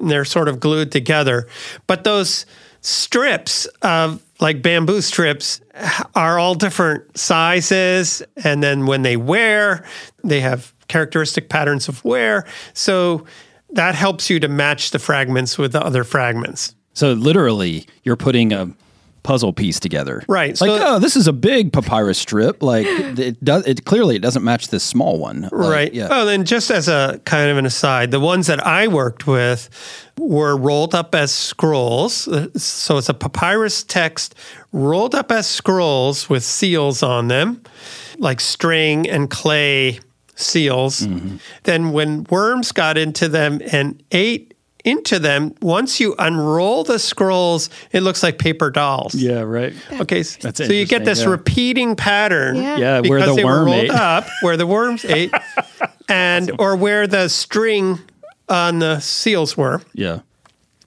and 0.00 0.10
they're 0.10 0.24
sort 0.24 0.48
of 0.48 0.60
glued 0.60 0.92
together. 0.92 1.46
But 1.86 2.04
those 2.04 2.46
strips 2.80 3.66
of 3.82 4.22
like 4.40 4.62
bamboo 4.62 5.00
strips 5.00 5.60
are 6.14 6.38
all 6.38 6.54
different 6.54 7.16
sizes, 7.18 8.22
and 8.44 8.62
then 8.62 8.86
when 8.86 9.02
they 9.02 9.16
wear, 9.16 9.84
they 10.22 10.40
have 10.40 10.72
characteristic 10.88 11.48
patterns 11.48 11.88
of 11.88 12.04
wear. 12.04 12.46
So 12.72 13.24
that 13.70 13.94
helps 13.94 14.30
you 14.30 14.40
to 14.40 14.48
match 14.48 14.90
the 14.90 14.98
fragments 14.98 15.58
with 15.58 15.72
the 15.72 15.82
other 15.84 16.04
fragments. 16.04 16.74
So 16.94 17.12
literally, 17.12 17.86
you're 18.04 18.16
putting 18.16 18.52
a 18.52 18.70
puzzle 19.22 19.52
piece 19.52 19.80
together. 19.80 20.22
Right, 20.28 20.58
Like, 20.60 20.68
so- 20.80 20.86
oh, 20.86 20.98
this 21.00 21.16
is 21.16 21.26
a 21.26 21.32
big 21.32 21.72
papyrus 21.72 22.16
strip. 22.16 22.62
Like 22.62 22.86
it 22.88 23.42
does. 23.44 23.66
It 23.66 23.84
clearly 23.84 24.14
it 24.14 24.22
doesn't 24.22 24.44
match 24.44 24.68
this 24.68 24.84
small 24.84 25.18
one. 25.18 25.42
Like, 25.42 25.52
Right. 25.52 25.92
Yeah. 25.92 26.08
Oh, 26.12 26.24
then 26.24 26.44
just 26.44 26.70
as 26.70 26.86
a 26.88 27.20
kind 27.24 27.50
of 27.50 27.56
an 27.58 27.66
aside, 27.66 28.12
the 28.12 28.20
ones 28.20 28.46
that 28.46 28.64
I 28.64 28.86
worked 28.86 29.26
with 29.26 29.68
were 30.16 30.56
rolled 30.56 30.94
up 30.94 31.12
as 31.14 31.32
scrolls. 31.32 32.28
Uh, 32.28 32.48
So 32.56 32.98
it's 32.98 33.08
a 33.08 33.14
papyrus 33.14 33.82
text 33.82 34.36
rolled 34.72 35.14
up 35.16 35.32
as 35.32 35.48
scrolls 35.48 36.30
with 36.30 36.44
seals 36.44 37.02
on 37.02 37.26
them, 37.26 37.62
like 38.18 38.40
string 38.40 39.08
and 39.10 39.28
clay 39.28 39.98
seals. 40.36 41.00
Mm-hmm. 41.00 41.36
Then 41.64 41.90
when 41.92 42.24
worms 42.30 42.70
got 42.72 42.96
into 42.96 43.28
them 43.28 43.60
and 43.72 44.00
ate 44.12 44.54
into 44.84 45.18
them, 45.18 45.52
once 45.60 45.98
you 45.98 46.14
unroll 46.16 46.84
the 46.84 46.98
scrolls, 47.00 47.68
it 47.90 48.02
looks 48.02 48.22
like 48.22 48.38
paper 48.38 48.70
dolls. 48.70 49.16
Yeah. 49.16 49.40
Right. 49.40 49.74
Okay, 50.00 50.20
s- 50.20 50.36
That's 50.36 50.64
so 50.64 50.72
you 50.72 50.86
get 50.86 51.04
this 51.04 51.22
yeah. 51.22 51.30
repeating 51.30 51.96
pattern 51.96 52.54
Yeah. 52.54 52.76
Yeah. 52.76 53.00
because 53.00 53.10
Where 53.10 53.26
the 53.26 53.34
they 53.34 53.44
were 53.44 53.50
worm 53.50 53.66
rolled 53.66 53.84
ate. 53.86 53.90
up, 53.90 54.26
where 54.42 54.56
the 54.56 54.66
worms 54.66 55.04
ate, 55.08 55.32
and 56.08 56.52
or 56.60 56.76
where 56.76 57.06
the 57.08 57.28
string 57.28 57.98
on 58.48 58.78
the 58.78 59.00
seals 59.00 59.56
were. 59.56 59.82
Yeah. 59.92 60.20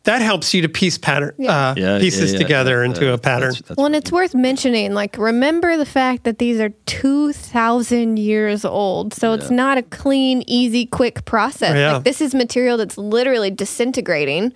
That 0.05 0.21
helps 0.21 0.53
you 0.53 0.61
to 0.61 0.69
piece 0.69 0.97
pattern 0.97 1.33
uh, 1.45 1.73
Yeah. 1.77 1.99
pieces 1.99 2.31
yeah, 2.31 2.37
yeah. 2.39 2.43
together 2.45 2.81
Uh, 2.81 2.85
into 2.85 3.13
a 3.13 3.17
pattern. 3.17 3.49
that's- 3.49 3.61
that's 3.67 3.77
Well, 3.77 3.85
and 3.87 3.95
it's 3.95 4.11
worth 4.11 4.33
mentioning, 4.33 4.93
like, 4.93 5.17
remember 5.17 5.75
the 5.77 5.85
fact 5.85 6.23
that 6.23 6.39
these 6.39 6.59
are 6.59 6.69
2,000 6.85 8.17
years 8.17 8.63
old. 8.65 9.13
So 9.13 9.33
it's 9.33 9.49
not 9.51 9.77
a 9.77 9.81
clean, 9.83 10.43
easy, 10.47 10.85
quick 10.85 11.25
process. 11.25 11.75
Yeah. 11.75 11.93
Like, 11.95 12.03
this 12.05 12.21
is 12.21 12.33
material 12.33 12.77
that's 12.77 12.97
literally 12.97 13.51
disintegrating 13.51 14.53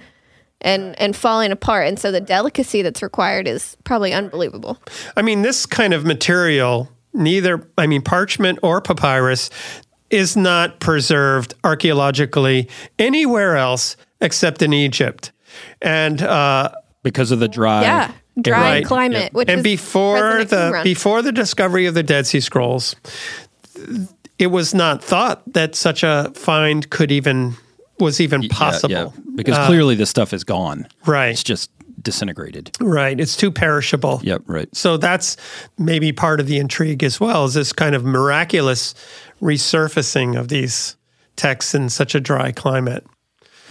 and, 0.62 0.98
and 1.00 1.14
falling 1.16 1.52
apart. 1.52 1.88
And 1.88 2.00
so 2.00 2.10
the 2.12 2.22
delicacy 2.22 2.82
that's 2.82 3.04
required 3.04 3.48
is 3.48 3.76
probably 3.84 4.14
unbelievable. 4.14 4.78
I 5.18 5.22
mean, 5.22 5.41
this 5.41 5.66
kind 5.66 5.94
of 5.94 6.06
material, 6.06 6.89
neither, 7.14 7.68
I 7.78 7.86
mean, 7.86 8.02
parchment 8.02 8.60
or 8.64 8.80
papyrus, 8.82 9.50
is 10.10 10.38
not 10.38 10.80
preserved 10.80 11.54
archaeologically 11.66 12.70
anywhere 13.00 13.58
else 13.58 13.98
except 14.24 14.61
in 14.63 14.74
Egypt. 14.74 15.32
And 15.82 16.21
uh, 16.21 16.71
because 17.03 17.30
of 17.32 17.39
the 17.39 17.47
dry. 17.47 17.82
Yeah. 17.84 18.11
Dry 18.41 18.59
Right. 18.61 18.86
climate, 18.86 19.32
which 19.34 19.47
and 19.47 19.59
is 19.59 19.63
before 19.63 20.43
the 20.43 20.55
Qumran. 20.55 20.84
before 20.84 21.21
the 21.21 21.32
discovery 21.32 21.86
of 21.86 21.93
the 21.93 22.01
Dead 22.01 22.26
Sea 22.26 22.39
Scrolls, 22.39 22.95
it 24.39 24.47
was 24.47 24.74
not 24.74 25.03
thought 25.03 25.43
that 25.53 25.76
such 25.76 26.01
a 26.01 26.32
find 26.34 26.89
could 26.89 27.11
even 27.11 27.53
was 27.99 28.19
even 28.19 28.47
possible. 28.49 28.91
yeah. 28.91 29.09
Because 29.36 29.55
clearly 29.67 29.93
the 29.93 30.07
stuff 30.07 30.34
is 30.34 30.43
gone. 30.43 30.88
Right. 31.05 31.28
It's 31.30 31.43
just 31.43 31.69
disintegrated. 32.01 32.71
Right, 32.82 33.17
it's 33.19 33.38
too 33.38 33.51
perishable. 33.51 34.19
Yep. 34.24 34.41
Right. 34.47 34.76
So 34.76 34.97
that's 34.97 35.38
maybe 35.78 36.11
part 36.11 36.39
of 36.39 36.47
the 36.47 36.57
intrigue 36.57 37.03
as 37.03 37.19
well. 37.19 37.45
Is 37.45 37.53
this 37.53 37.71
kind 37.71 37.93
of 37.95 38.03
miraculous 38.03 38.95
resurfacing 39.41 40.38
of 40.38 40.47
these 40.47 40.97
texts 41.36 41.76
in 41.76 41.89
such 41.89 42.15
a 42.15 42.19
dry 42.19 42.51
climate? 42.51 43.05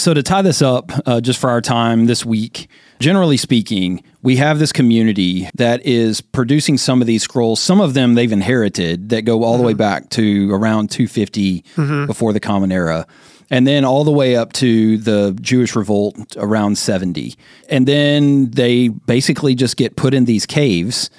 So 0.02 0.12
to 0.12 0.22
tie 0.24 0.42
this 0.42 0.62
up, 0.62 0.90
uh, 1.06 1.20
just 1.20 1.38
for 1.38 1.48
our 1.48 1.60
time 1.60 2.06
this 2.06 2.26
week, 2.26 2.68
generally 2.98 3.36
speaking, 3.36 4.02
we 4.20 4.34
have 4.34 4.58
this 4.58 4.72
community 4.72 5.48
that 5.54 5.86
is 5.86 6.20
producing 6.20 6.76
some 6.76 7.00
of 7.00 7.06
these 7.06 7.22
scrolls. 7.22 7.60
Some 7.60 7.80
of 7.80 7.94
them 7.94 8.14
they've 8.14 8.32
inherited 8.32 9.10
that 9.10 9.22
go 9.22 9.44
all 9.44 9.56
the 9.56 9.62
way 9.62 9.74
back 9.74 10.10
to 10.10 10.52
around 10.52 10.90
250 10.90 11.64
before 12.06 12.32
the 12.32 12.40
Common 12.40 12.72
Era. 12.72 13.06
And 13.48 13.64
then 13.64 13.84
all 13.84 14.02
the 14.02 14.10
way 14.10 14.34
up 14.34 14.52
to 14.54 14.98
the 14.98 15.38
Jewish 15.40 15.76
revolt 15.76 16.16
around 16.36 16.78
70. 16.78 17.36
And 17.68 17.86
then 17.86 18.50
they 18.50 18.88
basically 18.88 19.54
just 19.54 19.76
get 19.76 19.94
put 19.94 20.14
in 20.14 20.24
these 20.24 20.46
caves 20.46 21.10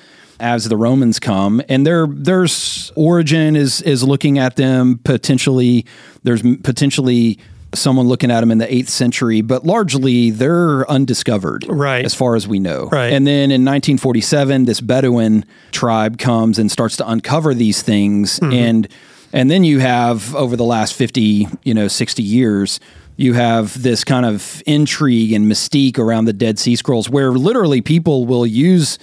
as 0.41 0.67
the 0.67 0.75
Romans 0.75 1.19
come, 1.19 1.61
and 1.69 1.87
their 1.87 2.05
there's 2.05 2.91
Origen 2.95 3.55
is 3.55 3.81
is 3.83 4.03
looking 4.03 4.39
at 4.39 4.57
them 4.57 4.99
potentially. 5.05 5.85
There's 6.23 6.41
potentially 6.41 7.39
someone 7.73 8.07
looking 8.07 8.31
at 8.31 8.41
them 8.41 8.51
in 8.51 8.57
the 8.57 8.73
eighth 8.73 8.89
century, 8.89 9.41
but 9.41 9.65
largely 9.65 10.29
they're 10.29 10.89
undiscovered, 10.89 11.65
Right. 11.67 12.05
As 12.05 12.13
far 12.13 12.35
as 12.35 12.47
we 12.47 12.59
know, 12.59 12.89
Right. 12.91 13.13
And 13.13 13.25
then 13.25 13.51
in 13.51 13.65
1947, 13.65 14.65
this 14.65 14.81
Bedouin 14.81 15.45
tribe 15.71 16.17
comes 16.17 16.59
and 16.59 16.71
starts 16.71 16.97
to 16.97 17.09
uncover 17.09 17.53
these 17.53 17.81
things, 17.81 18.39
hmm. 18.39 18.51
and 18.51 18.87
and 19.31 19.49
then 19.49 19.63
you 19.63 19.79
have 19.79 20.35
over 20.35 20.55
the 20.55 20.63
last 20.63 20.93
50, 20.93 21.47
you 21.63 21.73
know, 21.73 21.87
60 21.87 22.21
years. 22.21 22.79
You 23.17 23.33
have 23.33 23.81
this 23.81 24.03
kind 24.03 24.25
of 24.25 24.61
intrigue 24.67 25.33
and 25.33 25.51
mystique 25.51 25.97
around 25.97 26.25
the 26.25 26.33
Dead 26.33 26.59
Sea 26.59 26.75
Scrolls, 26.75 27.09
where 27.09 27.31
literally 27.31 27.81
people 27.81 28.25
will 28.25 28.45
use 28.45 28.99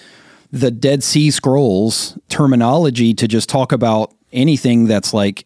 the 0.52 0.70
Dead 0.70 1.02
Sea 1.02 1.30
Scrolls 1.30 2.18
terminology 2.28 3.14
to 3.14 3.28
just 3.28 3.48
talk 3.48 3.72
about 3.72 4.14
anything 4.32 4.86
that's 4.86 5.12
like 5.12 5.44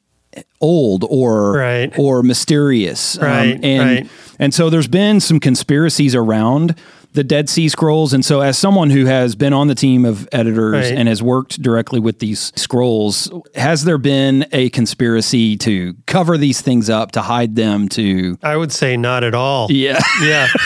old 0.61 1.05
or 1.09 1.53
Right. 1.53 1.93
or 1.99 2.23
mysterious. 2.23 3.17
Um, 3.19 3.25
and 3.63 3.81
right. 3.83 4.09
and 4.39 4.55
so 4.55 4.71
there's 4.71 4.89
been 4.89 5.21
some 5.21 5.41
conspiracies 5.41 6.15
around 6.15 6.75
the 7.13 7.23
Dead 7.23 7.49
Sea 7.49 7.69
Scrolls. 7.69 8.13
And 8.13 8.25
so 8.25 8.41
as 8.41 8.59
someone 8.59 8.91
who 8.91 9.05
has 9.07 9.37
been 9.37 9.53
on 9.53 9.69
the 9.69 9.77
team 9.77 10.05
of 10.05 10.29
editors 10.33 10.73
Right. 10.91 10.99
and 10.99 11.09
has 11.09 11.23
worked 11.23 11.63
directly 11.63 12.01
with 12.01 12.19
these 12.19 12.53
scrolls, 12.57 13.31
has 13.55 13.85
there 13.85 13.99
been 13.99 14.47
a 14.51 14.69
conspiracy 14.71 15.57
to 15.59 15.95
cover 16.07 16.37
these 16.37 16.61
things 16.61 16.91
up, 16.91 17.13
to 17.13 17.21
hide 17.21 17.55
them, 17.55 17.89
to 17.91 18.37
I 18.43 18.57
would 18.57 18.73
say 18.73 18.97
not 18.97 19.23
at 19.23 19.35
all. 19.35 19.71
Yeah. 19.71 20.01
Yeah. 20.23 20.49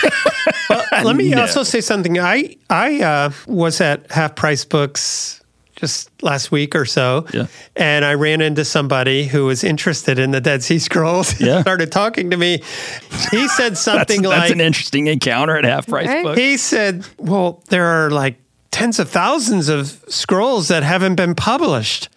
Well, 0.71 0.85
let 1.05 1.17
me 1.17 1.33
also 1.35 1.63
say 1.63 1.81
something. 1.81 2.19
I 2.19 2.57
I 2.69 3.01
uh, 3.01 3.31
was 3.47 3.81
at 3.81 4.11
Half 4.11 4.37
Price 4.37 4.65
Books 4.67 5.38
just 5.79 6.11
last 6.23 6.51
week 6.51 6.75
or 6.75 6.85
so, 6.85 7.25
Yeah. 7.33 7.47
and 7.77 8.05
I 8.05 8.15
ran 8.15 8.41
into 8.41 8.65
somebody 8.65 9.27
who 9.27 9.45
was 9.47 9.63
interested 9.63 10.19
in 10.19 10.33
the 10.33 10.41
Dead 10.41 10.63
Sea 10.63 10.79
Scrolls. 10.79 11.31
He 11.33 11.47
Yeah. 11.47 11.61
started 11.61 11.93
talking 11.93 12.31
to 12.31 12.37
me. 12.37 12.63
He 13.31 13.47
said 13.49 13.79
something 13.79 14.23
that's 14.23 14.31
like, 14.31 14.41
That's 14.41 14.53
an 14.53 14.61
interesting 14.61 15.07
encounter 15.07 15.57
at 15.57 15.65
half 15.65 15.87
price 15.87 16.07
Right. 16.09 16.25
book. 16.25 16.37
he 16.39 16.57
said, 16.57 17.05
"Well, 17.19 17.63
there 17.71 17.85
are 17.87 18.11
like 18.11 18.37
tens 18.71 18.99
of 18.99 19.09
thousands 19.09 19.69
of 19.69 20.01
scrolls 20.09 20.69
that 20.69 20.83
haven't 20.83 21.15
been 21.15 21.35
published," 21.35 22.09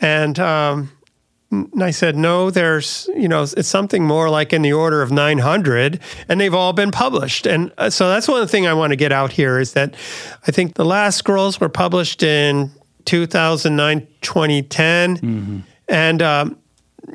and 0.00 0.38
um, 0.38 0.92
and 1.50 1.82
I 1.82 1.90
said, 1.90 2.16
"No, 2.16 2.48
there's 2.50 3.08
you 3.16 3.26
know 3.26 3.42
it's 3.42 3.66
something 3.68 4.04
more 4.04 4.30
like 4.30 4.52
in 4.52 4.62
the 4.62 4.72
order 4.72 5.02
of 5.02 5.10
900, 5.10 5.98
and 6.28 6.40
they've 6.40 6.54
all 6.54 6.72
been 6.72 6.92
published." 6.92 7.44
And 7.46 7.72
uh, 7.76 7.90
so 7.90 8.08
that's 8.08 8.28
one 8.28 8.46
thing 8.46 8.68
I 8.68 8.74
want 8.74 8.92
to 8.92 8.96
get 8.96 9.10
out 9.10 9.32
here 9.32 9.58
is 9.58 9.72
that 9.72 9.94
I 10.46 10.52
think 10.52 10.74
the 10.74 10.84
last 10.84 11.16
scrolls 11.16 11.58
were 11.60 11.68
published 11.68 12.22
in 12.22 12.70
2009, 13.04 14.06
2010, 14.20 15.64
and 15.88 16.22
um, 16.22 16.56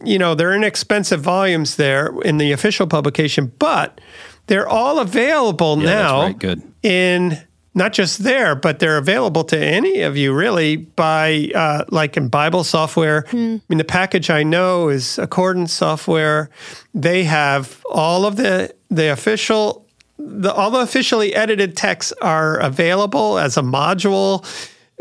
you 0.04 0.18
know, 0.20 0.36
they're 0.36 0.54
inexpensive 0.54 1.22
volumes 1.22 1.76
there 1.78 2.14
in 2.24 2.38
the 2.38 2.52
official 2.52 2.88
publication, 2.88 3.52
but 3.60 4.02
they're 4.48 4.68
all 4.68 5.00
available 5.00 5.78
Yeah, 5.80 5.86
that's 5.86 6.04
now 6.12 6.22
right. 6.22 6.38
Good. 6.40 6.62
in 6.84 7.38
not 7.78 7.92
just 7.92 8.20
there, 8.24 8.56
but 8.56 8.80
they're 8.80 8.98
available 8.98 9.44
to 9.44 9.58
any 9.60 10.02
of 10.02 10.16
you 10.16 10.34
really 10.34 10.78
by 10.78 11.52
uh, 11.54 11.84
like 11.90 12.16
in 12.16 12.30
Bible 12.30 12.64
software. 12.64 13.26
I 13.32 13.36
mean, 13.36 13.78
the 13.78 13.84
package 13.84 14.30
I 14.30 14.44
know 14.44 14.88
is 14.88 15.20
Accordance 15.20 15.74
software. 15.74 16.50
They 16.94 17.26
have 17.26 17.84
all 17.92 18.26
of 18.26 18.38
the 18.38 18.74
the 18.90 19.12
official 19.12 19.86
the 20.18 20.54
all 20.54 20.72
the 20.72 20.80
officially 20.80 21.36
edited 21.36 21.76
texts 21.76 22.14
are 22.22 22.58
available 22.60 23.38
as 23.38 23.58
a 23.58 23.62
module. 23.62 24.46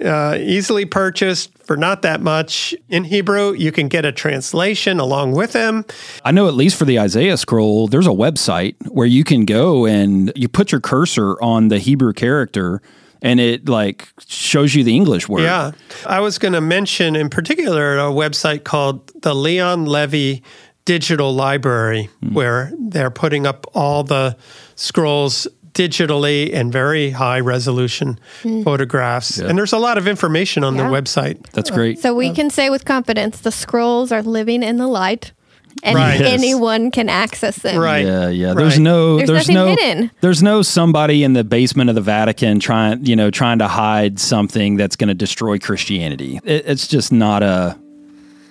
Uh, 0.03 0.36
easily 0.40 0.84
purchased 0.84 1.57
for 1.59 1.76
not 1.76 2.03
that 2.03 2.20
much 2.20 2.74
in 2.88 3.05
Hebrew. 3.05 3.53
You 3.53 3.70
can 3.70 3.86
get 3.86 4.05
a 4.05 4.11
translation 4.11 4.99
along 4.99 5.32
with 5.32 5.53
them. 5.53 5.84
I 6.24 6.32
know 6.32 6.49
at 6.49 6.55
least 6.55 6.76
for 6.76 6.84
the 6.84 6.99
Isaiah 6.99 7.36
scroll, 7.36 7.86
there's 7.86 8.09
a 8.09 8.11
website 8.11 8.74
where 8.88 9.07
you 9.07 9.22
can 9.22 9.45
go 9.45 9.86
and 9.86 10.32
you 10.34 10.49
put 10.49 10.72
your 10.72 10.80
cursor 10.80 11.40
on 11.40 11.68
the 11.68 11.78
Hebrew 11.78 12.12
character 12.12 12.82
and 13.22 13.38
it 13.38 13.68
like 13.68 14.09
shows 14.26 14.74
you 14.74 14.82
the 14.82 14.97
English 14.97 15.28
word. 15.28 15.42
Yeah. 15.42 15.70
I 16.07 16.18
was 16.18 16.38
going 16.38 16.55
to 16.55 16.61
mention 16.61 17.14
in 17.14 17.30
particular 17.30 17.97
a 17.97 18.11
website 18.11 18.64
called 18.64 19.11
the 19.22 19.34
Leon 19.34 19.86
Levy 19.86 20.42
Digital 20.84 21.34
Library, 21.34 22.11
where 22.32 22.70
they're 22.78 23.11
putting 23.11 23.47
up 23.47 23.66
all 23.74 24.05
the 24.05 24.36
scrolls 24.74 25.49
digitally 25.75 26.55
and 26.55 26.72
very 26.72 27.11
high 27.11 27.41
resolution 27.41 28.18
hmm. 28.43 28.62
photographs. 28.62 29.39
And 29.39 29.59
there's 29.59 29.72
a 29.72 29.79
lot 29.79 29.99
of 29.99 30.09
information 30.09 30.64
on 30.64 30.77
their 30.77 30.87
Yeah. 30.87 31.01
website. 31.01 31.51
That's 31.53 31.70
great. 31.70 31.99
So 31.99 32.14
we 32.14 32.31
can 32.31 32.49
say 32.51 32.70
with 32.70 32.85
confidence 32.85 33.41
the 33.41 33.53
scrolls 33.53 34.12
are 34.12 34.22
living 34.22 34.62
in 34.62 34.79
the 34.79 34.87
light 34.87 35.33
and 35.83 35.97
Right. 35.97 36.20
Anyone 36.20 36.91
can 36.91 37.09
access 37.09 37.57
them. 37.57 37.79
Right. 37.79 38.07
Yeah, 38.07 38.29
yeah. 38.29 38.55
There's 38.55 38.75
Right. 38.75 38.83
no, 38.83 39.16
There's 39.16 39.29
there's, 39.29 39.49
nothing 39.49 39.55
no, 39.55 39.66
hidden. 39.66 40.11
there's 40.20 40.43
no 40.43 40.62
somebody 40.62 41.25
in 41.25 41.33
the 41.33 41.45
basement 41.45 41.91
of 41.91 41.97
the 41.97 42.01
Vatican 42.01 42.61
trying, 42.61 43.05
you 43.05 43.16
know, 43.16 43.31
trying 43.31 43.59
to 43.59 43.68
hide 43.68 44.18
something 44.20 44.77
that's 44.77 44.97
going 44.97 45.09
to 45.09 45.14
destroy 45.14 45.59
Christianity. 45.59 46.41
It, 46.45 46.64
it's 46.66 46.87
just 46.87 47.12
not 47.12 47.43
a, 47.43 47.77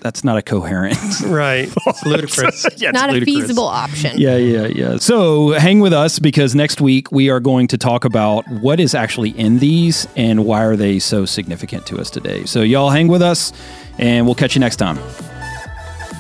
that's 0.04 0.24
not 0.24 0.38
a 0.38 0.42
coherent. 0.42 0.98
Right. 1.24 1.72
It's 1.88 2.06
ludicrous. 2.06 2.64
yeah, 2.78 2.90
it's 2.90 2.94
Not 2.94 3.16
a 3.16 3.22
feasible 3.22 3.64
option. 3.64 4.18
Yeah, 4.20 4.36
yeah, 4.36 4.68
yeah. 4.68 4.98
So 4.98 5.52
hang 5.54 5.80
with 5.80 5.94
us 5.94 6.20
because 6.20 6.54
next 6.54 6.82
week 6.82 7.12
we 7.12 7.30
are 7.30 7.40
going 7.40 7.68
to 7.68 7.78
talk 7.78 8.04
about 8.04 8.48
what 8.50 8.80
is 8.80 8.94
actually 8.94 9.30
in 9.32 9.60
these 9.60 10.06
and 10.16 10.46
why 10.46 10.64
are 10.64 10.76
they 10.76 11.00
so 11.00 11.26
significant 11.26 11.86
to 11.88 12.00
us 12.00 12.10
today. 12.10 12.44
So 12.46 12.62
y'all 12.62 12.90
hang 12.90 13.08
with 13.08 13.22
us 13.22 13.54
and 13.98 14.26
we'll 14.26 14.36
catch 14.36 14.54
you 14.56 14.60
next 14.60 14.76
time. 14.76 14.98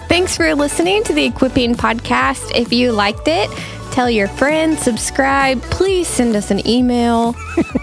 Thanks 0.07 0.37
for 0.37 0.55
listening 0.55 1.03
to 1.03 1.13
the 1.13 1.25
Equipping 1.25 1.75
Podcast. 1.75 2.55
If 2.55 2.71
you 2.71 2.91
liked 2.91 3.27
it, 3.27 3.49
tell 3.91 4.09
your 4.09 4.27
friends, 4.29 4.79
subscribe. 4.81 5.61
Please 5.63 6.07
send 6.07 6.35
us 6.35 6.49
an 6.49 6.65
email. 6.67 7.35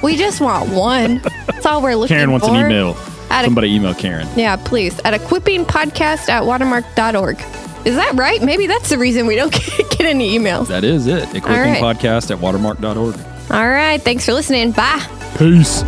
we 0.03 0.17
just 0.17 0.41
want 0.41 0.71
one. 0.71 1.21
That's 1.47 1.67
all 1.67 1.83
we're 1.83 1.97
looking 1.97 2.15
for. 2.15 2.19
Karen 2.19 2.31
wants 2.33 2.47
for. 2.47 2.55
an 2.55 2.67
email. 2.67 2.97
At 3.31 3.43
a- 3.43 3.47
Somebody 3.47 3.75
email 3.75 3.95
Karen. 3.95 4.29
Yeah, 4.37 4.57
please. 4.57 4.99
At 5.05 5.15
equippingpodcast 5.19 6.29
at 6.29 6.45
watermark.org. 6.45 7.39
Is 7.87 7.97
that 7.97 8.13
right? 8.15 8.43
Maybe 8.43 8.67
that's 8.67 8.91
the 8.91 8.99
reason 8.99 9.27
we 9.27 9.37
don't 9.37 9.53
get, 9.53 9.91
get 9.99 10.03
any 10.03 10.37
emails. 10.39 10.69
That 10.69 10.85
is 10.85 11.07
it. 11.07 11.23
Equipping 11.35 11.51
right. 11.51 11.83
podcast 11.83 12.31
at 12.31 12.39
watermark.org. 12.39 13.17
All 13.51 13.69
right. 13.69 14.01
Thanks 14.03 14.27
for 14.27 14.33
listening. 14.35 14.73
Bye. 14.73 15.07
Peace. 15.39 15.83